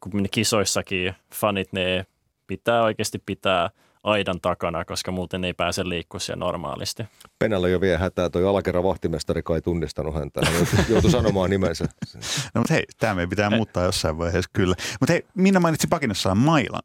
kun 0.00 0.26
kisoissakin 0.30 1.14
fanit, 1.34 1.72
ne 1.72 2.06
pitää 2.46 2.82
oikeasti 2.82 3.18
pitää 3.26 3.70
aidan 4.02 4.40
takana, 4.40 4.84
koska 4.84 5.12
muuten 5.12 5.44
ei 5.44 5.54
pääse 5.54 5.88
liikkua 5.88 6.20
siellä 6.20 6.44
normaalisti. 6.44 7.02
Penällä 7.38 7.68
jo 7.68 7.80
vielä 7.80 7.98
hätää, 7.98 8.30
toi 8.30 8.46
alakerran 8.46 8.84
vahtimestari 8.84 9.42
kai 9.42 9.62
tunnistanut 9.62 10.14
häntä. 10.14 10.40
Hän 10.44 10.84
joutui 10.88 11.10
sanomaan 11.10 11.50
nimensä. 11.50 11.84
No 12.54 12.60
mutta 12.60 12.74
hei, 12.74 12.84
tämä 12.98 13.14
meidän 13.14 13.30
pitää 13.30 13.50
muuttaa 13.50 13.84
jossain 13.84 14.18
vaiheessa 14.18 14.50
kyllä. 14.52 14.74
Mutta 15.00 15.12
hei, 15.12 15.26
Minna 15.34 15.60
mainitsi 15.60 15.86
pakinassaan 15.90 16.38
mailan 16.38 16.82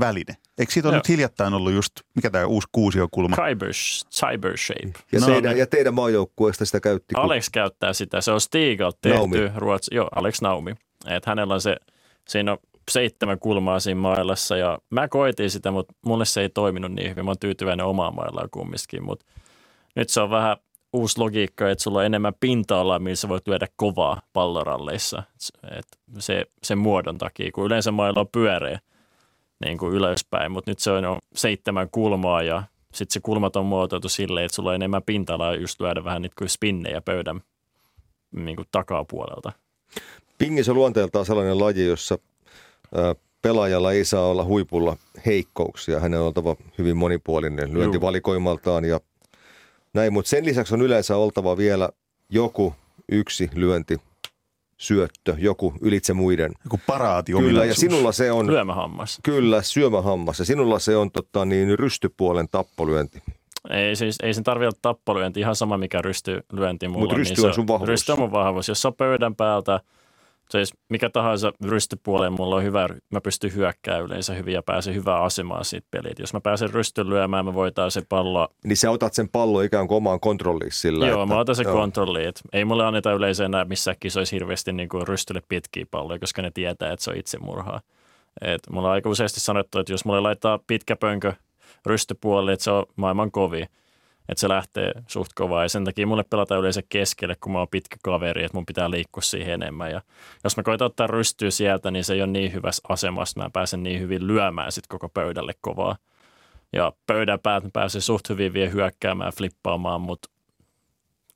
väline. 0.00 0.36
Eikö 0.58 0.72
siitä 0.72 0.88
ole 0.88 0.96
nyt 0.96 1.08
hiljattain 1.08 1.54
ollut 1.54 1.72
just, 1.72 1.92
mikä 2.14 2.30
tämä 2.30 2.46
uusi 2.46 2.68
kuusiokulma? 2.72 3.36
Cyber, 3.36 3.70
cyber 4.10 4.56
Shape. 4.56 4.92
Ja, 5.12 5.20
no, 5.20 5.26
teidän, 5.26 5.58
ja 5.58 5.66
teidän 5.66 5.94
maajoukkueesta 5.94 6.64
sitä 6.64 6.80
käytti? 6.80 7.14
Kun... 7.14 7.24
Alex 7.24 7.50
käyttää 7.52 7.92
sitä. 7.92 8.20
Se 8.20 8.32
on 8.32 8.40
Stigal 8.40 8.92
tehty. 9.00 9.16
Naumi. 9.16 9.38
Ruotsi, 9.56 9.94
joo, 9.94 10.08
Alex 10.14 10.40
Naumi. 10.40 10.74
Et 11.06 11.26
hänellä 11.26 11.54
on 11.54 11.60
se, 11.60 11.76
siinä 12.28 12.52
on 12.52 12.58
seitsemän 12.90 13.38
kulmaa 13.38 13.80
siinä 13.80 14.00
mailassa 14.00 14.56
ja 14.56 14.78
mä 14.90 15.08
koitin 15.08 15.50
sitä, 15.50 15.70
mutta 15.70 15.94
mulle 16.06 16.24
se 16.24 16.40
ei 16.40 16.48
toiminut 16.48 16.92
niin 16.92 17.10
hyvin. 17.10 17.24
Mä 17.24 17.30
oon 17.30 17.38
tyytyväinen 17.40 17.86
omaan 17.86 18.14
mailaan 18.14 18.48
kumminkin, 18.50 19.04
mutta 19.04 19.26
nyt 19.94 20.08
se 20.08 20.20
on 20.20 20.30
vähän 20.30 20.56
uusi 20.92 21.18
logiikka, 21.18 21.70
että 21.70 21.84
sulla 21.84 21.98
on 21.98 22.04
enemmän 22.04 22.34
pinta-alaa, 22.40 22.98
missä 22.98 23.28
voit 23.28 23.48
lyödä 23.48 23.66
kovaa 23.76 24.22
palloralleissa. 24.32 25.22
Et 25.78 25.86
se, 26.18 26.46
sen 26.62 26.78
muodon 26.78 27.18
takia, 27.18 27.52
kun 27.54 27.66
yleensä 27.66 27.90
mailla 27.90 28.20
on 28.20 28.28
pyöreä 28.32 28.80
niin 29.64 29.78
kuin 29.78 29.94
ylöspäin, 29.94 30.52
mutta 30.52 30.70
nyt 30.70 30.78
se 30.78 30.90
on 30.90 31.18
seitsemän 31.34 31.88
kulmaa 31.90 32.42
ja 32.42 32.62
sitten 32.94 33.12
se 33.12 33.20
kulmat 33.20 33.56
on 33.56 33.66
muotoiltu 33.66 34.08
silleen, 34.08 34.46
että 34.46 34.56
sulla 34.56 34.68
on 34.70 34.74
enemmän 34.74 35.02
pinta-alaa 35.02 35.54
just 35.54 35.80
lyödä 35.80 36.04
vähän 36.04 36.22
niitä 36.22 36.34
kuin 36.38 36.48
spinnejä 36.48 37.00
pöydän 37.00 37.40
niin 38.32 38.56
kuin 38.56 38.68
takapuolelta. 38.72 39.52
Pingis 40.42 40.68
on 40.68 40.76
luonteeltaan 40.76 41.26
sellainen 41.26 41.60
laji, 41.60 41.86
jossa 41.86 42.18
pelaajalla 43.42 43.92
ei 43.92 44.04
saa 44.04 44.26
olla 44.26 44.44
huipulla 44.44 44.96
heikkouksia. 45.26 46.00
Hänen 46.00 46.20
on 46.20 46.26
oltava 46.26 46.56
hyvin 46.78 46.96
monipuolinen 46.96 47.74
lyöntivalikoimaltaan 47.74 48.84
ja 48.84 49.00
näin, 49.94 50.12
mutta 50.12 50.28
sen 50.28 50.44
lisäksi 50.44 50.74
on 50.74 50.82
yleensä 50.82 51.16
oltava 51.16 51.56
vielä 51.56 51.88
joku 52.30 52.74
yksi 53.12 53.50
lyönti 53.54 53.96
syöttö, 54.76 55.34
joku 55.38 55.74
ylitse 55.80 56.12
muiden. 56.12 56.52
Joku 56.64 56.80
paraati 56.86 57.32
Kyllä, 57.32 57.64
ja 57.64 57.74
sinulla 57.74 58.12
se 58.12 58.32
on... 58.32 58.46
Syömähammas. 58.46 59.18
Kyllä, 59.22 59.62
syömähammas. 59.62 60.38
Ja 60.38 60.44
sinulla 60.44 60.78
se 60.78 60.96
on 60.96 61.10
tota, 61.10 61.44
niin, 61.44 61.78
rystypuolen 61.78 62.48
tappolyönti. 62.50 63.22
Ei, 63.70 63.96
siis, 63.96 64.16
ei 64.22 64.34
sen 64.34 64.44
tarvitse 64.44 64.66
olla 64.66 64.78
tappolyönti, 64.82 65.40
ihan 65.40 65.56
sama 65.56 65.78
mikä 65.78 66.02
rystylyönti 66.02 66.88
mulla 66.88 67.00
Mutta 67.00 67.16
rysty 67.16 67.34
niin 67.34 67.46
on 67.46 67.54
sun 67.54 67.66
vahvuus. 67.66 67.88
Rysty 67.88 68.12
on 68.12 68.18
mun 68.18 68.32
vahvuus. 68.32 68.68
Jos 68.68 68.86
on 68.86 68.94
pöydän 68.94 69.36
päältä– 69.36 69.80
Siis 70.50 70.74
mikä 70.88 71.10
tahansa 71.10 71.52
rystypuoleen 71.64 72.32
mulla 72.32 72.56
on 72.56 72.62
hyvä, 72.62 72.88
mä 73.10 73.20
pystyn 73.20 73.54
hyökkäämään 73.54 74.04
yleensä 74.04 74.34
hyvin 74.34 74.54
ja 74.54 74.62
pääsen 74.62 74.94
hyvään 74.94 75.22
asemaan 75.22 75.64
siitä 75.64 75.86
peliä. 75.90 76.12
Jos 76.18 76.32
mä 76.32 76.40
pääsen 76.40 76.70
rystyn 76.70 77.10
lyömään, 77.10 77.44
mä 77.44 77.54
voitaan 77.54 77.90
se 77.90 78.02
pallo. 78.08 78.48
Niin 78.64 78.76
sä 78.76 78.90
otat 78.90 79.14
sen 79.14 79.28
pallon 79.28 79.64
ikään 79.64 79.88
kuin 79.88 79.96
omaan 79.96 80.20
kontrolliin 80.20 80.72
sillä. 80.72 81.06
Joo, 81.06 81.22
että, 81.22 81.34
mä 81.34 81.40
otan 81.40 81.56
sen 81.56 81.66
kontrolliin. 81.66 82.32
ei 82.52 82.64
mulle 82.64 82.86
anneta 82.86 83.12
yleensä 83.12 83.44
enää 83.44 83.64
missään 83.64 83.96
kisoissa 84.00 84.36
hirveästi 84.36 84.72
niin 84.72 84.88
kuin 84.88 85.08
rystylle 85.08 85.42
pitkiä 85.48 85.86
palloja, 85.90 86.18
koska 86.18 86.42
ne 86.42 86.50
tietää, 86.50 86.92
että 86.92 87.04
se 87.04 87.10
on 87.10 87.16
itsemurhaa. 87.16 87.80
Et 88.40 88.62
mulla 88.70 88.88
on 88.88 88.94
aika 88.94 89.10
useasti 89.10 89.40
sanottu, 89.40 89.78
että 89.78 89.92
jos 89.92 90.04
mulle 90.04 90.20
laittaa 90.20 90.58
pitkä 90.66 90.96
pönkö 90.96 91.32
rystypuolelle, 91.86 92.52
että 92.52 92.64
se 92.64 92.70
on 92.70 92.86
maailman 92.96 93.30
kovin– 93.30 93.66
että 94.32 94.40
se 94.40 94.48
lähtee 94.48 94.92
suht 95.06 95.32
kovaa 95.34 95.62
ja 95.62 95.68
sen 95.68 95.84
takia 95.84 96.06
mulle 96.06 96.24
pelataan 96.30 96.60
yleensä 96.60 96.82
keskelle, 96.88 97.36
kun 97.40 97.52
mä 97.52 97.58
oon 97.58 97.68
pitkä 97.68 97.96
kaveri, 98.02 98.44
että 98.44 98.56
mun 98.56 98.66
pitää 98.66 98.90
liikkua 98.90 99.22
siihen 99.22 99.62
enemmän 99.62 99.90
ja 99.90 100.02
jos 100.44 100.56
mä 100.56 100.62
koitan 100.62 100.86
ottaa 100.86 101.06
rystyä 101.06 101.50
sieltä, 101.50 101.90
niin 101.90 102.04
se 102.04 102.14
ei 102.14 102.22
ole 102.22 102.30
niin 102.30 102.52
hyvässä 102.52 102.82
asemassa, 102.88 103.42
mä 103.42 103.50
pääsen 103.52 103.82
niin 103.82 104.00
hyvin 104.00 104.26
lyömään 104.26 104.72
sit 104.72 104.86
koko 104.86 105.08
pöydälle 105.08 105.52
kovaa. 105.60 105.96
Ja 106.72 106.92
pöydän 107.06 107.40
päät 107.40 107.64
pääsen 107.72 108.02
suht 108.02 108.28
hyvin 108.28 108.52
vielä 108.52 108.70
hyökkäämään, 108.70 109.32
flippaamaan, 109.36 110.00
mutta 110.00 110.30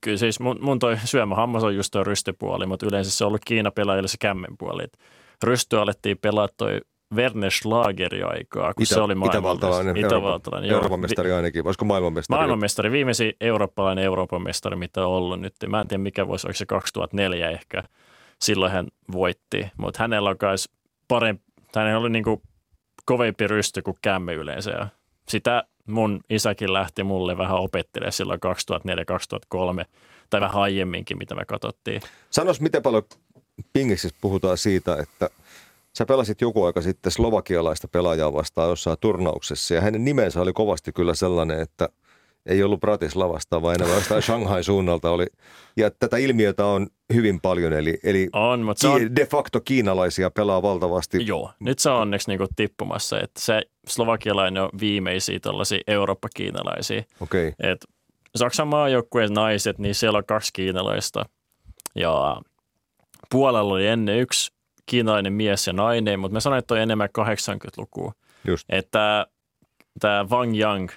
kyllä 0.01 0.17
siis 0.17 0.39
mun, 0.39 0.57
mun 0.61 0.79
toi 0.79 0.97
syömähammas 1.05 1.63
on 1.63 1.75
just 1.75 1.91
toi 1.91 2.03
rystypuoli, 2.03 2.65
mutta 2.65 2.85
yleensä 2.85 3.11
se 3.11 3.23
on 3.23 3.27
ollut 3.27 3.45
Kiina-pelaajille 3.45 4.07
se 4.07 4.17
kämmenpuoli. 4.19 4.83
Rysty 5.43 5.79
alettiin 5.79 6.17
pelaa 6.17 6.47
toi 6.57 6.81
Werner 7.15 7.51
Schlageri 7.51 8.23
aikaa, 8.23 8.73
kun 8.73 8.83
Itä, 8.83 8.95
se 8.95 9.01
oli 9.01 9.15
maailmanmestari. 9.15 9.99
Itävaltalainen. 9.99 10.71
Euroopan 10.71 10.99
mestari 10.99 11.31
ainakin, 11.31 11.63
voisiko 11.63 11.85
maailmanmestari? 11.85 12.37
Maailmanmestari, 12.37 12.91
viimeisin 12.91 13.33
eurooppalainen 13.41 14.03
Euroopan 14.03 14.41
mestari, 14.41 14.75
mitä 14.75 15.07
on 15.07 15.13
ollut 15.13 15.41
nyt. 15.41 15.53
Mä 15.67 15.81
en 15.81 15.87
tiedä 15.87 16.03
mikä 16.03 16.27
voisi, 16.27 16.47
oliko 16.47 16.57
se 16.57 16.65
2004 16.65 17.49
ehkä. 17.49 17.83
Silloin 18.41 18.71
hän 18.71 18.87
voitti, 19.11 19.67
mutta 19.77 20.03
hänellä 20.03 20.29
on 20.29 20.37
myös 20.41 20.69
parempi, 21.07 21.43
hänellä 21.75 21.99
oli 21.99 22.09
niinku 22.09 22.41
kovempi 23.05 23.47
rysty 23.47 23.81
kuin 23.81 23.97
kämmi 24.01 24.33
yleensä. 24.33 24.71
Ja 24.71 24.87
sitä 25.29 25.63
mun 25.87 26.19
isäkin 26.29 26.73
lähti 26.73 27.03
mulle 27.03 27.37
vähän 27.37 27.57
opettelemaan 27.57 28.11
silloin 28.11 28.39
2004-2003 29.83 29.85
tai 30.29 30.41
vähän 30.41 30.61
aiemminkin, 30.61 31.17
mitä 31.17 31.35
me 31.35 31.45
katsottiin. 31.45 32.01
Sanois, 32.29 32.61
miten 32.61 32.81
paljon 32.81 33.03
pingiksissä 33.73 34.17
puhutaan 34.21 34.57
siitä, 34.57 34.97
että– 35.01 35.29
Sä 35.97 36.05
pelasit 36.05 36.41
joku 36.41 36.63
aika 36.63 36.81
sitten 36.81 37.11
slovakialaista 37.11 37.87
pelaajaa 37.87 38.33
vastaan 38.33 38.69
jossain 38.69 38.97
turnauksessa 39.01 39.73
ja 39.73 39.81
hänen 39.81 40.05
nimensä 40.05 40.41
oli 40.41 40.53
kovasti 40.53 40.91
kyllä 40.91 41.13
sellainen, 41.13 41.61
että 41.61 41.89
ei 42.45 42.63
ollut 42.63 42.79
Bratislavasta, 42.79 43.61
vaan 43.61 43.75
enemmän 43.75 43.97
jostain 43.97 44.21
Shanghai 44.27 44.63
suunnalta 44.63 45.09
oli. 45.09 45.25
Ja 45.77 45.91
tätä 45.91 46.17
ilmiötä 46.17 46.65
on 46.65 46.87
hyvin 47.13 47.41
paljon, 47.41 47.73
eli, 47.73 47.99
eli 48.03 48.29
on, 48.33 48.61
mutta 48.61 48.81
se 48.81 48.87
on... 48.87 49.15
de 49.15 49.25
facto 49.25 49.61
kiinalaisia 49.61 50.31
pelaa 50.31 50.61
valtavasti. 50.61 51.27
Joo, 51.27 51.51
nyt 51.59 51.79
se 51.79 51.89
on 51.89 52.01
onneksi 52.01 52.29
niinku 52.29 52.47
tippumassa, 52.55 53.19
että 53.19 53.41
se 53.41 53.61
slovakialainen 53.87 54.63
on 54.63 54.69
viimeisiä 54.79 55.39
tällaisia 55.39 55.79
Eurooppa-kiinalaisia. 55.87 57.03
Okei. 57.19 57.47
Okay. 57.47 57.71
Et 57.71 57.85
Saksan 58.35 58.67
maajoukkueen 58.67 59.33
naiset, 59.33 59.77
niin 59.77 59.95
siellä 59.95 60.17
on 60.17 60.25
kaksi 60.25 60.53
kiinalaista. 60.53 61.25
Ja 61.95 62.41
Puolella 63.31 63.73
oli 63.73 63.87
ennen 63.87 64.19
yksi 64.19 64.56
kiinalainen 64.87 65.33
mies 65.33 65.67
ja 65.67 65.73
nainen, 65.73 66.19
mutta 66.19 66.33
mä 66.33 66.39
sanoin, 66.39 66.59
että 66.59 66.73
on 66.73 66.79
enemmän 66.79 67.09
80-lukua. 67.17 68.11
Just. 68.47 68.65
Että 68.69 69.27
tämä 69.99 70.25
Wang 70.31 70.59
Yang, 70.59 70.91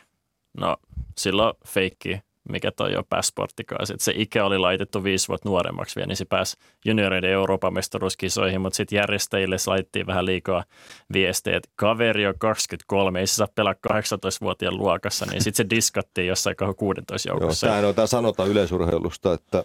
no 0.57 0.77
silloin 1.19 1.55
feikki, 1.67 2.21
mikä 2.49 2.71
toi 2.71 2.97
on 2.97 3.05
passporttikaan. 3.09 3.87
Se 3.99 4.13
ikä 4.17 4.45
oli 4.45 4.59
laitettu 4.59 5.05
viisi 5.05 5.29
vuotta 5.29 5.49
nuoremmaksi 5.49 5.97
vielä, 5.97 6.07
niin 6.07 6.17
se 6.17 6.25
pääsi 6.25 6.57
junioreiden 6.85 7.31
Euroopan 7.31 7.75
mestaruuskisoihin, 7.75 8.61
mutta 8.61 8.77
sitten 8.77 8.97
järjestäjille 8.97 9.57
laitettiin 9.67 10.07
vähän 10.07 10.27
liikaa 10.27 10.65
viestejä, 11.13 11.57
että 11.57 11.71
kaveri 11.77 12.27
on 12.27 12.35
23, 12.39 13.21
ei 13.21 13.27
se 13.27 13.35
saa 13.35 13.49
pelaa 13.55 13.75
18-vuotiaan 13.93 14.77
luokassa, 14.77 15.27
niin 15.27 15.43
sitten 15.43 15.65
se 15.65 15.71
diskattiin 15.77 16.27
jossain 16.27 16.57
16 16.77 17.29
joukossa. 17.29 17.67
Joo, 17.67 17.77
tämä 17.77 17.89
on 17.89 17.95
tämä 17.95 18.07
sanota 18.07 18.45
yleisurheilusta, 18.45 19.33
että 19.33 19.65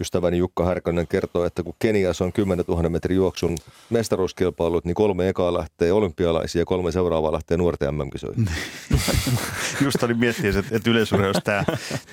ystäväni 0.00 0.38
Jukka 0.38 0.64
Härkönen 0.64 1.08
kertoo, 1.08 1.44
että 1.44 1.62
kun 1.62 1.74
Keniassa 1.78 2.24
on 2.24 2.32
10 2.32 2.64
000 2.68 2.88
metrin 2.88 3.16
juoksun 3.16 3.56
mestaruuskilpailut, 3.90 4.84
niin 4.84 4.94
kolme 4.94 5.28
ekaa 5.28 5.54
lähtee 5.54 5.92
olympialaisia 5.92 6.62
ja 6.62 6.66
kolme 6.66 6.92
seuraavaa 6.92 7.32
lähtee 7.32 7.56
nuorten 7.56 7.94
MM-kisoihin. 7.94 8.46
just 9.84 10.02
olin 10.02 10.18
miettiä, 10.18 10.50
että, 10.50 10.76
että 10.76 10.90
yleisurheilussa 10.90 11.40
tämä, 11.40 11.64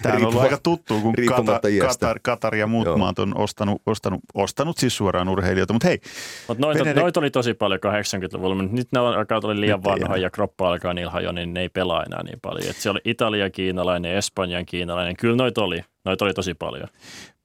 tämä 0.01 0.15
on 0.15 0.25
ollut 0.25 0.41
aika 0.41 0.57
tuttu, 0.63 1.01
kun 1.01 1.13
Katar, 1.27 1.61
Katar, 1.79 2.19
Katar 2.23 2.55
ja 2.55 2.67
muut 2.67 2.85
Joo. 2.85 2.97
maat 2.97 3.19
on 3.19 3.37
ostanut, 3.37 3.81
ostanut, 3.85 4.21
ostanut 4.33 4.77
siis 4.77 4.97
suoraan 4.97 5.29
urheilijoita. 5.29 5.73
Mutta 5.73 5.87
hei. 5.87 5.99
Mut 6.47 6.57
noita, 6.57 6.83
Benedict... 6.83 7.01
noita, 7.01 7.19
oli 7.19 7.31
tosi 7.31 7.53
paljon 7.53 7.79
80-luvulla, 7.79 8.55
mutta 8.55 8.75
nyt 8.75 8.87
ne 8.91 8.99
alkaa 8.99 9.39
olla 9.43 9.59
liian 9.59 9.83
vanhoja 9.83 10.21
ja 10.21 10.29
kroppa 10.29 10.69
alkaa 10.69 10.93
niillä 10.93 11.11
hajoa, 11.11 11.31
niin 11.31 11.53
ne 11.53 11.61
ei 11.61 11.69
pelaa 11.69 12.03
enää 12.03 12.23
niin 12.23 12.39
paljon. 12.41 12.69
Et 12.69 12.75
se 12.75 12.89
oli 12.89 12.99
Italia 13.05 13.49
kiinalainen, 13.49 14.15
Espanjan 14.15 14.65
kiinalainen. 14.65 15.17
Kyllä 15.17 15.35
noita 15.35 15.63
oli. 15.63 15.81
Noita 16.05 16.25
oli 16.25 16.33
tosi 16.33 16.53
paljon. 16.53 16.87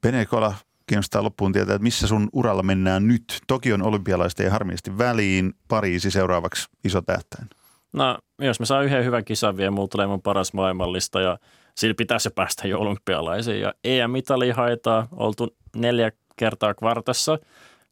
Benekola 0.02 0.54
kiinnostaa 0.86 1.22
loppuun 1.22 1.52
tietää, 1.52 1.74
että 1.74 1.82
missä 1.82 2.06
sun 2.06 2.28
uralla 2.32 2.62
mennään 2.62 3.08
nyt. 3.08 3.40
Tokion 3.46 3.82
olympialaista 3.82 4.42
ei 4.42 4.48
harmillisesti 4.48 4.98
väliin, 4.98 5.52
Pariisi 5.68 6.10
seuraavaksi 6.10 6.68
iso 6.84 7.02
tähtäin. 7.02 7.48
No, 7.92 8.18
jos 8.38 8.60
mä 8.60 8.66
saan 8.66 8.84
yhden 8.84 9.04
hyvän 9.04 9.24
kisan 9.24 9.56
vielä, 9.56 9.70
mulla 9.70 9.88
tulee 9.88 10.06
mun 10.06 10.22
paras 10.22 10.52
maailmallista 10.52 11.20
ja 11.20 11.38
sillä 11.74 11.94
pitäisi 11.94 12.30
päästä 12.30 12.68
jo 12.68 12.78
olympialaisiin. 12.78 13.60
Ja 13.60 13.74
EM-mitali 13.84 14.50
haetaan, 14.50 15.08
oltu 15.12 15.56
neljä 15.76 16.12
kertaa 16.36 16.74
kvartassa, 16.74 17.38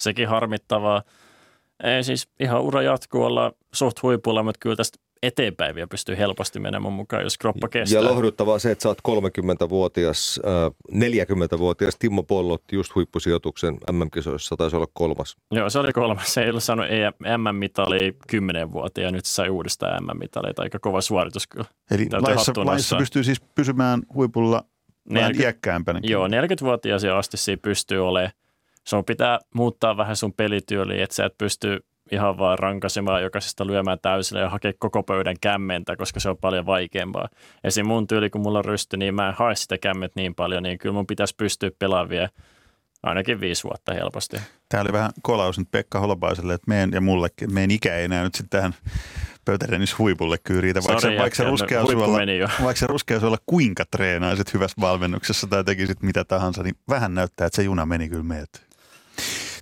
sekin 0.00 0.28
harmittavaa. 0.28 1.02
Ei 1.82 2.04
siis 2.04 2.28
ihan 2.40 2.62
ura 2.62 2.82
jatkuu 2.82 3.22
olla 3.22 3.52
suht 3.72 4.02
huipulla, 4.02 4.42
mutta 4.42 4.58
kyllä 4.58 4.76
tästä 4.76 4.98
eteenpäin 5.22 5.74
vielä 5.74 5.86
pystyy 5.86 6.18
helposti 6.18 6.60
menemään 6.60 6.92
mukaan, 6.92 7.22
jos 7.22 7.38
kroppa 7.38 7.68
kestää. 7.68 8.00
Ja 8.00 8.08
lohduttavaa 8.08 8.58
se, 8.58 8.70
että 8.70 8.82
sä 8.82 8.88
oot 8.88 8.98
30-vuotias, 9.08 10.40
äh, 10.46 10.72
40-vuotias 10.92 11.96
Timmo 11.96 12.22
Pollot 12.22 12.62
just 12.72 12.94
huippusijoituksen 12.94 13.78
MM-kisoissa, 13.92 14.56
taisi 14.56 14.76
olla 14.76 14.86
kolmas. 14.92 15.36
Joo, 15.50 15.70
se 15.70 15.78
oli 15.78 15.92
kolmas. 15.92 16.34
Se 16.34 16.42
ei 16.42 16.50
ollut 16.50 16.62
saanut 16.62 16.86
MM-mitali 17.38 18.16
10 18.28 18.72
vuotta 18.72 19.00
ja 19.00 19.10
nyt 19.10 19.24
se 19.24 19.34
sai 19.34 19.48
uudestaan 19.48 20.04
MM-mitaleita. 20.04 20.62
Aika 20.62 20.78
kova 20.78 21.00
suoritus 21.00 21.46
kyllä. 21.46 21.66
Eli 21.90 22.06
laissa, 22.12 22.52
laissa 22.56 22.96
pystyy 22.96 23.24
siis 23.24 23.40
pysymään 23.40 24.02
huipulla 24.14 24.64
vähän 25.14 25.28
40, 25.28 25.42
iäkkäämpänä. 25.46 26.00
Joo, 26.02 26.28
40-vuotias 26.28 27.04
asti 27.04 27.36
siinä 27.36 27.60
pystyy 27.62 28.08
olemaan. 28.08 28.32
Sun 28.84 29.04
pitää 29.04 29.38
muuttaa 29.54 29.96
vähän 29.96 30.16
sun 30.16 30.32
pelityyliä, 30.32 31.04
että 31.04 31.16
sä 31.16 31.24
et 31.24 31.38
pysty 31.38 31.84
ihan 32.12 32.38
vaan 32.38 32.58
rankasemaan 32.58 33.22
jokaisesta 33.22 33.66
lyömään 33.66 33.98
täysillä 34.02 34.40
ja 34.40 34.48
hakea 34.48 34.72
koko 34.78 35.02
pöydän 35.02 35.36
kämmentä, 35.40 35.96
koska 35.96 36.20
se 36.20 36.28
on 36.28 36.36
paljon 36.36 36.66
vaikeampaa. 36.66 37.28
Esim. 37.64 37.86
mun 37.86 38.06
tyyli, 38.06 38.30
kun 38.30 38.40
mulla 38.40 38.58
on 38.58 38.64
rysty, 38.64 38.96
niin 38.96 39.14
mä 39.14 39.28
en 39.28 39.34
hae 39.34 39.54
sitä 39.54 39.78
kämmet 39.78 40.12
niin 40.14 40.34
paljon, 40.34 40.62
niin 40.62 40.78
kyllä 40.78 40.92
mun 40.92 41.06
pitäisi 41.06 41.34
pystyä 41.36 41.70
pelaamaan 41.78 42.08
vielä 42.08 42.28
ainakin 43.02 43.40
viisi 43.40 43.64
vuotta 43.64 43.94
helposti. 43.94 44.36
Tämä 44.68 44.80
oli 44.80 44.92
vähän 44.92 45.10
kolaus 45.22 45.58
nyt 45.58 45.70
Pekka 45.70 46.00
Holopaiselle, 46.00 46.54
että 46.54 46.68
meidän 46.68 46.92
ja 46.92 47.00
mullekin, 47.00 47.54
meidän 47.54 47.70
ikä 47.70 47.96
ei 47.96 48.04
enää 48.04 48.24
nyt 48.24 48.34
sitten 48.34 48.58
tähän 48.58 48.74
pöytärennis 49.44 49.98
huipulle 49.98 50.38
kyllä 50.38 50.60
riitä. 50.60 50.80
Vaikka, 50.84 51.00
Sorry, 51.00 51.18
vaikka, 51.18 51.36
se 51.36 51.44
ruskea 51.44 51.86
suolla, 51.86 52.18
vaikka 52.64 52.80
se 52.80 52.86
ruskea 52.86 53.20
suolla 53.20 53.38
kuinka 53.46 53.84
treenaisit 53.90 54.54
hyvässä 54.54 54.80
valmennuksessa 54.80 55.46
tai 55.46 55.64
tekisit 55.64 56.02
mitä 56.02 56.24
tahansa, 56.24 56.62
niin 56.62 56.74
vähän 56.88 57.14
näyttää, 57.14 57.46
että 57.46 57.56
se 57.56 57.62
juna 57.62 57.86
meni 57.86 58.08
kyllä 58.08 58.22
meitä. 58.22 58.58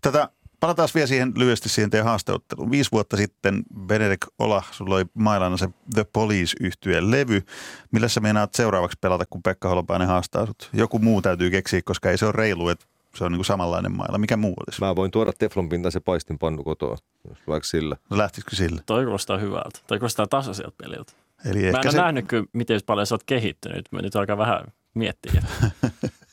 Tätä 0.03 0.29
Palataan 0.65 0.89
vielä 0.95 1.07
siihen 1.07 1.33
lyhyesti 1.37 1.69
siihen 1.69 1.91
teidän 1.91 2.07
haasteotteluun. 2.07 2.71
Viisi 2.71 2.91
vuotta 2.93 3.17
sitten 3.17 3.63
Benedek 3.87 4.27
Ola, 4.39 4.63
sulla 4.71 4.95
oli 4.95 5.05
mailana 5.15 5.57
se 5.57 5.69
The 5.95 6.05
police 6.13 6.57
yhtyeen 6.61 7.11
levy. 7.11 7.43
Millä 7.91 8.09
sä 8.09 8.21
meinaat 8.21 8.55
seuraavaksi 8.55 8.99
pelata, 9.01 9.25
kun 9.31 9.43
Pekka 9.43 9.69
Holopainen 9.69 10.09
haastaa 10.09 10.47
sut? 10.47 10.71
Joku 10.73 10.99
muu 10.99 11.23
täytyy 11.23 11.51
keksiä, 11.51 11.81
koska 11.85 12.11
ei 12.11 12.19
se 12.19 12.25
ole 12.25 12.33
reilu, 12.33 12.69
että 12.69 12.85
se 13.15 13.25
on 13.25 13.33
niin 13.33 13.39
kuin 13.39 13.47
samanlainen 13.47 13.97
mailla. 13.97 14.19
Mikä 14.19 14.37
muu 14.37 14.55
olisi? 14.67 14.81
Mä 14.81 14.97
voin 14.97 15.11
tuoda 15.11 15.33
teflonpintaisen 15.39 16.03
paistinpannu 16.03 16.65
kotoa, 16.65 16.97
jos 17.29 17.39
vaikka 17.49 17.69
sillä. 17.69 17.97
No 18.11 18.19
lähtisikö 18.19 18.57
sillä? 18.57 18.83
Toi 18.87 19.05
kuulostaa 19.05 19.39
hyvältä. 19.39 19.81
Toi 19.87 19.99
kuulostaa 19.99 20.27
tasaiselta 20.27 20.75
peliltä. 20.79 21.13
Eli 21.45 21.73
Mä 21.73 21.81
en 21.85 21.93
se... 21.93 21.99
nähnyt, 21.99 22.27
miten 22.53 22.81
paljon 22.87 23.07
sä 23.07 23.15
oot 23.15 23.25
kehittynyt. 23.25 23.89
Mä 23.93 24.03
nyt 24.03 24.17
alkaa 24.17 24.39
vähän 24.39 24.65
miettiä. 24.95 25.43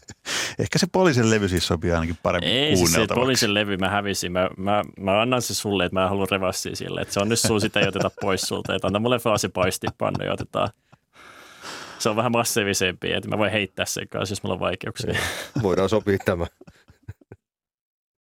Ehkä 0.60 0.80
se 0.80 0.88
poliisin 0.92 1.30
levy 1.30 1.50
siis 1.50 1.68
sopii 1.68 1.92
ainakin 1.92 2.18
paremmin 2.24 2.50
Ei 2.50 2.78
siis 2.78 2.94
se 2.94 3.08
poliisin 3.14 3.54
levy 3.54 3.78
mä 3.78 3.90
hävisin. 3.90 4.32
Mä, 4.32 4.50
mä, 4.58 4.84
mä 5.00 5.22
annan 5.22 5.42
se 5.42 5.56
sulle, 5.56 5.86
että 5.86 6.00
mä 6.00 6.10
haluan 6.10 6.28
revassia 6.32 6.76
sille. 6.76 7.02
Että 7.02 7.14
se 7.14 7.20
on 7.20 7.30
nyt 7.30 7.40
sun 7.40 7.62
sitä 7.62 7.80
ei 7.80 7.88
oteta 7.88 8.12
pois 8.22 8.42
sulta. 8.42 8.76
Että 8.76 8.88
anna 8.88 9.00
mulle 9.00 9.20
vaan 9.26 9.40
se 9.40 9.50
paistipannu 9.50 10.26
ja 10.26 10.34
otetaan. 10.34 10.70
Se 12.00 12.10
on 12.10 12.16
vähän 12.16 12.32
massiivisempi, 12.32 13.14
että 13.14 13.30
mä 13.30 13.38
voin 13.38 13.52
heittää 13.52 13.86
sen 13.86 14.08
kanssa, 14.08 14.32
jos 14.32 14.44
mulla 14.44 14.54
on 14.54 14.60
vaikeuksia. 14.60 15.16
Voidaan 15.64 15.90
sopia 15.90 16.18
tämä. 16.26 16.48